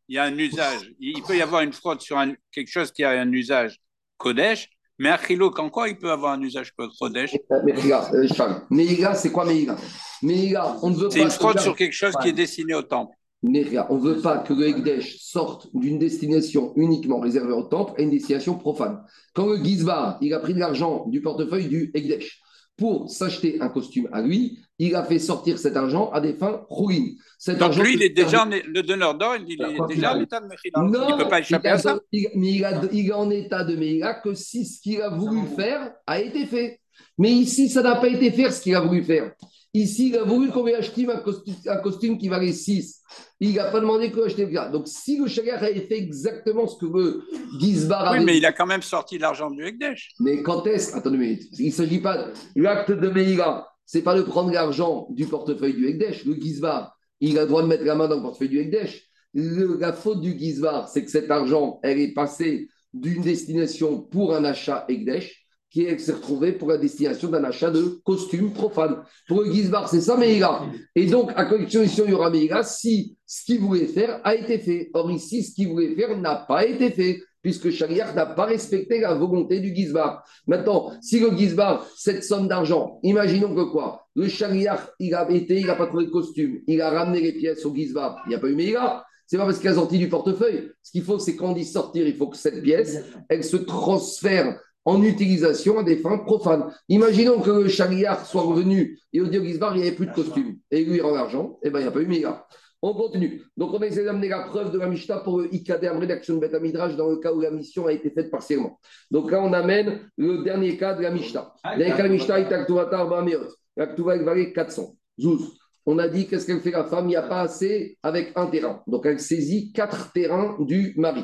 y 0.09 0.17
a 0.17 0.23
un 0.23 0.37
usage, 0.37 0.91
il 0.99 1.21
peut 1.21 1.37
y 1.37 1.41
avoir 1.41 1.61
une 1.61 1.73
fraude 1.73 2.01
sur 2.01 2.17
quelque 2.51 2.71
chose 2.71 2.91
qui 2.91 3.03
a 3.03 3.11
un 3.11 3.31
usage 3.31 3.79
Kodesh, 4.17 4.69
mais 4.99 5.09
Achilo, 5.09 5.51
quand 5.51 5.69
quoi 5.69 5.89
il 5.89 5.97
peut 5.97 6.09
avoir 6.09 6.33
un 6.33 6.41
usage 6.41 6.73
Kodesh? 6.99 7.35
Mais 7.65 7.73
regarde, 7.73 8.15
euh, 8.15 9.13
c'est 9.13 9.31
quoi 9.31 9.45
Meiga 9.45 9.75
Meiga, 10.23 10.77
on 10.81 10.89
ne 10.89 10.95
veut 10.95 11.09
pas. 11.09 11.13
C'est 11.13 11.21
une 11.21 11.29
fraude 11.29 11.59
sur 11.59 11.75
quelque 11.75 11.93
chose 11.93 12.13
qui 12.21 12.29
est 12.29 12.33
destiné 12.33 12.73
au 12.73 12.81
temple. 12.81 13.15
Mais 13.43 13.61
regarde, 13.61 13.87
on 13.91 13.97
ne 13.97 14.01
veut 14.01 14.19
pas 14.21 14.39
que 14.39 14.53
le 14.53 14.67
Ekdesh 14.69 15.19
sorte 15.19 15.67
d'une 15.75 15.99
destination 15.99 16.73
uniquement 16.75 17.19
réservée 17.19 17.53
au 17.53 17.63
temple 17.63 17.93
à 17.99 18.01
une 18.01 18.09
destination 18.09 18.55
profane. 18.55 19.03
Quand 19.35 19.45
le 19.45 19.63
Gizbar, 19.63 20.17
il 20.21 20.33
a 20.33 20.39
pris 20.39 20.55
de 20.55 20.59
l'argent 20.59 21.05
du 21.07 21.21
portefeuille 21.21 21.67
du 21.67 21.91
Ekdesh, 21.93 22.41
pour 22.77 23.09
s'acheter 23.09 23.61
un 23.61 23.69
costume 23.69 24.09
à 24.11 24.21
lui, 24.21 24.59
il 24.79 24.95
a 24.95 25.03
fait 25.03 25.19
sortir 25.19 25.57
cet 25.57 25.75
argent 25.75 26.09
à 26.11 26.21
des 26.21 26.33
fins 26.33 26.65
rouines. 26.69 27.15
Cet 27.39 27.57
Donc 27.57 27.75
lui, 27.75 27.93
il 27.95 28.03
est 28.03 28.09
déjà 28.09 28.45
le 28.45 28.81
donneur 28.81 29.15
d'or, 29.15 29.35
il, 29.35 29.61
est 29.61 29.87
déjà 29.87 30.15
en 30.15 30.21
état 30.21 30.39
de 30.39 30.47
Mechila. 30.47 30.81
Non, 30.81 31.09
il 31.09 31.15
ne 31.15 31.23
peut 31.23 31.29
pas 31.29 31.39
échapper 31.39 31.69
à 31.69 31.77
ça. 31.77 31.99
Il, 32.11 32.29
mais 32.35 32.51
il, 32.91 33.07
est 33.07 33.13
en 33.13 33.29
état 33.29 33.63
de 33.63 33.75
Mechila 33.75 34.15
que 34.15 34.33
si 34.33 34.65
ce 34.65 34.81
qu'il 34.81 35.01
a 35.01 35.09
voulu 35.09 35.47
faire 35.55 35.91
a 36.05 36.19
été 36.19 36.45
fait. 36.45 36.79
Mais 37.17 37.31
ici, 37.31 37.69
ça 37.69 37.81
n'a 37.81 37.95
pas 37.95 38.07
été 38.07 38.31
fait 38.31 38.51
ce 38.51 38.61
qu'il 38.61 38.75
a 38.75 38.81
voulu 38.81 39.03
faire. 39.03 39.31
Ici, 39.73 40.09
il 40.09 40.17
a 40.17 40.23
voulu 40.23 40.49
qu'on 40.49 40.65
lui 40.65 40.73
achète 40.73 40.97
un 41.09 41.19
costume, 41.19 41.55
un 41.67 41.77
costume 41.77 42.17
qui 42.17 42.29
valait 42.29 42.53
6. 42.53 43.01
Il 43.39 43.55
n'a 43.55 43.65
pas 43.65 43.79
demandé 43.79 44.11
qu'on 44.11 44.23
achète 44.23 44.49
le 44.49 44.71
Donc, 44.71 44.87
si 44.87 45.17
le 45.17 45.27
Chagar 45.27 45.61
avait 45.61 45.81
fait 45.81 45.97
exactement 45.97 46.65
ce 46.65 46.77
que 46.77 46.85
le 46.85 47.23
Gizbar 47.59 48.07
avait... 48.07 48.19
Oui, 48.19 48.25
mais 48.25 48.37
il 48.37 48.45
a 48.45 48.53
quand 48.53 48.65
même 48.65 48.81
sorti 48.81 49.19
l'argent 49.19 49.51
du 49.51 49.63
Ekdesh. 49.63 50.13
Mais 50.19 50.41
quand 50.41 50.65
est-ce? 50.65 50.95
Attendez 50.95 51.17
une 51.17 51.21
minute. 51.21 51.43
Il 51.59 51.67
ne 51.67 51.71
s'agit 51.71 51.99
pas... 51.99 52.29
L'acte 52.55 52.91
de 52.91 53.09
Meïga, 53.09 53.67
ce 53.87 53.97
n'est 53.97 54.03
pas 54.03 54.15
de 54.15 54.21
prendre 54.21 54.51
l'argent 54.51 55.07
du 55.09 55.25
portefeuille 55.25 55.73
du 55.73 55.87
Ekdesh. 55.87 56.25
Le 56.25 56.35
Gizbar, 56.35 56.95
il 57.21 57.39
a 57.39 57.43
le 57.43 57.47
droit 57.47 57.63
de 57.63 57.67
mettre 57.67 57.85
la 57.85 57.95
main 57.95 58.07
dans 58.07 58.17
le 58.17 58.21
portefeuille 58.21 58.49
du 58.49 58.59
Ekdesh. 58.59 59.09
la 59.33 59.93
faute 59.93 60.21
du 60.21 60.37
Gizbar, 60.37 60.89
c'est 60.89 61.03
que 61.05 61.09
cet 61.09 61.31
argent, 61.31 61.79
elle 61.83 61.99
est 61.99 62.13
passée 62.13 62.67
d'une 62.93 63.21
destination 63.21 64.01
pour 64.01 64.35
un 64.35 64.43
achat 64.43 64.85
Ekdesh 64.89 65.47
qui 65.69 65.85
s'est 65.99 66.13
retrouvé 66.13 66.51
pour 66.53 66.69
la 66.69 66.77
destination 66.77 67.29
d'un 67.29 67.43
achat 67.43 67.71
de 67.71 68.01
costumes 68.03 68.51
profanes. 68.51 69.03
Pour 69.27 69.43
le 69.43 69.51
Gizbar, 69.53 69.87
c'est 69.87 70.01
ça, 70.01 70.17
Meïga. 70.17 70.63
Et 70.95 71.05
donc, 71.05 71.31
à 71.35 71.45
condition 71.45 71.83
il 71.83 72.11
y 72.11 72.13
aura 72.13 72.29
Meïga 72.29 72.63
si 72.63 73.17
ce 73.25 73.45
qu'il 73.45 73.59
voulait 73.59 73.87
faire 73.87 74.19
a 74.25 74.35
été 74.35 74.59
fait. 74.59 74.89
Or, 74.93 75.09
ici, 75.11 75.43
ce 75.43 75.53
qu'il 75.53 75.69
voulait 75.69 75.95
faire 75.95 76.17
n'a 76.17 76.35
pas 76.35 76.65
été 76.65 76.91
fait, 76.91 77.21
puisque 77.41 77.69
Shariach 77.69 78.13
n'a 78.15 78.25
pas 78.25 78.45
respecté 78.45 78.99
la 78.99 79.13
volonté 79.13 79.59
du 79.59 79.75
Gizbar. 79.75 80.23
Maintenant, 80.47 80.91
si 81.01 81.19
le 81.19 81.35
Gizbar, 81.35 81.85
cette 81.95 82.23
somme 82.23 82.47
d'argent, 82.47 82.99
imaginons 83.03 83.53
que 83.55 83.71
quoi? 83.71 84.07
Le 84.15 84.27
Shariach, 84.27 84.81
il 84.99 85.13
a 85.15 85.29
été, 85.31 85.59
il 85.59 85.67
n'a 85.67 85.75
pas 85.75 85.87
trouvé 85.87 86.05
de 86.05 86.11
costume, 86.11 86.59
il 86.67 86.81
a 86.81 86.89
ramené 86.89 87.21
les 87.21 87.33
pièces 87.33 87.65
au 87.65 87.73
Gizbar, 87.73 88.21
il 88.25 88.29
n'y 88.29 88.35
a 88.35 88.39
pas 88.39 88.49
eu 88.49 88.55
Meïga. 88.55 89.03
C'est 89.27 89.37
pas 89.37 89.45
parce 89.45 89.59
qu'il 89.59 89.69
a 89.69 89.73
sorti 89.73 89.97
du 89.97 90.07
portefeuille. 90.07 90.71
Ce 90.81 90.91
qu'il 90.91 91.03
faut, 91.03 91.19
c'est 91.19 91.35
quand 91.35 91.49
on 91.49 91.53
dit 91.53 91.65
sortir, 91.65 92.07
il 92.07 92.15
faut 92.15 92.27
que 92.27 92.37
cette 92.37 92.63
pièce, 92.63 93.03
elle 93.27 93.43
se 93.43 93.57
transfère 93.57 94.57
en 94.85 95.03
utilisation 95.03 95.79
à 95.79 95.83
des 95.83 95.97
fins 95.97 96.17
profanes. 96.17 96.73
Imaginons 96.87 97.41
que 97.41 97.51
le 97.51 97.67
soit 97.67 98.41
revenu 98.41 98.97
et 99.11 99.19
au 99.19 99.27
Diogisbar, 99.27 99.75
il 99.75 99.81
n'y 99.81 99.87
avait 99.87 99.95
plus 99.97 100.07
de 100.07 100.13
costume 100.13 100.57
et 100.71 100.85
lui 100.85 101.01
rend 101.01 101.11
l'argent, 101.11 101.59
et 101.61 101.67
eh 101.67 101.69
bien 101.69 101.81
il 101.81 101.83
n'y 101.83 101.89
a 101.89 101.91
pas 101.91 102.01
eu 102.01 102.07
méga. 102.07 102.47
On 102.81 102.93
continue. 102.93 103.41
Donc, 103.55 103.73
on 103.73 103.81
a 103.81 103.87
essayé 103.87 104.05
d'amener 104.05 104.29
la 104.29 104.43
preuve 104.43 104.71
de 104.71 104.77
la 104.77 104.87
Mishnah 104.87 105.17
pour 105.19 105.39
le 105.39 105.47
en 105.47 105.99
rédaction 105.99 106.37
de 106.37 106.59
Midrash 106.59 106.95
dans 106.95 107.09
le 107.09 107.17
cas 107.17 107.33
où 107.33 107.41
la 107.41 107.49
mission 107.49 107.87
a 107.87 107.91
été 107.91 108.11
faite 108.11 108.29
partiellement. 108.29 108.79
Donc, 109.09 109.31
là, 109.31 109.41
on 109.41 109.51
amène 109.51 109.99
le 110.17 110.43
dernier 110.43 110.77
cas 110.77 110.93
de 110.93 111.01
la 111.01 111.09
Mishnah. 111.09 111.53
Le 111.73 111.77
dernier 111.79 111.91
cas 111.91 112.03
de 112.03 112.07
la 112.07 112.13
Mishnah 112.13 112.39
est 112.39 112.51
Aktuvatar 112.51 113.09
Bameot. 113.09 113.47
Elle 113.75 114.23
valait 114.23 114.53
400. 114.53 114.95
Zouz. 115.19 115.57
On 115.87 115.97
a 115.97 116.07
dit 116.07 116.27
qu'est-ce 116.27 116.45
qu'elle 116.45 116.59
fait 116.59 116.71
la 116.71 116.83
femme? 116.83 117.05
Il 117.05 117.09
n'y 117.09 117.15
a 117.15 117.23
pas 117.23 117.41
assez 117.41 117.97
avec 118.03 118.33
un 118.35 118.45
terrain. 118.47 118.83
Donc, 118.85 119.05
elle 119.05 119.19
saisit 119.19 119.71
quatre 119.71 120.11
terrains 120.11 120.55
du 120.59 120.93
mari. 120.97 121.23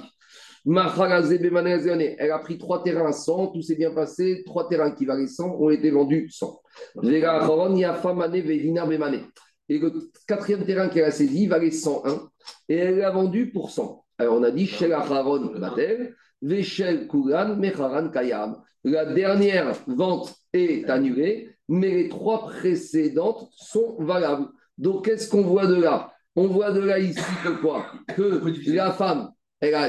Elle 0.66 2.32
a 2.32 2.40
pris 2.40 2.58
trois 2.58 2.82
terrains 2.82 3.10
à 3.10 3.12
100, 3.12 3.48
tout 3.48 3.62
s'est 3.62 3.76
bien 3.76 3.92
passé. 3.92 4.44
Trois 4.46 4.70
terrains 4.70 4.92
qui 4.92 5.06
valaient 5.06 5.28
100 5.28 5.58
ont 5.60 5.70
été 5.70 5.92
vendus 5.92 6.30
100. 6.32 6.62
Et 9.70 9.80
le 9.80 9.92
quatrième 10.28 10.66
terrain 10.66 10.90
qu'elle 10.90 11.06
a 11.06 11.12
saisi 11.12 11.48
valait 11.48 11.72
101 11.72 12.30
et 12.70 12.76
elle 12.76 12.98
l'a 12.98 13.12
vendu 13.12 13.52
pour 13.52 13.72
100. 13.72 14.06
Alors 14.18 14.38
on 14.38 14.44
a 14.44 14.52
dit 14.52 14.70
La 18.84 19.06
dernière 19.06 19.74
vente 19.88 20.36
est 20.52 20.90
annulée, 20.90 21.56
mais 21.70 21.92
les 21.92 22.10
trois 22.10 22.44
précédentes 22.48 23.50
sont 23.56 23.96
valables. 24.00 24.48
Donc 24.78 25.06
qu'est-ce 25.06 25.30
qu'on 25.30 25.44
voit 25.44 25.68
de 25.68 25.76
là? 25.76 26.14
On 26.36 26.48
voit 26.48 26.72
de 26.72 26.82
là 26.82 27.00
ici 27.00 27.22
que 27.44 27.62
quoi? 27.62 27.86
Que 28.16 28.42
la 28.72 28.92
femme 28.92 29.32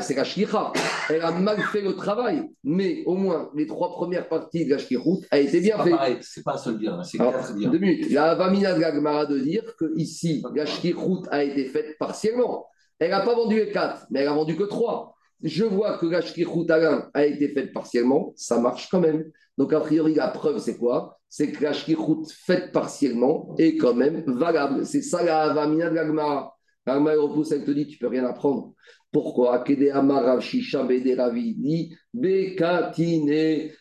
c'est 0.03 0.14
la 0.14 0.25
shlicha. 0.25 0.72
Elle 1.11 1.22
a 1.22 1.33
mal 1.33 1.61
fait 1.61 1.81
le 1.81 1.95
travail, 1.95 2.43
mais 2.62 3.03
au 3.07 3.14
moins 3.14 3.51
les 3.55 3.66
trois 3.66 3.91
premières 3.91 4.29
parties 4.29 4.64
de 4.64 4.70
la 4.70 4.79
shlichut 4.79 5.27
a 5.31 5.39
été 5.39 5.61
bien 5.61 5.79
faites. 5.79 6.22
C'est 6.22 6.45
pas 6.45 6.55
un 6.55 6.59
seul 6.59 6.79
bien, 6.79 7.03
c'est 7.03 7.18
quatre 7.18 7.55
bien. 7.55 7.70
Deux 7.70 7.79
minutes. 7.79 8.11
La 8.11 8.35
vamina 8.35 8.75
de 8.75 8.81
la 8.81 9.27
de 9.27 9.39
dire 9.39 9.64
que 9.79 9.93
ici, 9.97 10.45
la 10.55 10.66
shlichut 10.66 11.29
a 11.31 11.43
été 11.43 11.64
faite 11.64 11.97
partiellement. 11.99 12.66
Elle 12.99 13.11
n'a 13.11 13.20
pas 13.20 13.35
vendu 13.35 13.57
les 13.57 13.70
quatre, 13.70 14.07
mais 14.11 14.20
elle 14.20 14.29
a 14.29 14.33
vendu 14.33 14.57
que 14.57 14.64
trois. 14.64 15.14
Je 15.43 15.64
vois 15.64 15.99
que 15.99 16.07
la 16.07 16.20
shlichut 16.22 16.70
a 17.12 17.27
été 17.27 17.49
faite 17.49 17.72
partiellement, 17.72 18.33
ça 18.37 18.61
marche 18.61 18.89
quand 18.89 19.01
même. 19.01 19.25
Donc, 19.59 19.72
a 19.72 19.81
priori, 19.81 20.14
la 20.14 20.29
preuve, 20.29 20.59
c'est 20.59 20.77
quoi? 20.77 21.18
C'est 21.29 21.51
que 21.53 21.62
la 21.62 21.72
shlichut 21.72 22.25
faite 22.47 22.72
partiellement 22.72 23.55
est 23.59 23.77
quand 23.77 23.95
même 23.95 24.25
valable. 24.27 24.87
C'est 24.87 25.03
ça 25.03 25.22
la 25.22 25.53
vamina 25.53 25.91
de 25.91 25.97
la 25.97 26.07
Gemara. 26.07 26.54
Repousse, 26.87 27.53
elle 27.53 27.64
te 27.64 27.70
dit, 27.70 27.87
tu 27.87 27.99
peux 27.99 28.09
rien 28.09 28.24
apprendre. 28.24 28.74
Pourquoi? 29.11 29.64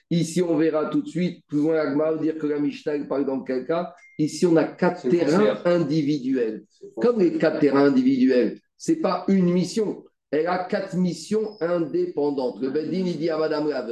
Ici, 0.10 0.41
on 0.41 0.58
verra 0.58 0.86
tout 0.86 1.01
de 1.01 1.08
suite, 1.08 1.43
plus 1.47 1.58
loin, 1.58 1.80
Agma 1.80 2.16
dire 2.18 2.38
que 2.38 2.45
la 2.45 2.60
Mishnah 2.60 3.04
parle 3.06 3.26
dans 3.26 3.41
quel 3.41 3.66
cas? 3.66 3.93
Ici, 4.20 4.45
on 4.45 4.56
a 4.56 4.64
quatre 4.64 5.10
terrains 5.10 5.58
individuels. 5.66 6.66
Comme 6.97 7.20
les 7.20 7.38
quatre 7.38 7.60
terrains 7.60 7.86
individuels, 7.86 8.60
ce 8.78 8.91
n'est 8.91 8.99
pas 8.99 9.26
une 9.28 9.51
mission. 9.51 10.04
Elle 10.30 10.47
a 10.47 10.66
quatre 10.66 10.95
missions 10.95 11.58
indépendantes. 11.62 12.60
Le 12.60 12.70
Bedin, 12.70 13.06
il 13.06 13.18
dit 13.18 13.30
à 13.30 13.38
Madame 13.38 13.70
la 13.70 13.86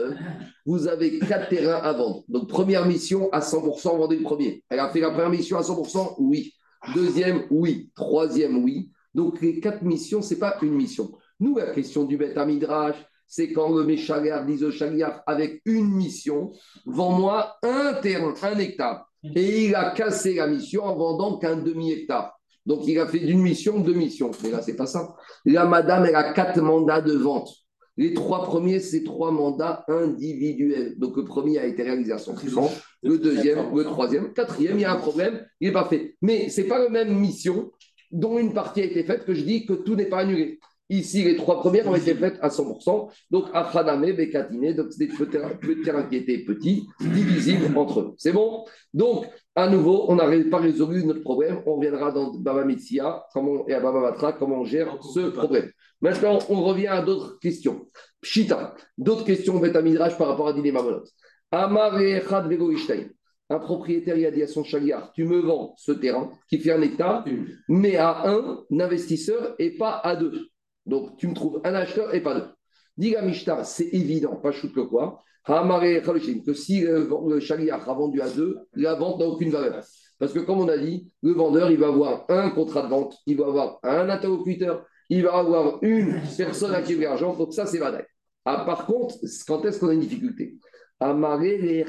vous 0.66 0.88
avez 0.88 1.20
quatre 1.20 1.50
terrains 1.50 1.82
à 1.84 1.94
vendre. 1.94 2.24
Donc, 2.28 2.50
première 2.50 2.86
mission, 2.88 3.30
à 3.32 3.42
100%, 3.42 3.98
vendez 3.98 4.18
le 4.18 4.24
premier. 4.24 4.64
Elle 4.70 4.80
a 4.80 4.90
fait 4.90 5.02
la 5.02 5.12
première 5.12 5.30
mission 5.30 5.58
à 5.58 5.62
100%, 5.62 6.16
oui. 6.20 6.54
Deuxième, 6.96 7.44
oui. 7.52 7.92
Troisième, 7.96 8.64
oui. 8.64 8.90
Donc, 9.14 9.42
les 9.42 9.60
quatre 9.60 9.84
missions, 9.84 10.22
ce 10.22 10.34
n'est 10.34 10.40
pas 10.40 10.58
une 10.62 10.74
mission. 10.74 11.12
Nous, 11.40 11.58
la 11.58 11.72
question 11.72 12.04
du 12.06 12.18
Beth 12.18 12.38
Midrash, 12.38 12.96
c'est 13.28 13.54
quand 13.54 13.74
le 13.74 13.84
Méchaliar 13.86 14.46
dit 14.46 14.64
au 14.64 14.72
Chaliar 14.72 15.24
avec 15.26 15.62
une 15.66 15.90
mission, 15.90 16.52
vends-moi 16.86 17.56
un 17.64 17.94
terrain, 17.94 18.34
un 18.44 18.60
hectare. 18.60 19.08
Et 19.36 19.68
il 19.68 19.76
a 19.76 19.92
cassé 19.92 20.36
la 20.36 20.48
mission 20.48 20.84
en 20.84 20.96
vendant 20.96 21.38
qu'un 21.38 21.56
demi-hectare. 21.56 22.38
Donc 22.66 22.86
il 22.88 23.00
a 23.00 23.08
fait 23.08 23.20
d'une 23.20 23.42
mission 23.42 23.80
deux 23.80 23.94
missions. 23.94 24.32
Mais 24.44 24.52
là, 24.52 24.62
c'est 24.62 24.76
pas 24.76 24.86
ça. 24.86 25.16
Là, 25.46 25.66
madame, 25.66 26.06
elle 26.06 26.16
a 26.16 26.34
quatre 26.34 26.60
mandats 26.62 27.02
de 27.02 27.14
vente. 27.14 27.50
Les 27.98 28.14
trois 28.14 28.44
premiers, 28.44 28.80
c'est 28.80 29.04
trois 29.04 29.32
mandats 29.32 29.86
individuels. 29.88 30.98
Donc 30.98 31.18
le 31.18 31.24
premier 31.24 31.58
a 31.60 31.66
été 31.66 31.84
réalisé 31.84 32.12
à 32.12 32.18
100%, 32.18 32.70
le 33.04 33.18
deuxième, 33.18 33.76
le 33.76 33.84
troisième, 33.84 34.34
quatrième, 34.34 34.78
il 34.78 34.82
y 34.82 34.86
a 34.86 34.94
un 34.94 34.98
problème, 34.98 35.46
il 35.60 35.68
n'est 35.68 35.74
pas 35.74 35.86
fait. 35.86 36.16
Mais 36.22 36.50
ce 36.50 36.62
n'est 36.62 36.68
pas 36.68 36.80
la 36.80 36.90
même 36.90 37.18
mission 37.18 37.72
dont 38.12 38.38
une 38.38 38.54
partie 38.54 38.82
a 38.82 38.86
été 38.86 39.04
faite 39.04 39.26
que 39.26 39.34
je 39.34 39.44
dis 39.44 39.66
que 39.66 39.74
tout 39.74 39.96
n'est 39.96 40.06
pas 40.06 40.20
annulé. 40.20 40.60
Ici, 40.92 41.24
les 41.24 41.38
trois 41.38 41.62
premières 41.62 41.88
ont 41.88 41.96
été 41.96 42.14
faites 42.14 42.38
à 42.42 42.50
100%. 42.50 43.10
Donc, 43.32 43.46
Achaname, 43.54 44.12
Bekatine, 44.12 44.74
donc 44.74 44.88
c'est 44.92 45.08
des 45.08 45.82
terrains 45.82 46.04
qui 46.04 46.18
étaient 46.18 46.40
petits, 46.40 46.86
divisibles 47.00 47.78
entre 47.78 48.02
eux. 48.02 48.14
C'est 48.18 48.34
bon? 48.34 48.66
Donc, 48.94 49.26
à 49.56 49.70
nouveau, 49.70 50.08
on 50.10 50.16
n'a 50.16 50.26
pas 50.50 50.58
résolu 50.58 51.06
notre 51.06 51.22
problème. 51.22 51.62
On 51.66 51.76
reviendra 51.76 52.12
dans 52.12 52.34
Baba 52.34 52.66
Metsia 52.66 53.26
et 53.70 53.74
à 53.74 53.80
Baba 53.80 54.02
Matra, 54.02 54.34
comment 54.34 54.60
on 54.60 54.66
gère 54.66 54.98
ce 55.02 55.30
problème. 55.30 55.72
Maintenant, 56.02 56.40
on 56.50 56.62
revient 56.62 56.88
à 56.88 57.02
d'autres 57.02 57.40
questions. 57.40 57.88
Pshita, 58.20 58.76
d'autres 58.98 59.24
questions 59.24 59.60
Betamidrash 59.60 60.18
par 60.18 60.28
rapport 60.28 60.50
à 60.50 60.54
Dine 60.54 60.74
Mamonot. 60.74 61.04
Amar 61.52 62.00
un 63.52 63.60
propriétaire 63.60 64.18
il 64.18 64.26
a 64.26 64.32
dit 64.32 64.44
à 64.44 64.48
son 64.48 64.64
chagriard 64.64 65.12
Tu 65.14 65.26
me 65.26 65.40
vends 65.40 65.74
ce 65.78 65.92
terrain 65.92 66.32
qui 66.50 66.58
fait 66.58 66.72
un 66.72 66.82
hectare, 66.82 67.26
mais 67.68 67.98
à 67.98 68.30
un 68.30 68.64
investisseur 68.80 69.56
et 69.60 69.72
pas 69.78 70.00
à 70.04 70.16
deux. 70.16 70.48
Donc, 70.86 71.18
tu 71.18 71.28
me 71.28 71.34
trouves 71.34 71.62
un 71.64 71.74
acheteur 71.76 72.16
et 72.16 72.22
pas 72.22 72.34
deux. 72.34 72.48
Diga 72.98 73.22
Mishta, 73.22 73.64
c'est 73.64 73.88
évident, 73.88 74.36
pas 74.38 74.52
chute 74.52 74.74
que 74.74 74.82
quoi. 74.82 75.22
Que 75.46 76.54
si 76.54 76.82
le 76.82 77.40
chagriard 77.40 77.90
a 77.90 77.94
vendu 77.94 78.22
à 78.22 78.30
deux, 78.30 78.58
la 78.74 78.96
vente 78.96 79.20
n'a 79.20 79.26
aucune 79.26 79.50
valeur. 79.50 79.84
Parce 80.20 80.34
que, 80.34 80.40
comme 80.40 80.60
on 80.60 80.68
a 80.68 80.78
dit, 80.78 81.12
le 81.24 81.32
vendeur, 81.32 81.72
il 81.72 81.78
va 81.78 81.88
avoir 81.88 82.26
un 82.30 82.52
contrat 82.52 82.84
de 82.84 82.90
vente, 82.90 83.18
il 83.26 83.38
va 83.38 83.48
avoir 83.48 83.80
un 83.82 84.08
interlocuteur, 84.08 84.86
il 85.10 85.24
va 85.24 85.34
avoir 85.34 85.80
une 85.84 86.22
personne 86.38 86.76
à 86.76 86.84
qui 86.84 86.94
il 86.94 87.00
l'argent. 87.00 87.36
Donc, 87.36 87.54
ça, 87.54 87.66
c'est 87.66 87.80
vrai. 87.80 88.06
Ah, 88.46 88.64
par 88.66 88.86
contre, 88.86 89.16
quand 89.48 89.66
est-ce 89.66 89.80
qu'on 89.80 89.90
a 89.90 89.94
une 89.94 90.00
difficulté? 90.00 90.58
Les 91.40 91.86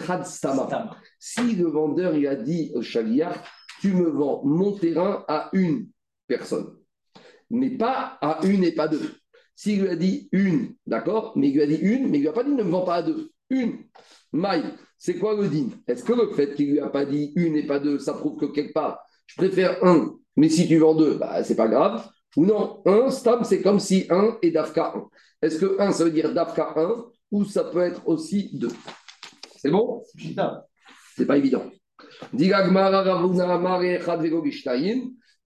Si 1.18 1.56
le 1.56 1.66
vendeur 1.68 2.16
il 2.16 2.26
a 2.26 2.36
dit 2.36 2.72
au 2.74 2.82
chagriard, 2.82 3.42
tu 3.80 3.92
me 3.92 4.08
vends 4.10 4.42
mon 4.44 4.72
terrain 4.72 5.24
à 5.28 5.50
une 5.52 5.88
personne 6.26 6.82
mais 7.52 7.70
pas 7.70 8.18
à 8.20 8.40
une 8.44 8.64
et 8.64 8.72
pas 8.72 8.88
deux. 8.88 9.12
S'il 9.54 9.82
lui 9.82 9.88
a 9.88 9.96
dit 9.96 10.28
une, 10.32 10.74
d'accord, 10.86 11.34
mais 11.36 11.50
il 11.50 11.54
lui 11.54 11.62
a 11.62 11.66
dit 11.66 11.76
une, 11.76 12.08
mais 12.08 12.18
il 12.18 12.22
lui 12.22 12.28
a 12.28 12.32
pas 12.32 12.42
dit 12.42 12.50
ne 12.50 12.62
me 12.62 12.70
vends 12.70 12.84
pas 12.84 12.96
à 12.96 13.02
deux. 13.02 13.30
Une. 13.50 13.84
Maï, 14.32 14.64
c'est 14.96 15.18
quoi 15.18 15.34
le 15.34 15.46
din? 15.46 15.68
Est-ce 15.86 16.02
que 16.02 16.14
le 16.14 16.32
fait 16.32 16.54
qu'il 16.54 16.72
lui 16.72 16.80
a 16.80 16.88
pas 16.88 17.04
dit 17.04 17.32
une 17.36 17.54
et 17.56 17.66
pas 17.66 17.78
deux, 17.78 17.98
ça 17.98 18.14
prouve 18.14 18.38
que 18.40 18.46
quelque 18.46 18.72
part, 18.72 19.00
je 19.26 19.36
préfère 19.36 19.84
un, 19.84 20.14
mais 20.36 20.48
si 20.48 20.66
tu 20.66 20.78
vends 20.78 20.94
deux, 20.94 21.16
bah, 21.16 21.44
c'est 21.44 21.54
pas 21.54 21.68
grave. 21.68 22.08
Ou 22.36 22.46
non, 22.46 22.80
un, 22.86 23.10
stam, 23.10 23.44
c'est 23.44 23.60
comme 23.60 23.78
si 23.78 24.06
un 24.08 24.38
et 24.40 24.50
dafka 24.50 24.94
un. 24.96 25.08
Est-ce 25.42 25.58
que 25.58 25.78
un, 25.78 25.92
ça 25.92 26.04
veut 26.04 26.10
dire 26.10 26.32
dafka 26.32 26.72
un, 26.76 27.04
ou 27.30 27.44
ça 27.44 27.64
peut 27.64 27.82
être 27.82 28.08
aussi 28.08 28.50
deux? 28.54 28.72
C'est 29.62 29.70
bon? 29.70 30.02
C'est 31.14 31.24
pas 31.24 31.38
évident. 31.38 31.62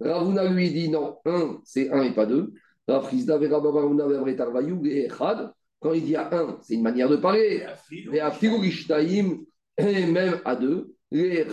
Ravuna 0.01 0.49
lui 0.51 0.71
dit 0.71 0.89
non, 0.89 1.19
un, 1.27 1.61
c'est 1.65 1.91
un 1.91 2.03
et 2.03 2.15
pas 2.15 2.25
deux. 2.25 2.55
Quand 2.87 3.11
il 5.93 6.05
dit 6.05 6.17
à 6.17 6.35
un, 6.35 6.59
c'est 6.63 6.75
une 6.75 6.83
manière 6.83 7.11
de 7.11 7.17
parler. 7.17 7.63
Et 8.11 8.21
à 8.21 8.31
et 9.79 10.07
même 10.07 10.41
à 10.47 10.57
deux. 10.57 10.95
Et 11.13 11.45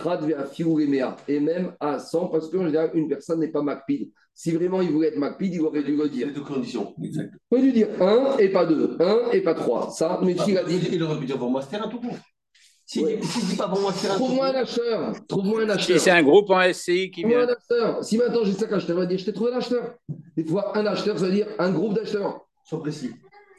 même 1.40 1.72
à 1.80 1.98
100, 1.98 2.28
parce 2.28 2.48
qu'en 2.50 2.64
général, 2.64 2.90
une 2.94 3.08
personne 3.08 3.40
n'est 3.40 3.48
pas 3.48 3.62
Macpid. 3.62 4.10
Si 4.34 4.50
vraiment 4.50 4.82
il 4.82 4.90
voulait 4.90 5.08
être 5.08 5.18
Macpid, 5.18 5.54
il 5.54 5.60
aurait 5.60 5.84
dû 5.84 5.96
le 5.96 6.08
dire. 6.08 6.32
deux 6.32 6.40
conditions, 6.40 6.92
exact. 7.02 7.32
Il 7.52 7.54
aurait 7.54 7.62
dû 7.62 7.72
dire 7.72 7.88
un 8.00 8.36
et 8.38 8.48
pas 8.48 8.66
deux, 8.66 8.96
un 8.98 9.30
et 9.32 9.42
pas 9.42 9.54
trois. 9.54 9.90
Ça, 9.90 10.18
mais 10.24 10.36
s'il 10.36 10.58
a 10.58 10.64
dit. 10.64 10.80
Il 10.90 11.02
aurait 11.04 11.20
pu 11.20 11.26
dire 11.26 11.38
pour 11.38 11.50
moi, 11.50 11.62
c'était 11.62 11.76
un 11.76 11.88
tout 11.88 12.00
court. 12.00 12.16
Si 12.94 13.00
ouais. 13.02 13.16
dit 13.16 13.56
pas 13.56 13.66
bon, 13.66 13.80
moi, 13.80 13.92
Trouve-moi 13.92 14.46
un 14.46 14.54
acheteur. 14.54 15.12
Trouve-moi 15.26 15.62
un 15.62 15.70
acheteur. 15.70 15.98
Si 15.98 16.04
c'est 16.04 16.12
un 16.12 16.22
groupe 16.22 16.48
en 16.50 16.60
SCI 16.72 17.10
qui 17.10 17.24
vient. 17.24 17.40
un 17.40 17.48
acheteur. 17.48 18.04
Si 18.04 18.16
maintenant 18.16 18.44
j'ai 18.44 18.52
5 18.52 18.70
acheteurs, 18.70 18.96
on 18.96 19.00
va 19.00 19.06
dire 19.06 19.18
je 19.18 19.24
t'ai 19.24 19.32
trouvé 19.32 19.52
un 19.52 19.56
acheteur. 19.56 19.96
Des 20.36 20.44
fois, 20.44 20.78
un 20.78 20.86
acheteur, 20.86 21.18
ça 21.18 21.24
veut 21.24 21.32
dire 21.32 21.48
un 21.58 21.72
groupe 21.72 21.94
d'acheteurs. 21.94 22.46
Sois 22.64 22.80
précis 22.80 23.10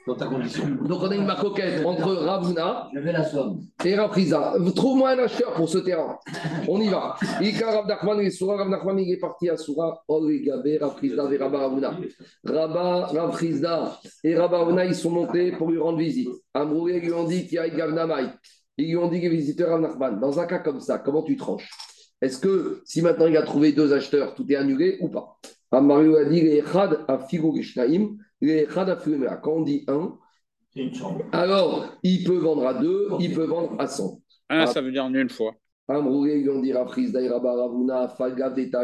dans 0.07 0.15
ta 0.15 0.27
condition. 0.27 0.63
Donc 0.87 1.01
on 1.01 1.09
a 1.09 1.15
une 1.15 1.25
marcoquette 1.25 1.85
entre 1.85 2.13
Ravuna 2.13 2.89
et 3.83 3.95
Rapriza. 3.95 4.53
Trouve-moi 4.73 5.09
un 5.09 5.19
acheteur 5.19 5.51
pour 5.53 5.67
ce 5.67 5.79
terrain. 5.79 6.17
On 6.69 6.79
y 6.79 6.87
va. 6.87 7.15
Ika 7.41 7.71
Rav 7.71 7.87
Nachman 7.87 8.21
et 8.21 8.29
Soura. 8.29 8.55
Rav 8.55 8.69
Nachman 8.69 8.97
il 8.99 9.11
est 9.11 9.17
parti 9.17 9.49
à 9.49 9.57
Soura. 9.57 10.01
Gabe, 10.07 10.77
Rapriza 10.79 11.27
et 11.29 11.37
Rabba 11.37 11.59
Ravuna. 11.59 11.97
Rabba, 12.45 13.07
Rapriza 13.07 13.99
et 14.23 14.37
Rabba 14.37 14.59
Ravuna, 14.59 14.85
ils 14.85 14.95
sont 14.95 15.11
montés 15.11 15.51
pour 15.51 15.71
lui 15.71 15.79
rendre 15.79 15.97
visite. 15.97 16.29
Amroué 16.53 17.01
lui 17.01 17.11
ont 17.11 17.25
dit 17.25 17.47
qu'il 17.47 17.55
y 17.55 17.59
a 17.59 17.67
Gavnamaï. 17.67 18.29
Ils 18.77 18.89
lui 18.89 18.97
ont 18.97 19.07
dit, 19.07 19.27
visiteurs 19.27 19.73
à 19.73 19.79
Nachman, 19.79 20.19
dans 20.19 20.39
un 20.39 20.45
cas 20.45 20.59
comme 20.59 20.79
ça, 20.79 20.99
comment 20.99 21.23
tu 21.23 21.37
tranches? 21.37 21.69
Est-ce 22.21 22.39
que 22.39 22.81
si 22.85 23.01
maintenant 23.01 23.27
il 23.27 23.37
a 23.37 23.43
trouvé 23.43 23.71
deux 23.71 23.93
acheteurs, 23.93 24.35
tout 24.35 24.45
est 24.51 24.55
annulé 24.55 24.97
ou 25.01 25.09
pas? 25.09 25.37
Mario 25.71 26.15
a 26.15 26.25
dit 26.25 26.41
les 26.41 26.57
Echad 26.57 27.05
à 27.07 27.19
Figurishnaim, 27.19 28.17
les 28.41 28.63
Echad 28.63 28.89
à 28.89 28.95
Quand 29.37 29.51
on 29.51 29.61
dit 29.61 29.83
un, 29.87 30.17
alors 31.31 31.95
il 32.03 32.23
peut 32.23 32.37
vendre 32.37 32.67
à 32.67 32.73
deux, 32.73 33.09
il 33.19 33.33
peut 33.33 33.45
vendre 33.45 33.75
à 33.79 33.87
100. 33.87 34.19
Un, 34.49 34.65
ça 34.67 34.81
veut 34.81 34.91
dire 34.91 35.05
en 35.05 35.13
une 35.13 35.29
fois. 35.29 35.53
Amroué 35.87 36.39
lui 36.39 36.49
ont 36.49 36.59
dit 36.59 36.73
Rapris 36.73 37.11
Dairaba 37.11 37.53
Ravuna, 37.53 38.09
Falgav 38.09 38.55
Deta 38.55 38.83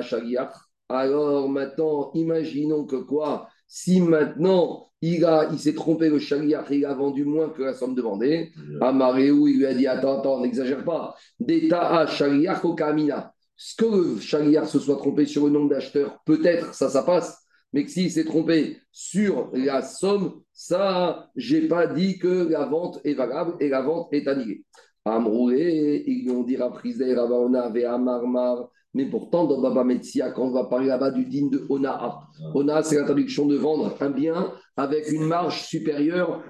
Alors 0.90 1.50
maintenant, 1.50 2.12
imaginons 2.14 2.86
que 2.86 2.96
quoi? 2.96 3.50
Si 3.68 4.00
maintenant 4.00 4.91
il, 5.02 5.28
il 5.52 5.60
s'est 5.60 5.74
trompé, 5.74 6.10
le 6.10 6.20
chagriar, 6.20 6.72
il 6.72 6.86
a 6.86 6.94
vendu 6.94 7.26
moins 7.26 7.50
que 7.50 7.64
la 7.64 7.74
somme 7.74 7.96
demandée, 7.96 8.52
Amaréou, 8.80 9.48
il 9.48 9.58
lui 9.58 9.66
a 9.66 9.74
dit 9.74 9.88
Attends, 9.88 10.20
attends, 10.20 10.42
n'exagère 10.42 10.84
pas. 10.84 11.16
D'État 11.40 12.06
chagriar 12.08 12.62
Kokamina. 12.62 13.34
Ce 13.56 13.76
que 13.76 13.86
le 13.86 14.66
se 14.66 14.80
soit 14.80 14.98
trompé 14.98 15.26
sur 15.26 15.46
le 15.46 15.52
nombre 15.52 15.70
d'acheteurs, 15.70 16.20
peut-être, 16.26 16.74
ça, 16.74 16.90
ça 16.90 17.04
passe. 17.04 17.38
Mais 17.74 17.86
que 17.86 17.92
s'il 17.92 18.12
s'est 18.12 18.26
trompé 18.26 18.78
sur 18.92 19.50
la 19.54 19.82
somme, 19.82 20.42
ça, 20.52 21.30
j'ai 21.36 21.68
pas 21.68 21.88
dit 21.88 22.18
que 22.18 22.50
la 22.50 22.66
vente 22.66 23.00
est 23.04 23.14
valable 23.14 23.54
et 23.60 23.70
la 23.70 23.82
vente 23.82 24.10
est 24.14 24.28
annulée. 24.28 24.66
Amroué, 25.06 26.04
ils 26.06 26.24
lui 26.24 26.32
ont 26.32 26.44
dit 26.44 26.58
Raprisé, 26.58 27.14
Ravaona, 27.14 27.72
Amarmar. 27.94 28.70
Mais 28.94 29.06
pourtant, 29.06 29.46
dans 29.46 29.62
Baba 29.62 29.84
Metsia, 29.84 30.32
quand 30.32 30.44
on 30.44 30.52
va 30.52 30.66
parler 30.66 30.88
là-bas 30.88 31.12
du 31.12 31.26
digne 31.26 31.50
de 31.50 31.66
Onaa, 31.70 32.20
Onaa, 32.54 32.84
c'est 32.84 32.98
l'introduction 32.98 33.46
de 33.46 33.56
vendre 33.56 33.96
un 34.02 34.10
bien 34.10 34.52
avec 34.76 35.10
une 35.12 35.24
marge 35.24 35.64
supérieure 35.64 36.44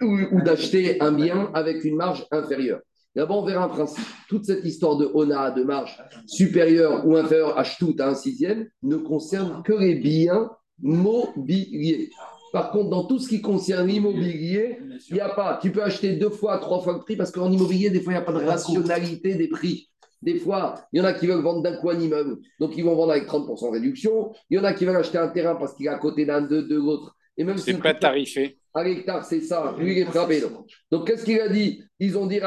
ou, 0.00 0.40
d'acheter 0.42 1.00
un 1.00 1.12
bien 1.12 1.50
avec 1.52 1.84
une 1.84 1.96
marge 1.96 2.26
inférieure. 2.30 2.80
D'abord, 3.16 3.42
on 3.42 3.46
verra 3.46 3.64
un 3.64 3.68
principe. 3.68 4.04
Toute 4.28 4.44
cette 4.44 4.64
histoire 4.64 4.96
de 4.96 5.08
Onaa, 5.12 5.50
de 5.50 5.64
marge 5.64 5.96
supérieure 6.26 7.06
ou 7.06 7.16
inférieure 7.16 7.58
à 7.58 7.64
tout 7.64 7.94
à 7.98 8.08
un 8.08 8.14
sixième, 8.14 8.68
ne 8.82 8.96
concerne 8.96 9.62
que 9.64 9.72
les 9.72 9.96
biens 9.96 10.50
mobiliers. 10.80 12.10
Par 12.52 12.70
contre, 12.70 12.90
dans 12.90 13.04
tout 13.04 13.18
ce 13.18 13.28
qui 13.28 13.40
concerne 13.40 13.88
l'immobilier, 13.88 14.78
il 15.08 15.14
n'y 15.14 15.20
a 15.20 15.28
pas. 15.28 15.58
Tu 15.60 15.72
peux 15.72 15.82
acheter 15.82 16.14
deux 16.14 16.30
fois, 16.30 16.58
trois 16.58 16.80
fois 16.80 16.92
le 16.92 17.00
prix 17.00 17.16
parce 17.16 17.32
qu'en 17.32 17.50
immobilier, 17.50 17.90
des 17.90 18.00
fois, 18.00 18.12
il 18.12 18.16
n'y 18.16 18.22
a 18.22 18.24
pas 18.24 18.32
de 18.32 18.44
rationalité 18.44 19.34
des 19.34 19.48
prix. 19.48 19.88
Des 20.24 20.36
fois, 20.36 20.76
il 20.92 20.98
y 20.98 21.02
en 21.02 21.04
a 21.04 21.12
qui 21.12 21.26
veulent 21.26 21.42
vendre 21.42 21.62
d'un 21.62 21.76
coup 21.76 21.90
un 21.90 22.00
immeuble, 22.00 22.38
donc 22.58 22.76
ils 22.78 22.84
vont 22.84 22.94
vendre 22.94 23.12
avec 23.12 23.26
30% 23.26 23.68
de 23.68 23.72
réduction. 23.72 24.32
Il 24.48 24.56
y 24.56 24.58
en 24.58 24.64
a 24.64 24.72
qui 24.72 24.86
veulent 24.86 24.96
acheter 24.96 25.18
un 25.18 25.28
terrain 25.28 25.54
parce 25.54 25.74
qu'il 25.74 25.84
est 25.84 25.90
à 25.90 25.98
côté 25.98 26.24
d'un, 26.24 26.40
de, 26.40 26.62
de 26.62 26.76
l'autre. 26.76 27.14
Et 27.36 27.44
même 27.44 27.58
c'est 27.58 27.74
pas 27.74 27.92
tarifé. 27.92 28.58
À 28.72 28.82
l'hectare, 28.82 29.24
c'est 29.24 29.42
ça. 29.42 29.74
Lui, 29.78 29.92
il 29.92 29.98
est 29.98 30.04
frappé. 30.06 30.42
Donc, 30.90 31.06
qu'est-ce 31.06 31.24
qu'il 31.24 31.38
a 31.40 31.48
dit? 31.48 31.82
Ils 32.00 32.16
ont 32.16 32.26
dit 32.26 32.40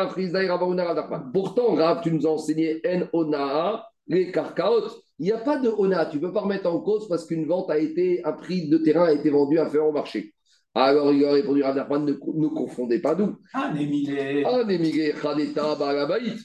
Pourtant, 1.34 1.76
Rav, 1.76 2.02
tu 2.02 2.12
nous 2.12 2.26
as 2.26 2.32
enseigné 2.32 2.82
N 2.84 3.08
Ona, 3.14 3.86
les 4.08 4.32
carcaotes. 4.32 4.92
Il 5.20 5.26
n'y 5.26 5.32
a 5.32 5.38
pas 5.38 5.58
de 5.60 5.70
Ona. 5.70 6.08
Tu 6.08 6.18
ne 6.18 6.22
peux 6.22 6.34
pas 6.34 6.42
remettre 6.42 6.70
en 6.70 6.80
cause 6.80 7.08
parce 7.08 7.26
qu'une 7.26 7.46
vente 7.46 7.70
a 7.70 7.78
été, 7.78 8.26
un 8.26 8.34
prix 8.34 8.68
de 8.68 8.78
terrain 8.78 9.06
a 9.06 9.12
été 9.14 9.30
vendu 9.30 9.60
inférieur 9.60 9.88
au 9.88 9.92
marché. 9.94 10.34
Alors 10.74 11.12
il 11.12 11.26
a 11.26 11.32
répondu 11.32 11.64
Rav 11.64 11.76
ne, 11.76 12.12
ne 12.12 12.48
confondez 12.48 13.00
pas 13.00 13.16
nous. 13.16 13.36
Ah, 13.54 13.72
Némilé. 13.74 14.44
Ah, 14.46 14.64
Némilé, 14.64 15.14
Khadeta, 15.20 15.76
Barabaït. 15.76 16.38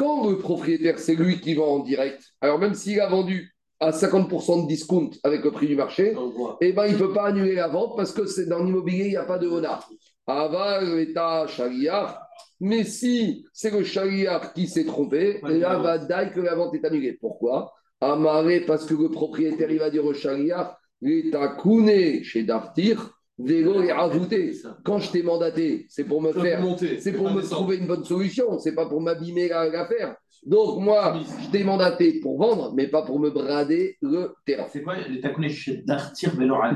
Quand 0.00 0.30
le 0.30 0.38
propriétaire, 0.38 0.98
c'est 0.98 1.14
lui 1.14 1.40
qui 1.40 1.52
vend 1.52 1.74
en 1.74 1.78
direct, 1.80 2.22
alors 2.40 2.58
même 2.58 2.72
s'il 2.72 2.98
a 3.00 3.06
vendu 3.06 3.54
à 3.80 3.90
50% 3.90 4.62
de 4.62 4.66
discount 4.66 5.10
avec 5.22 5.44
le 5.44 5.50
prix 5.50 5.66
du 5.66 5.76
marché, 5.76 6.16
eh 6.62 6.72
ben, 6.72 6.86
il 6.86 6.94
ne 6.94 6.98
peut 6.98 7.12
pas 7.12 7.26
annuler 7.26 7.56
la 7.56 7.68
vente 7.68 7.98
parce 7.98 8.12
que 8.12 8.24
c'est 8.24 8.46
dans 8.46 8.64
l'immobilier, 8.64 9.04
il 9.04 9.10
n'y 9.10 9.16
a 9.16 9.26
pas 9.26 9.36
de 9.36 9.46
honneur. 9.46 9.86
Aval, 10.26 10.96
l'État, 10.96 11.46
chariard. 11.48 12.18
Mais 12.60 12.84
si 12.84 13.44
c'est 13.52 13.72
le 13.72 13.84
chariard 13.84 14.54
qui 14.54 14.68
s'est 14.68 14.86
trompé, 14.86 15.38
là, 15.42 15.76
va 15.76 15.98
dire 15.98 16.32
que 16.32 16.40
la 16.40 16.54
vente 16.54 16.74
est 16.74 16.84
annulée. 16.86 17.18
Pourquoi? 17.20 17.70
Amarré, 18.00 18.60
parce 18.60 18.86
que 18.86 18.94
le 18.94 19.10
propriétaire, 19.10 19.70
il 19.70 19.80
va 19.80 19.90
dire 19.90 20.06
au 20.06 20.14
chariard, 20.14 20.78
l'État 21.02 21.48
kouné 21.48 22.24
chez 22.24 22.44
Dartir, 22.44 23.19
Vélo 23.42 23.82
et 23.82 23.92
rajouter. 23.92 24.52
Quand 24.84 24.98
je 24.98 25.10
t'ai 25.10 25.22
mandaté, 25.22 25.86
c'est 25.88 26.04
pour 26.04 26.20
me 26.20 26.32
faire, 26.32 26.62
c'est 26.98 27.12
pour 27.12 27.30
me 27.30 27.42
trouver 27.42 27.76
une 27.76 27.86
bonne 27.86 28.04
solution, 28.04 28.58
c'est 28.58 28.74
pas 28.74 28.86
pour 28.86 29.00
m'abîmer 29.00 29.48
l'affaire. 29.48 30.16
Donc 30.46 30.80
moi, 30.80 31.20
je 31.44 31.50
t'ai 31.50 31.64
mandaté 31.64 32.18
pour 32.20 32.38
vendre, 32.38 32.72
mais 32.74 32.86
pas 32.86 33.02
pour 33.02 33.20
me 33.20 33.30
brader 33.30 33.98
le 34.00 34.34
terrain. 34.46 34.66
C'est 34.72 34.82
quoi 34.82 34.94
les 34.96 35.20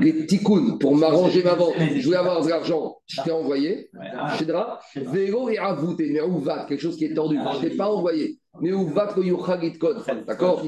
Les 0.01 0.25
tikounes, 0.27 0.77
pour 0.77 0.95
m'arranger 0.95 1.43
ma 1.43 1.55
vente. 1.55 1.73
Je 1.79 2.03
voulais 2.05 2.17
avoir 2.17 2.43
de 2.43 2.49
l'argent, 2.49 2.97
je 3.07 3.21
t'ai 3.23 3.31
envoyé. 3.31 3.89
Shedra, 4.37 4.79
vélo 4.95 5.49
et 5.49 5.57
avouté, 5.57 6.11
mais 6.11 6.21
où 6.21 6.37
va 6.37 6.65
Quelque 6.65 6.81
chose 6.81 6.95
qui 6.95 7.05
est 7.05 7.13
tordu. 7.13 7.37
Je 7.37 7.65
ne 7.65 7.69
t'ai 7.69 7.75
pas 7.75 7.89
envoyé. 7.89 8.39
Mais 8.61 8.71
où 8.71 8.87
va 8.87 9.07
que 9.07 9.19
Yuchagit 9.19 9.77
Kod 9.77 9.97
D'accord 10.25 10.63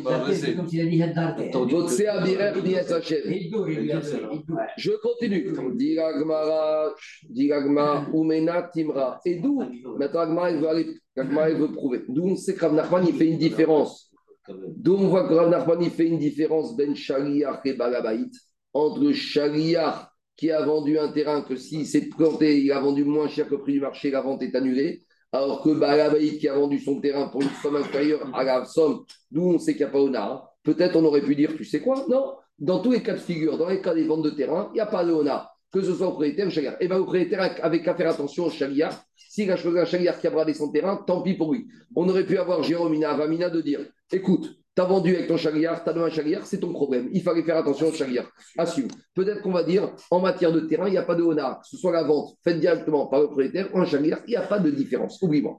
Je 4.77 4.91
continue. 5.01 5.53
Dit 5.75 5.99
Agmara, 5.99 6.93
dit 7.29 7.51
Agmara, 7.51 8.07
Umena 8.13 8.63
Timra. 8.63 9.19
Et 9.25 9.35
d'où 9.35 9.63
Maintenant 9.97 10.21
Agmara, 10.21 10.51
il 10.51 10.57
veut 10.57 10.67
aller, 10.67 10.87
Agmara, 11.15 11.49
il 11.49 11.57
veut 11.57 11.71
prouver. 11.71 12.03
D'où 12.07 12.27
on 12.27 12.35
sait 12.35 12.55
que 12.55 12.61
Rav 12.61 12.73
Nachman, 12.73 13.05
il 13.07 13.15
fait 13.15 13.27
une 13.27 13.37
différence. 13.37 14.11
D'où 14.49 14.95
on 14.95 15.07
voit 15.07 15.27
que 15.27 15.33
Rav 15.33 15.49
Nachman, 15.49 15.81
il 15.81 15.91
fait 15.91 16.07
une 16.07 16.19
différence 16.19 16.75
ben 16.75 16.95
Shaliach 16.95 17.61
et 17.65 17.73
Balabaït. 17.73 18.33
Entre 18.73 19.01
le 19.01 19.13
Shaliach 19.13 20.09
qui 20.35 20.51
a 20.51 20.63
vendu 20.63 20.99
un 20.99 21.11
terrain 21.11 21.41
que 21.41 21.55
s'il 21.55 21.87
s'est 21.87 22.09
planté, 22.09 22.61
il 22.61 22.71
a 22.71 22.79
vendu 22.79 23.03
moins 23.03 23.27
cher 23.27 23.47
que 23.47 23.55
le 23.55 23.61
prix 23.61 23.73
du 23.73 23.81
marché, 23.81 24.11
la 24.11 24.21
vente 24.21 24.43
est 24.43 24.55
annulée 24.55 25.06
alors 25.37 25.61
que 25.61 25.69
Balabaït 25.69 26.39
qui 26.39 26.47
a 26.47 26.55
vendu 26.55 26.79
son 26.79 26.99
terrain 26.99 27.27
pour 27.27 27.41
une 27.41 27.49
somme 27.61 27.75
inférieure 27.75 28.29
à 28.33 28.43
la 28.43 28.65
somme 28.65 29.05
d'où 29.31 29.51
on 29.53 29.59
sait 29.59 29.73
qu'il 29.73 29.85
n'y 29.85 29.89
a 29.89 29.91
pas 29.91 29.99
Ona, 29.99 30.49
peut-être 30.63 30.95
on 30.95 31.05
aurait 31.05 31.21
pu 31.21 31.35
dire, 31.35 31.55
tu 31.55 31.63
sais 31.63 31.81
quoi 31.81 32.05
Non, 32.09 32.35
dans 32.59 32.79
tous 32.79 32.91
les 32.91 33.03
cas 33.03 33.13
de 33.13 33.19
figure, 33.19 33.57
dans 33.57 33.69
les 33.69 33.81
cas 33.81 33.93
des 33.93 34.05
ventes 34.05 34.23
de 34.23 34.31
terrain, 34.31 34.69
il 34.71 34.75
n'y 34.75 34.79
a 34.79 34.85
pas 34.85 35.05
de 35.05 35.11
Ona, 35.11 35.49
que 35.71 35.81
ce 35.81 35.93
soit 35.93 36.07
au 36.07 36.11
propriétaire 36.11 36.47
ou 36.47 36.49
au 36.49 36.81
Et 36.81 36.87
bien, 36.87 36.97
le 36.97 37.03
propriétaire 37.03 37.59
avait 37.61 37.81
qu'à 37.81 37.95
faire 37.95 38.09
attention 38.09 38.45
au 38.45 38.49
chagriard. 38.49 38.93
S'il 39.15 39.51
a 39.51 39.57
choisi 39.57 39.79
un 39.79 39.85
chagriard 39.85 40.19
qui 40.19 40.27
a 40.27 40.31
bradé 40.31 40.53
son 40.53 40.71
terrain, 40.71 41.03
tant 41.05 41.21
pis 41.21 41.35
pour 41.35 41.53
lui. 41.53 41.67
On 41.95 42.07
aurait 42.09 42.25
pu 42.25 42.37
avoir 42.37 42.63
Jérôme 42.63 43.01
Avamina 43.03 43.49
de 43.49 43.61
dire 43.61 43.81
écoute, 44.11 44.57
tu 44.77 44.81
as 44.81 44.85
vendu 44.85 45.15
avec 45.15 45.27
ton 45.27 45.37
chagriard, 45.37 45.83
tu 45.83 45.89
as 45.89 45.93
donné 45.93 46.05
un 46.05 46.09
chagriard, 46.11 46.45
c'est 46.45 46.59
ton 46.59 46.71
problème. 46.71 47.09
Il 47.11 47.23
fallait 47.23 47.41
faire 47.41 47.57
attention 47.57 47.87
au 47.87 47.91
chagriard. 47.91 48.27
Assume. 48.59 48.89
Peut-être 49.15 49.41
qu'on 49.41 49.51
va 49.51 49.63
dire, 49.63 49.91
en 50.11 50.19
matière 50.19 50.51
de 50.51 50.59
terrain, 50.59 50.87
il 50.87 50.91
n'y 50.91 50.99
a 50.99 51.03
pas 51.03 51.15
de 51.15 51.23
honor. 51.23 51.61
Que 51.61 51.67
ce 51.67 51.77
soit 51.77 51.91
la 51.91 52.03
vente 52.03 52.35
faite 52.43 52.59
directement 52.59 53.07
par 53.07 53.21
le 53.21 53.25
propriétaire 53.25 53.73
ou 53.73 53.79
un 53.79 53.85
chagriard, 53.85 54.19
il 54.27 54.29
n'y 54.29 54.35
a 54.35 54.43
pas 54.43 54.59
de 54.59 54.69
différence. 54.69 55.19
Oublie-moi. 55.23 55.57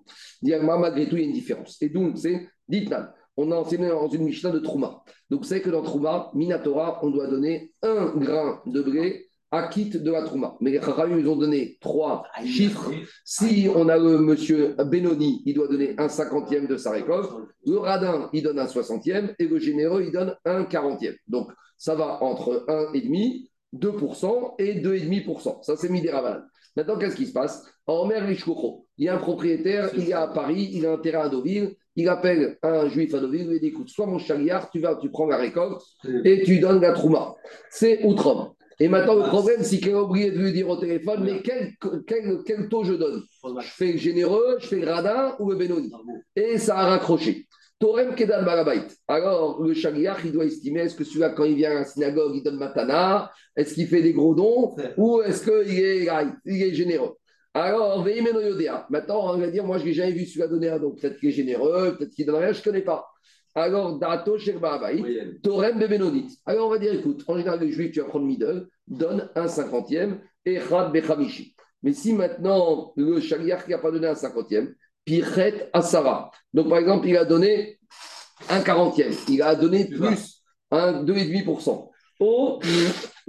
Malgré 0.62 1.09
tout, 1.09 1.16
il 1.16 1.23
y 1.23 1.25
a 1.25 1.27
une 1.27 1.33
différence. 1.33 1.83
Et 1.83 1.89
donc, 1.89 2.16
c'est, 2.16 2.49
dites-moi, 2.69 3.12
on 3.37 3.51
a 3.51 3.57
enseigné 3.57 3.89
dans 3.89 4.09
une 4.09 4.23
Mishnah 4.23 4.51
de 4.51 4.61
Trouma. 4.61 5.03
Donc, 5.31 5.47
c'est 5.47 5.62
que 5.62 5.71
dans 5.71 5.83
Trouma, 5.83 6.31
Minatora, 6.35 7.01
on 7.03 7.11
doit 7.11 7.27
donner 7.27 7.73
un 7.83 8.14
grain 8.14 8.62
de 8.66 8.83
blé 8.83 9.28
acquitte 9.51 9.97
de 9.97 10.11
la 10.11 10.23
Trouma. 10.23 10.57
Mais 10.61 10.71
les 10.71 10.81
Chachamim, 10.81 11.19
ils 11.19 11.29
ont 11.29 11.37
donné 11.37 11.79
trois 11.81 12.25
ah, 12.35 12.45
chiffres. 12.45 12.91
Si 13.25 13.69
on 13.75 13.89
a 13.89 13.97
le 13.97 14.19
monsieur 14.19 14.75
Benoni, 14.79 15.43
il 15.47 15.55
doit 15.55 15.69
donner 15.69 15.95
un 15.99 16.09
cinquantième 16.09 16.67
de 16.67 16.77
sa 16.77 16.91
récolte. 16.91 17.31
Le 17.67 17.79
radin, 17.79 18.29
il 18.33 18.43
donne 18.43 18.59
un 18.59 18.67
soixantième. 18.67 19.35
Et 19.39 19.47
le 19.47 19.59
généreux, 19.59 20.03
il 20.05 20.13
donne 20.13 20.37
un 20.45 20.65
quarantième. 20.65 21.15
Donc, 21.27 21.51
ça 21.77 21.95
va 21.95 22.23
entre 22.23 22.65
1,5%, 22.69 23.49
2% 23.75 24.55
et 24.59 24.81
2,5%. 24.81 25.63
Ça, 25.63 25.77
c'est 25.77 25.89
des 25.89 26.13
Maintenant, 26.77 26.99
qu'est-ce 26.99 27.17
qui 27.17 27.27
se 27.27 27.33
passe? 27.33 27.65
En 27.87 28.07
mer 28.07 28.25
il 28.31 29.05
y 29.05 29.09
a 29.09 29.15
un 29.15 29.19
propriétaire, 29.19 29.91
il 29.97 30.11
est 30.11 30.13
à 30.13 30.29
Paris, 30.29 30.71
il 30.73 30.87
a 30.87 30.93
un 30.93 30.99
terrain 30.99 31.27
à 31.27 31.29
Deauville. 31.29 31.75
Il 31.97 32.09
appelle 32.09 32.59
un 32.63 32.89
juif 32.89 33.13
à 33.15 33.19
Deauville, 33.19 33.43
il 33.43 33.49
lui 33.49 33.61
dit 33.61 33.67
écoute, 33.69 33.89
soit 33.89 34.07
mon 34.07 34.19
chariard, 34.19 34.71
tu 34.71 34.79
vas, 34.79 34.95
tu 34.95 35.11
prends 35.11 35.27
la 35.27 35.37
récolte 35.37 35.83
et 36.25 36.43
tu 36.45 36.61
donnes 36.61 36.81
la 36.81 36.93
trouma. 36.93 37.35
C'est 37.71 38.05
outre 38.05 38.55
et 38.81 38.89
maintenant, 38.89 39.14
le 39.16 39.24
problème, 39.24 39.62
c'est 39.62 39.79
qu'il 39.79 39.93
a 39.95 40.03
oublié 40.03 40.31
de 40.31 40.39
lui 40.39 40.53
dire 40.53 40.68
au 40.68 40.76
téléphone, 40.76 41.24
mais 41.24 41.43
quel, 41.43 41.74
quel, 42.07 42.68
taux 42.68 42.85
je 42.85 42.95
donne? 42.95 43.22
Je 43.45 43.68
fais 43.68 43.99
généreux, 43.99 44.57
je 44.61 44.66
fais 44.68 44.79
le 44.79 44.89
radin 44.89 45.35
ou 45.41 45.51
le 45.51 45.57
bénoni 45.57 45.91
Et 46.37 46.59
ça 46.59 46.79
a 46.79 46.87
raccroché. 46.91 47.47
Torem 47.81 48.14
Kedan 48.14 48.45
Barabait. 48.45 48.83
Alors, 49.07 49.62
le 49.62 49.74
Shagriach, 49.74 50.18
il 50.24 50.33
doit 50.33 50.45
estimer 50.45 50.81
est-ce 50.81 50.97
que 50.97 51.05
celui-là, 51.05 51.31
quand 51.31 51.45
il 51.45 51.57
vient 51.57 51.70
à 51.72 51.74
la 51.74 51.85
synagogue, 51.85 52.37
il 52.37 52.43
donne 52.43 52.57
matana? 52.57 53.31
Est-ce 53.57 53.74
qu'il 53.74 53.87
fait 53.87 54.03
des 54.03 54.12
gros 54.12 54.35
dons? 54.35 54.76
Ou 54.97 55.22
est-ce 55.22 55.45
qu'il 55.45 55.79
est, 55.79 56.09
il 56.45 56.62
est 56.62 56.74
généreux? 56.74 57.14
Alors, 57.55 58.05
Maintenant, 58.91 59.35
on 59.35 59.39
va 59.39 59.47
dire 59.49 59.64
moi, 59.64 59.79
je 59.79 59.85
n'ai 59.85 59.93
jamais 59.93 60.12
vu 60.12 60.26
celui-là 60.26 60.49
donner 60.49 60.68
un 60.68 60.79
don. 60.79 60.93
Peut-être 60.93 61.18
qu'il 61.18 61.31
est 61.31 61.33
généreux, 61.33 61.97
peut-être 61.97 62.11
qu'il 62.11 62.26
donne 62.26 62.37
rien, 62.37 62.53
je 62.53 62.59
ne 62.59 62.64
connais 62.64 62.83
pas. 62.83 63.07
Alors, 63.55 63.99
Dato 63.99 64.37
Torem 65.43 65.79
Bebenonit. 65.79 66.39
Alors, 66.47 66.69
on 66.69 66.71
va 66.71 66.79
dire 66.79 66.93
écoute, 66.93 67.25
en 67.27 67.37
général, 67.37 67.61
le 67.61 67.71
juif, 67.71 67.93
tu 67.93 68.01
vas 68.01 68.07
prendre 68.07 68.27
middle, 68.27 68.69
donne 68.87 69.29
un 69.35 69.49
cinquantième, 69.49 70.21
et 70.45 70.59
Rad 70.59 70.93
Bechamishi. 70.93 71.55
Mais 71.83 71.93
si 71.93 72.13
maintenant, 72.13 72.93
le 72.97 73.21
chaliar 73.21 73.65
qui 73.65 73.71
n'a 73.71 73.79
pas 73.79 73.91
donné 73.91 74.07
un 74.07 74.15
cinquantième, 74.15 74.75
Pichet 75.05 75.71
Asara. 75.73 76.31
Donc, 76.53 76.69
par 76.69 76.79
exemple, 76.79 77.09
il 77.09 77.17
a 77.17 77.25
donné 77.25 77.79
un 78.49 78.61
quarantième, 78.61 79.13
il 79.29 79.43
a 79.43 79.55
donné 79.55 79.87
plus 79.87 80.43
un 80.71 81.05
2,5%. 81.05 81.91
Au, 82.21 82.61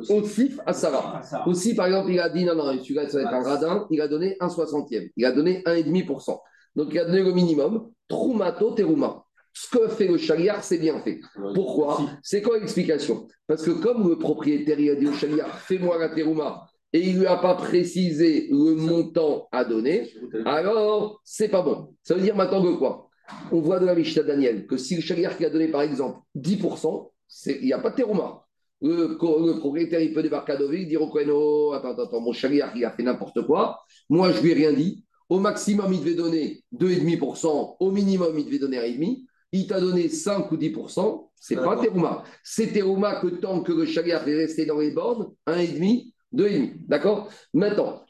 au 0.09 0.23
Sif 0.23 0.59
Asara. 0.65 1.21
Aussi, 1.45 1.75
par 1.75 1.85
exemple, 1.85 2.11
il 2.11 2.19
a 2.19 2.29
dit 2.29 2.43
non, 2.43 2.55
non, 2.55 2.71
celui-là, 2.73 3.07
ça 3.07 3.19
va 3.19 3.23
être 3.23 3.33
un 3.33 3.43
radin, 3.43 3.87
il 3.91 4.01
a 4.01 4.07
donné 4.07 4.35
un 4.39 4.49
soixantième, 4.49 5.09
il 5.15 5.25
a 5.25 5.31
donné 5.31 5.61
1,5%. 5.65 6.39
Donc, 6.75 6.89
il 6.91 6.99
a 6.99 7.05
donné 7.05 7.21
le 7.21 7.31
minimum, 7.31 7.91
Trumato 8.07 8.71
Teruma 8.71 9.23
ce 9.53 9.77
que 9.77 9.87
fait 9.87 10.07
le 10.07 10.17
chaliar, 10.17 10.63
c'est 10.63 10.77
bien 10.77 10.99
fait. 11.01 11.19
Pourquoi? 11.53 11.99
C'est 12.23 12.41
quoi 12.41 12.59
l'explication? 12.59 13.27
Parce 13.47 13.63
que 13.63 13.71
comme 13.71 14.07
le 14.07 14.17
propriétaire 14.17 14.77
a 14.77 14.95
dit 14.95 15.07
au 15.07 15.13
chaliar, 15.13 15.59
fais-moi 15.59 15.97
la 15.97 16.09
terouma, 16.09 16.65
et 16.93 17.01
il 17.01 17.15
ne 17.15 17.19
lui 17.19 17.27
a 17.27 17.37
pas 17.37 17.55
précisé 17.55 18.47
le 18.49 18.75
montant 18.75 19.47
à 19.51 19.63
donner, 19.63 20.11
alors 20.45 21.21
c'est 21.23 21.49
pas 21.49 21.61
bon. 21.61 21.93
Ça 22.03 22.15
veut 22.15 22.21
dire 22.21 22.35
maintenant 22.35 22.63
que 22.63 22.77
quoi? 22.77 23.09
On 23.51 23.61
voit 23.61 23.79
de 23.79 23.85
la 23.85 23.93
Mishnah 23.93 24.23
Daniel 24.23 24.65
que 24.65 24.77
si 24.77 24.95
le 24.95 25.01
chaliar 25.01 25.37
qui 25.37 25.45
a 25.45 25.49
donné 25.49 25.67
par 25.67 25.81
exemple 25.81 26.19
10%, 26.35 27.11
il 27.45 27.65
n'y 27.65 27.73
a 27.73 27.79
pas 27.79 27.91
de 27.91 27.95
terouma. 27.95 28.45
Le, 28.81 29.17
propriétaire, 29.59 29.99
il 29.99 30.13
peut 30.13 30.23
débarquer 30.23 30.53
à 30.53 30.55
Deauville, 30.55 30.87
dire 30.87 31.01
au 31.01 31.09
Cohen, 31.09 31.73
attends, 31.73 32.01
attends, 32.01 32.21
mon 32.21 32.31
chaliar, 32.31 32.71
il 32.75 32.85
a 32.85 32.91
fait 32.91 33.03
n'importe 33.03 33.45
quoi. 33.45 33.81
Moi, 34.09 34.31
je 34.31 34.41
lui 34.41 34.51
ai 34.51 34.53
rien 34.53 34.73
dit. 34.73 35.03
Au 35.27 35.39
maximum, 35.39 35.93
il 35.93 35.99
devait 35.99 36.15
donner 36.15 36.63
2,5%. 36.73 37.75
Au 37.79 37.91
minimum, 37.91 38.39
il 38.39 38.45
devait 38.45 38.57
donner 38.57 38.77
1,5% 38.77 39.25
il 39.51 39.67
t'a 39.67 39.79
donné 39.79 40.09
5 40.09 40.51
ou 40.51 40.57
10%, 40.57 41.29
c'est 41.35 41.55
pas 41.55 41.77
Terouma. 41.77 42.23
C'est 42.43 42.67
Terouma 42.67 43.19
que 43.21 43.27
tant 43.27 43.61
que 43.61 43.71
le 43.71 43.85
chagrin 43.85 44.23
est 44.25 44.35
resté 44.35 44.65
dans 44.65 44.79
les 44.79 44.91
bornes, 44.91 45.31
1,5, 45.47 46.11
2,5. 46.33 46.73
D'accord? 46.87 47.29
Maintenant, 47.53 48.03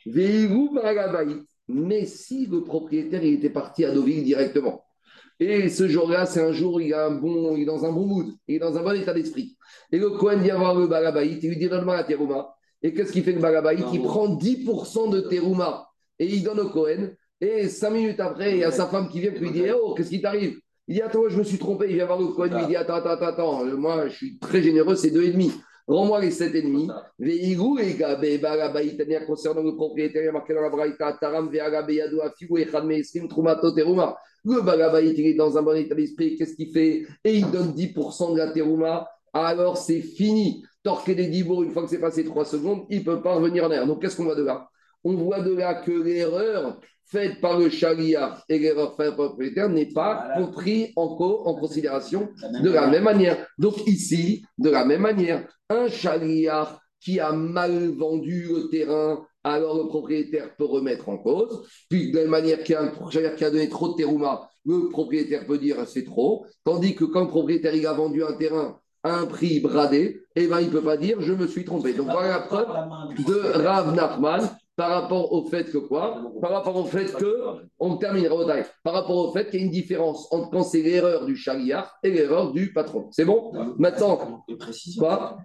mais 1.67 2.05
si 2.05 2.47
le 2.47 2.63
propriétaire 2.63 3.23
il 3.23 3.35
était 3.35 3.49
parti 3.49 3.85
à 3.85 3.91
Deauville 3.91 4.23
directement, 4.23 4.83
et 5.39 5.69
ce 5.69 5.87
jour-là, 5.87 6.25
c'est 6.25 6.41
un 6.41 6.51
jour, 6.51 6.81
il, 6.81 6.93
a 6.93 7.05
un 7.05 7.11
bon, 7.11 7.55
il 7.55 7.61
est 7.61 7.65
dans 7.65 7.85
un 7.85 7.93
bon 7.93 8.05
mood, 8.05 8.27
il 8.47 8.55
est 8.55 8.59
dans 8.59 8.77
un 8.77 8.83
bon 8.83 8.99
état 8.99 9.13
d'esprit. 9.13 9.55
Et 9.89 9.97
le 9.97 10.09
Cohen 10.09 10.39
vient 10.39 10.57
voir 10.57 10.75
le 10.77 10.87
Balabaït, 10.87 11.41
il 11.41 11.49
lui 11.49 11.57
dit 11.57 11.69
donne-moi 11.69 11.95
la 11.95 12.03
Terouma. 12.03 12.53
Et 12.81 12.93
qu'est-ce 12.93 13.13
qu'il 13.13 13.23
fait 13.23 13.31
le 13.31 13.39
Balabaït 13.39 13.85
Il 13.93 14.01
prend 14.01 14.35
10% 14.35 15.11
de 15.11 15.21
Terouma 15.21 15.89
et 16.17 16.25
il 16.25 16.43
donne 16.43 16.59
au 16.59 16.69
Cohen. 16.69 17.11
Et 17.39 17.69
cinq 17.69 17.91
minutes 17.91 18.19
après, 18.19 18.51
il 18.51 18.57
y 18.59 18.63
a 18.65 18.71
sa 18.71 18.87
femme 18.87 19.07
qui 19.07 19.21
vient 19.21 19.31
et 19.31 19.39
lui 19.39 19.51
dit 19.51 19.63
Oh, 19.71 19.93
qu'est-ce 19.93 20.09
qui 20.09 20.21
t'arrive? 20.21 20.59
Il 20.89 20.95
dit 20.95 21.01
Attends, 21.01 21.29
je 21.29 21.37
me 21.37 21.43
suis 21.43 21.57
trompé. 21.57 21.85
Il 21.89 21.95
vient 21.95 22.07
voir 22.07 22.19
le 22.19 22.27
Cohen. 22.27 22.49
Il 22.61 22.67
dit 22.67 22.75
Attends, 22.75 22.95
attends, 22.95 23.25
attends, 23.25 23.65
moi, 23.77 24.07
je 24.07 24.15
suis 24.15 24.39
très 24.39 24.61
généreux, 24.61 24.95
c'est 24.95 25.11
2,5. 25.11 25.51
Rends-moi 25.87 26.19
les 26.19 26.31
7,5. 26.31 26.91
Veigou 27.17 27.79
et 27.79 27.93
Gabé, 27.93 28.39
concernant 29.25 29.63
le 29.63 29.75
propriétaire, 29.75 30.23
il 30.23 30.25
y 30.25 30.29
a 30.29 30.31
marqué 30.31 30.53
dans 30.53 30.61
la 30.61 30.69
Braïta, 30.69 31.13
Taram, 31.13 31.49
Veagabe, 31.49 31.91
Yadou, 31.91 32.21
Afigou, 32.21 32.57
Echad, 32.57 32.85
Meisrim, 32.85 33.27
Trumato, 33.27 33.71
Teruma. 33.71 34.17
Le 34.45 34.61
Barabaït, 34.61 35.17
il 35.17 35.27
est 35.27 35.33
dans 35.33 35.57
un 35.57 35.61
bon 35.61 35.75
état 35.75 35.95
d'esprit. 35.95 36.35
Qu'est-ce 36.35 36.55
qu'il 36.55 36.71
fait? 36.71 37.05
Et 37.23 37.35
il 37.35 37.49
donne 37.51 37.71
10% 37.73 38.33
de 38.33 38.37
la 38.37 38.51
Teruma. 38.51 39.07
Alors, 39.33 39.77
c'est 39.77 40.01
fini. 40.01 40.63
Torquer 40.81 41.13
des 41.13 41.27
Dibourg, 41.27 41.63
une 41.63 41.71
fois 41.71 41.83
que 41.83 41.89
c'est 41.89 41.99
passé 41.99 42.23
3 42.23 42.45
secondes, 42.45 42.85
il 42.89 42.99
ne 42.99 43.03
peut 43.03 43.21
pas 43.21 43.35
revenir 43.35 43.65
en 43.65 43.71
air. 43.71 43.85
Donc, 43.85 44.01
qu'est-ce 44.01 44.15
qu'on 44.15 44.23
voit 44.23 44.35
de 44.35 44.43
là? 44.43 44.69
On 45.03 45.13
voit 45.13 45.41
de 45.41 45.53
là 45.53 45.75
que 45.75 45.91
l'erreur 45.91 46.79
faite 47.11 47.41
par 47.41 47.57
le 47.59 47.69
charia 47.69 48.37
et 48.47 48.59
l'erreur 48.59 48.95
faite 48.95 49.15
par 49.15 49.25
le 49.25 49.29
propriétaire 49.29 49.69
n'est 49.69 49.91
pas 49.91 50.29
compris 50.35 50.93
en, 50.95 51.03
en 51.03 51.55
considération 51.55 52.29
de 52.63 52.69
la 52.69 52.87
même 52.87 53.03
manière. 53.03 53.47
Donc 53.57 53.85
ici, 53.87 54.43
de 54.57 54.69
la 54.69 54.85
même 54.85 55.01
manière, 55.01 55.47
un 55.69 55.87
charia 55.87 56.79
qui 57.01 57.19
a 57.19 57.31
mal 57.31 57.89
vendu 57.89 58.47
le 58.49 58.69
terrain, 58.69 59.25
alors 59.43 59.77
le 59.77 59.87
propriétaire 59.87 60.55
peut 60.57 60.65
remettre 60.65 61.09
en 61.09 61.17
cause. 61.17 61.65
Puis 61.89 62.11
de 62.11 62.17
la 62.17 62.23
même 62.23 62.31
manière 62.31 62.63
qu'il 62.63 62.73
y 62.73 62.77
a 62.77 62.83
un 62.83 63.09
charia 63.09 63.31
qui 63.31 63.45
a 63.45 63.51
donné 63.51 63.69
trop 63.69 63.89
de 63.89 63.95
terouma, 63.95 64.49
le 64.65 64.89
propriétaire 64.89 65.45
peut 65.45 65.57
dire 65.57 65.77
c'est 65.87 66.03
trop. 66.03 66.45
Tandis 66.63 66.95
que 66.95 67.05
quand 67.05 67.21
le 67.21 67.27
propriétaire 67.27 67.75
il 67.75 67.87
a 67.87 67.93
vendu 67.93 68.23
un 68.23 68.33
terrain 68.33 68.79
à 69.03 69.15
un 69.15 69.25
prix 69.25 69.61
bradé, 69.61 70.21
eh 70.35 70.47
ben, 70.47 70.59
il 70.59 70.67
ne 70.67 70.71
peut 70.71 70.83
pas 70.83 70.97
dire 70.97 71.21
je 71.21 71.33
me 71.33 71.47
suis 71.47 71.63
trompé. 71.63 71.93
Donc 71.93 72.07
voilà 72.11 72.29
la 72.29 72.39
preuve 72.39 72.67
de 73.25 73.63
Rav 73.63 73.95
Nachman 73.95 74.41
par 74.79 74.91
rapport 74.91 75.33
au 75.33 75.43
fait 75.43 75.69
que 75.69 75.77
quoi 75.77 76.31
Par 76.39 76.51
rapport 76.51 76.77
au 76.77 76.85
fait 76.85 77.11
que, 77.13 77.67
on 77.79 77.97
termine, 77.97 78.29
par 78.81 78.93
rapport 78.93 79.17
au 79.17 79.33
fait 79.33 79.49
qu'il 79.49 79.59
y 79.59 79.63
a 79.63 79.65
une 79.65 79.71
différence 79.71 80.31
entre 80.31 80.49
quand 80.51 80.63
c'est 80.63 80.81
l'erreur 80.81 81.25
du 81.25 81.35
chariard 81.35 81.99
et 82.01 82.09
l'erreur 82.09 82.53
du 82.53 82.71
patron. 82.71 83.09
C'est 83.11 83.25
bon 83.25 83.51
Maintenant, 83.77 84.15
quoi 84.97 85.37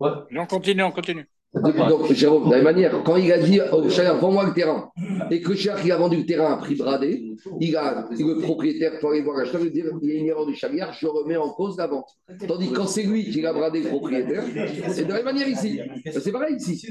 On 0.00 0.46
continue, 0.46 0.82
on 0.82 0.90
continue. 0.90 1.24
Donc, 1.52 2.12
Jérôme, 2.12 2.46
de 2.46 2.50
la 2.50 2.56
même 2.58 2.64
manière, 2.64 3.02
quand 3.02 3.16
il 3.16 3.32
a 3.32 3.38
dit 3.38 3.60
au 3.72 3.88
Chagrin, 3.88 4.14
vends-moi 4.14 4.46
le 4.46 4.52
terrain, 4.52 4.88
et 5.32 5.40
que 5.40 5.48
le 5.50 5.56
Chagrin 5.56 5.82
qui 5.82 5.90
a 5.90 5.96
vendu 5.96 6.18
le 6.18 6.26
terrain 6.26 6.52
à 6.52 6.56
prix 6.56 6.76
bradé, 6.76 7.34
il 7.60 7.76
a, 7.76 8.08
le 8.08 8.40
propriétaire, 8.40 9.00
pour 9.00 9.10
aller 9.10 9.22
voir 9.22 9.38
l'acheteur, 9.38 9.60
il 9.62 9.72
dit 9.72 9.82
il 10.02 10.08
y 10.08 10.16
a 10.16 10.20
une 10.20 10.26
erreur 10.26 10.46
du 10.46 10.54
Chagrin, 10.54 10.92
je 10.92 11.08
remets 11.08 11.36
en 11.36 11.48
cause 11.50 11.76
la 11.76 11.88
vente. 11.88 12.08
Tandis 12.46 12.70
que 12.70 12.76
quand 12.76 12.86
c'est 12.86 13.02
lui 13.02 13.28
qui 13.28 13.44
a 13.44 13.52
bradé 13.52 13.82
le 13.82 13.88
propriétaire, 13.88 14.44
c'est 14.90 15.04
de 15.04 15.08
la 15.08 15.16
même 15.16 15.24
manière 15.24 15.48
ici. 15.48 15.80
C'est 16.12 16.30
pareil 16.30 16.54
ici. 16.54 16.86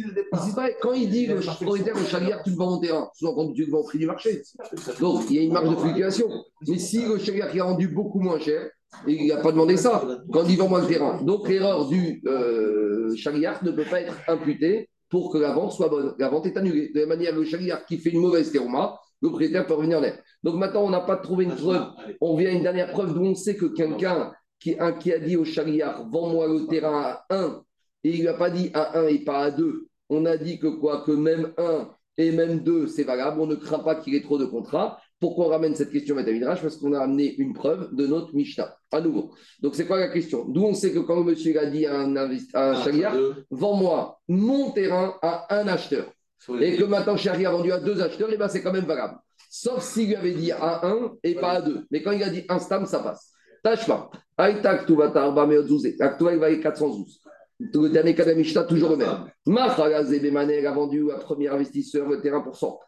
Pareil. 0.54 0.74
Quand 0.82 0.92
il 0.92 1.10
dit 1.10 1.28
le 1.28 1.36
propriétaire, 1.36 1.96
le 1.98 2.06
Chagrin, 2.06 2.40
tu 2.44 2.50
le 2.50 2.56
vends 2.58 2.72
mon 2.72 2.80
terrain, 2.80 3.10
souvent 3.14 3.50
tu 3.54 3.64
le 3.64 3.72
vends 3.72 3.80
au 3.80 3.84
prix 3.84 4.00
du 4.00 4.08
marché. 4.08 4.42
Donc, 5.00 5.24
il 5.30 5.36
y 5.38 5.40
a 5.40 5.44
une 5.44 5.54
marge 5.54 5.70
de 5.70 5.76
fluctuation. 5.76 6.28
Mais 6.68 6.78
si 6.78 7.06
le 7.06 7.18
Chagrin 7.18 7.48
qui 7.48 7.62
a 7.62 7.64
vendu 7.64 7.88
beaucoup 7.88 8.20
moins 8.20 8.40
cher, 8.40 8.70
il 9.08 9.28
n'a 9.28 9.38
pas 9.38 9.52
demandé 9.52 9.78
ça 9.78 10.04
quand 10.32 10.46
il 10.48 10.58
vend 10.58 10.68
moins 10.68 10.82
le 10.82 10.88
terrain. 10.88 11.22
Donc 11.24 11.48
l'erreur 11.48 11.88
du 11.88 12.22
euh, 12.28 13.10
ne 13.10 13.72
peut 13.72 13.86
pas 13.86 14.02
être 14.02 14.16
imputée 14.28 14.90
pour 15.10 15.32
que 15.32 15.38
la 15.38 15.54
vente 15.54 15.72
soit 15.72 15.90
bonne. 15.90 16.14
La 16.20 16.30
vente 16.30 16.46
est 16.46 16.58
annulée. 16.58 16.92
De 16.94 17.02
la 17.02 17.06
manière, 17.06 17.36
le 17.36 17.44
chariard 17.44 17.86
qui 17.86 17.98
fait 17.98 18.12
une 18.12 18.22
mauvaise 18.22 18.52
théorma, 18.52 19.00
le 19.22 19.30
propriétaire 19.30 19.66
peut 19.66 19.74
revenir 19.74 19.98
en 19.98 20.02
l'air. 20.02 20.20
Donc 20.44 20.56
maintenant, 20.56 20.84
on 20.84 20.90
n'a 20.90 21.02
pas 21.02 21.18
trouvé 21.18 21.46
une 21.46 21.56
preuve. 21.56 21.88
On 22.22 22.38
vient 22.38 22.50
à 22.50 22.54
une 22.54 22.64
dernière 22.64 22.92
preuve 22.92 23.14
d'où 23.14 23.24
on 23.24 23.36
sait 23.36 23.56
que 23.56 23.66
quelqu'un 23.66 24.32
qui, 24.60 24.80
a 24.80 24.92
dit 25.20 25.38
au 25.38 25.46
chariard 25.46 26.08
vends-moi 26.10 26.48
le 26.48 26.68
terrain 26.68 27.02
à 27.02 27.26
1 27.30 27.62
et 28.04 28.12
il 28.12 28.24
n'a 28.26 28.34
pas 28.34 28.50
dit 28.50 28.72
à 28.74 29.00
1 29.00 29.08
et 29.08 29.20
pas 29.20 29.40
à 29.40 29.52
2. 29.52 29.88
On 30.10 30.26
a 30.26 30.38
dit 30.38 30.60
que 30.60 30.68
quoi? 30.68 31.04
Que 31.06 31.12
même 31.12 31.54
1 31.58 31.90
et 32.18 32.32
même 32.32 32.60
2, 32.60 32.88
c'est 32.88 33.04
valable. 33.04 33.40
On 33.40 33.48
ne 33.48 33.56
craint 33.56 33.80
pas 33.80 33.96
qu'il 33.96 34.16
ait 34.16 34.22
trop 34.22 34.38
de 34.38 34.46
contrats. 34.46 35.00
Pourquoi 35.20 35.48
on 35.48 35.50
ramène 35.50 35.76
cette 35.76 35.92
question 35.92 36.16
Midrash? 36.16 36.62
Parce 36.62 36.78
qu'on 36.78 36.94
a 36.94 37.00
amené 37.00 37.36
une 37.36 37.54
preuve 37.54 37.94
de 37.94 38.08
notre 38.08 38.34
Mishnah, 38.34 38.78
à 38.92 39.02
nouveau. 39.02 39.32
Donc, 39.62 39.76
c'est 39.76 39.86
quoi 39.86 40.00
la 40.00 40.08
question? 40.08 40.46
D'où 40.48 40.64
on 40.64 40.74
sait 40.74 40.92
que 40.92 41.00
quand 41.00 41.18
le 41.18 41.24
monsieur 41.24 41.60
a 41.60 41.66
dit 41.66 41.86
à 41.86 42.00
un, 42.00 42.16
à 42.16 42.72
un 42.72 43.36
vends-moi 43.52 44.20
mon 44.28 44.72
terrain 44.72 45.16
à 45.22 45.60
un 45.60 45.68
acheteur. 45.68 46.06
Et 46.62 46.78
que 46.78 46.86
maintenant, 46.86 47.18
Sharia 47.18 47.50
a 47.50 47.52
vendu 47.52 47.72
à 47.72 47.80
deux 47.80 48.02
acheteurs, 48.02 48.32
et 48.32 48.38
bien 48.38 48.48
c'est 48.48 48.62
quand 48.62 48.72
même 48.72 48.86
valable. 48.86 49.18
Sauf 49.50 49.84
s'il 49.84 50.08
lui 50.08 50.16
avait 50.16 50.34
dit 50.34 50.52
à 50.52 50.88
un 50.88 51.12
et 51.24 51.36
pas 51.36 51.54
à 51.54 51.62
deux. 51.62 51.86
Mais 51.92 52.02
quand 52.02 52.12
il 52.12 52.24
a 52.24 52.30
dit 52.30 52.44
un 52.48 52.60
stam, 52.60 52.86
ça 52.86 53.00
passe. 53.00 53.32
Tashma. 53.64 54.10
Aïtak, 54.38 54.86
tu 54.86 54.96
vas 54.96 55.10
t'arba, 55.10 55.46
mais 55.46 55.58
Aktuva, 56.00 56.34
il 56.34 56.40
va 56.40 56.56
412. 56.56 57.20
Le 57.60 57.90
dernier 57.90 58.16
cas 58.16 58.24
de 58.24 58.34
Mishnah, 58.34 58.64
toujours 58.64 58.92
le 58.92 58.98
même. 58.98 59.26
Machagazé 59.46 60.20
Bemane, 60.20 60.66
a 60.66 60.72
vendu 60.72 61.12
à 61.12 61.16
premier 61.16 61.50
investisseur 61.50 62.08
le 62.08 62.22
terrain 62.22 62.40
pour 62.40 62.56
100. 62.56 62.80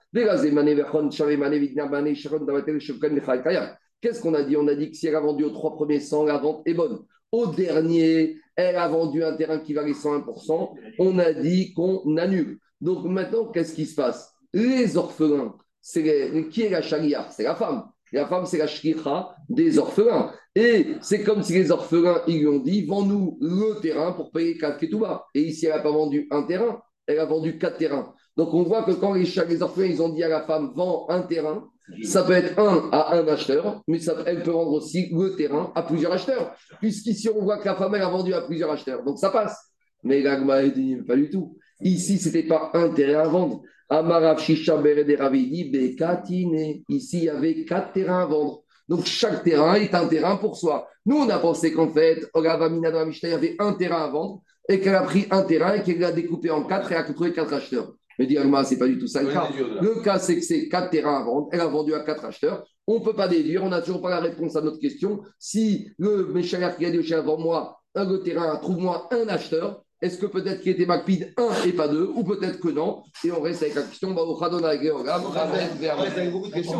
Qu'est-ce 4.01 4.21
qu'on 4.21 4.33
a 4.33 4.43
dit? 4.43 4.55
On 4.57 4.67
a 4.67 4.75
dit 4.75 4.91
que 4.91 4.97
si 4.97 5.07
elle 5.07 5.15
a 5.15 5.19
vendu 5.19 5.43
aux 5.43 5.49
trois 5.49 5.75
premiers 5.75 5.99
100, 5.99 6.25
la 6.25 6.37
vente 6.37 6.61
est 6.65 6.73
bonne. 6.73 6.99
Au 7.31 7.47
dernier, 7.47 8.37
elle 8.55 8.77
a 8.77 8.87
vendu 8.87 9.23
un 9.23 9.35
terrain 9.35 9.59
qui 9.59 9.73
valait 9.73 9.91
101%. 9.91 10.73
On 10.99 11.19
a 11.19 11.33
dit 11.33 11.73
qu'on 11.73 12.17
annule. 12.17 12.59
Donc 12.79 13.05
maintenant, 13.05 13.45
qu'est-ce 13.47 13.75
qui 13.75 13.85
se 13.85 13.95
passe? 13.95 14.33
Les 14.53 14.97
orphelins, 14.97 15.55
c'est 15.81 16.47
qui 16.49 16.63
est 16.63 16.69
la 16.69 16.81
charia? 16.81 17.27
C'est 17.29 17.43
la 17.43 17.55
femme. 17.55 17.83
La 18.11 18.27
femme, 18.27 18.45
c'est 18.45 18.57
la 18.57 18.67
shkira 18.67 19.35
des 19.49 19.77
orphelins. 19.77 20.31
Et 20.55 20.95
c'est 21.01 21.23
comme 21.23 21.43
si 21.43 21.53
les 21.53 21.71
orphelins, 21.71 22.21
ils 22.27 22.39
lui 22.39 22.47
ont 22.47 22.59
dit, 22.59 22.85
vends-nous 22.85 23.37
le 23.41 23.79
terrain 23.79 24.11
pour 24.11 24.31
payer 24.31 24.57
4 24.57 24.77
ketouba. 24.77 25.25
Et 25.33 25.41
ici, 25.43 25.65
elle 25.65 25.73
n'a 25.73 25.79
pas 25.79 25.91
vendu 25.91 26.27
un 26.29 26.43
terrain, 26.43 26.81
elle 27.07 27.19
a 27.19 27.25
vendu 27.25 27.57
4 27.57 27.77
terrains. 27.77 28.13
Donc 28.35 28.53
on 28.53 28.63
voit 28.63 28.83
que 28.83 28.91
quand 28.91 29.13
les, 29.13 29.23
les 29.23 29.61
orphelins, 29.61 29.87
ils 29.87 30.01
ont 30.01 30.09
dit 30.09 30.23
à 30.23 30.29
la 30.29 30.41
femme, 30.41 30.71
vends 30.75 31.05
un 31.09 31.21
terrain, 31.21 31.69
ça 32.03 32.23
peut 32.23 32.33
être 32.33 32.57
un 32.59 32.89
à 32.91 33.15
un 33.15 33.27
acheteur, 33.27 33.81
mais 33.87 33.99
elle 34.25 34.43
peut 34.43 34.51
vendre 34.51 34.71
aussi 34.73 35.09
le 35.11 35.35
terrain 35.35 35.71
à 35.75 35.83
plusieurs 35.83 36.11
acheteurs. 36.11 36.55
Puisqu'ici, 36.79 37.29
on 37.29 37.43
voit 37.43 37.57
que 37.57 37.65
la 37.65 37.75
femme, 37.75 37.95
elle 37.95 38.01
a 38.01 38.09
vendu 38.09 38.33
à 38.33 38.41
plusieurs 38.41 38.71
acheteurs. 38.71 39.03
Donc 39.03 39.19
ça 39.19 39.29
passe. 39.29 39.57
Mais 40.03 40.21
l'agma 40.21 40.63
dit, 40.63 40.97
pas 40.97 41.15
du 41.15 41.29
tout. 41.29 41.57
Ici, 41.81 42.17
ce 42.17 42.27
n'était 42.27 42.47
pas 42.47 42.71
un 42.73 42.89
terrain 42.89 43.23
à 43.23 43.27
vendre. 43.27 43.61
Amarav 43.91 44.39
Shisha 44.39 44.77
Ravidi 44.77 45.65
Bekatine. 45.65 46.81
Ici, 46.87 47.17
il 47.17 47.23
y 47.25 47.29
avait 47.29 47.65
quatre 47.65 47.91
terrains 47.91 48.23
à 48.23 48.25
vendre. 48.25 48.63
Donc, 48.87 49.05
chaque 49.05 49.43
terrain 49.43 49.75
est 49.75 49.93
un 49.93 50.07
terrain 50.07 50.37
pour 50.37 50.55
soi. 50.55 50.87
Nous, 51.05 51.17
on 51.17 51.29
a 51.29 51.39
pensé 51.39 51.73
qu'en 51.73 51.91
fait, 51.91 52.25
au 52.33 52.41
Ravamina 52.41 52.89
dans 52.89 53.05
la 53.05 53.11
il 53.11 53.29
y 53.29 53.33
avait 53.33 53.55
un 53.59 53.73
terrain 53.73 54.05
à 54.05 54.07
vendre 54.07 54.41
et 54.69 54.79
qu'elle 54.79 54.95
a 54.95 55.03
pris 55.03 55.27
un 55.29 55.43
terrain 55.43 55.73
et 55.73 55.83
qu'elle 55.83 55.99
l'a 55.99 56.13
découpé 56.13 56.49
en 56.49 56.63
quatre 56.63 56.91
et 56.93 56.95
a 56.95 57.03
trouvé 57.03 57.33
quatre 57.33 57.53
acheteurs. 57.53 57.93
Mais 58.17 58.27
ce 58.29 58.69
c'est 58.69 58.77
pas 58.77 58.87
du 58.87 58.97
tout 58.97 59.07
ça 59.07 59.23
le 59.23 59.31
cas. 59.31 59.49
Le 59.81 60.01
cas, 60.01 60.19
c'est 60.19 60.35
que 60.35 60.41
c'est 60.41 60.69
quatre 60.69 60.89
terrains 60.89 61.19
à 61.19 61.23
vendre. 61.23 61.49
Elle 61.51 61.61
a 61.61 61.67
vendu 61.67 61.93
à 61.93 62.01
quatre 62.01 62.23
acheteurs. 62.23 62.65
On 62.87 62.99
ne 62.99 63.03
peut 63.03 63.15
pas 63.15 63.27
déduire. 63.27 63.63
On 63.63 63.69
n'a 63.69 63.81
toujours 63.81 64.01
pas 64.01 64.09
la 64.09 64.19
réponse 64.19 64.55
à 64.55 64.61
notre 64.61 64.79
question. 64.79 65.21
Si 65.37 65.89
le 65.97 66.27
Méchayar 66.27 66.77
qui 66.77 66.85
a 66.85 66.91
dit 66.91 66.99
au 66.99 67.03
chien 67.03 67.19
avant 67.19 67.37
moi, 67.37 67.81
un 67.95 68.09
le 68.09 68.21
terrain, 68.21 68.55
trouve-moi 68.57 69.09
un 69.11 69.27
acheteur, 69.27 69.83
est-ce 70.01 70.17
que 70.17 70.25
peut-être 70.25 70.61
qu'il 70.61 70.71
était 70.71 70.87
Macpid 70.87 71.31
1 71.37 71.67
et 71.67 71.73
pas 71.73 71.87
2 71.87 72.11
Ou 72.15 72.23
peut-être 72.23 72.59
que 72.59 72.69
non 72.69 73.03
Et 73.23 73.31
on 73.31 73.39
reste 73.39 73.61
avec 73.61 73.75
la 73.75 73.83
question. 73.83 74.15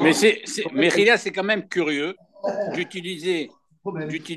Mais, 0.02 0.14
c'est, 0.14 0.42
mais 0.74 0.90
Rila, 0.90 1.18
c'est 1.18 1.32
quand 1.32 1.44
même 1.44 1.68
curieux 1.68 2.16
d'utiliser 2.74 3.52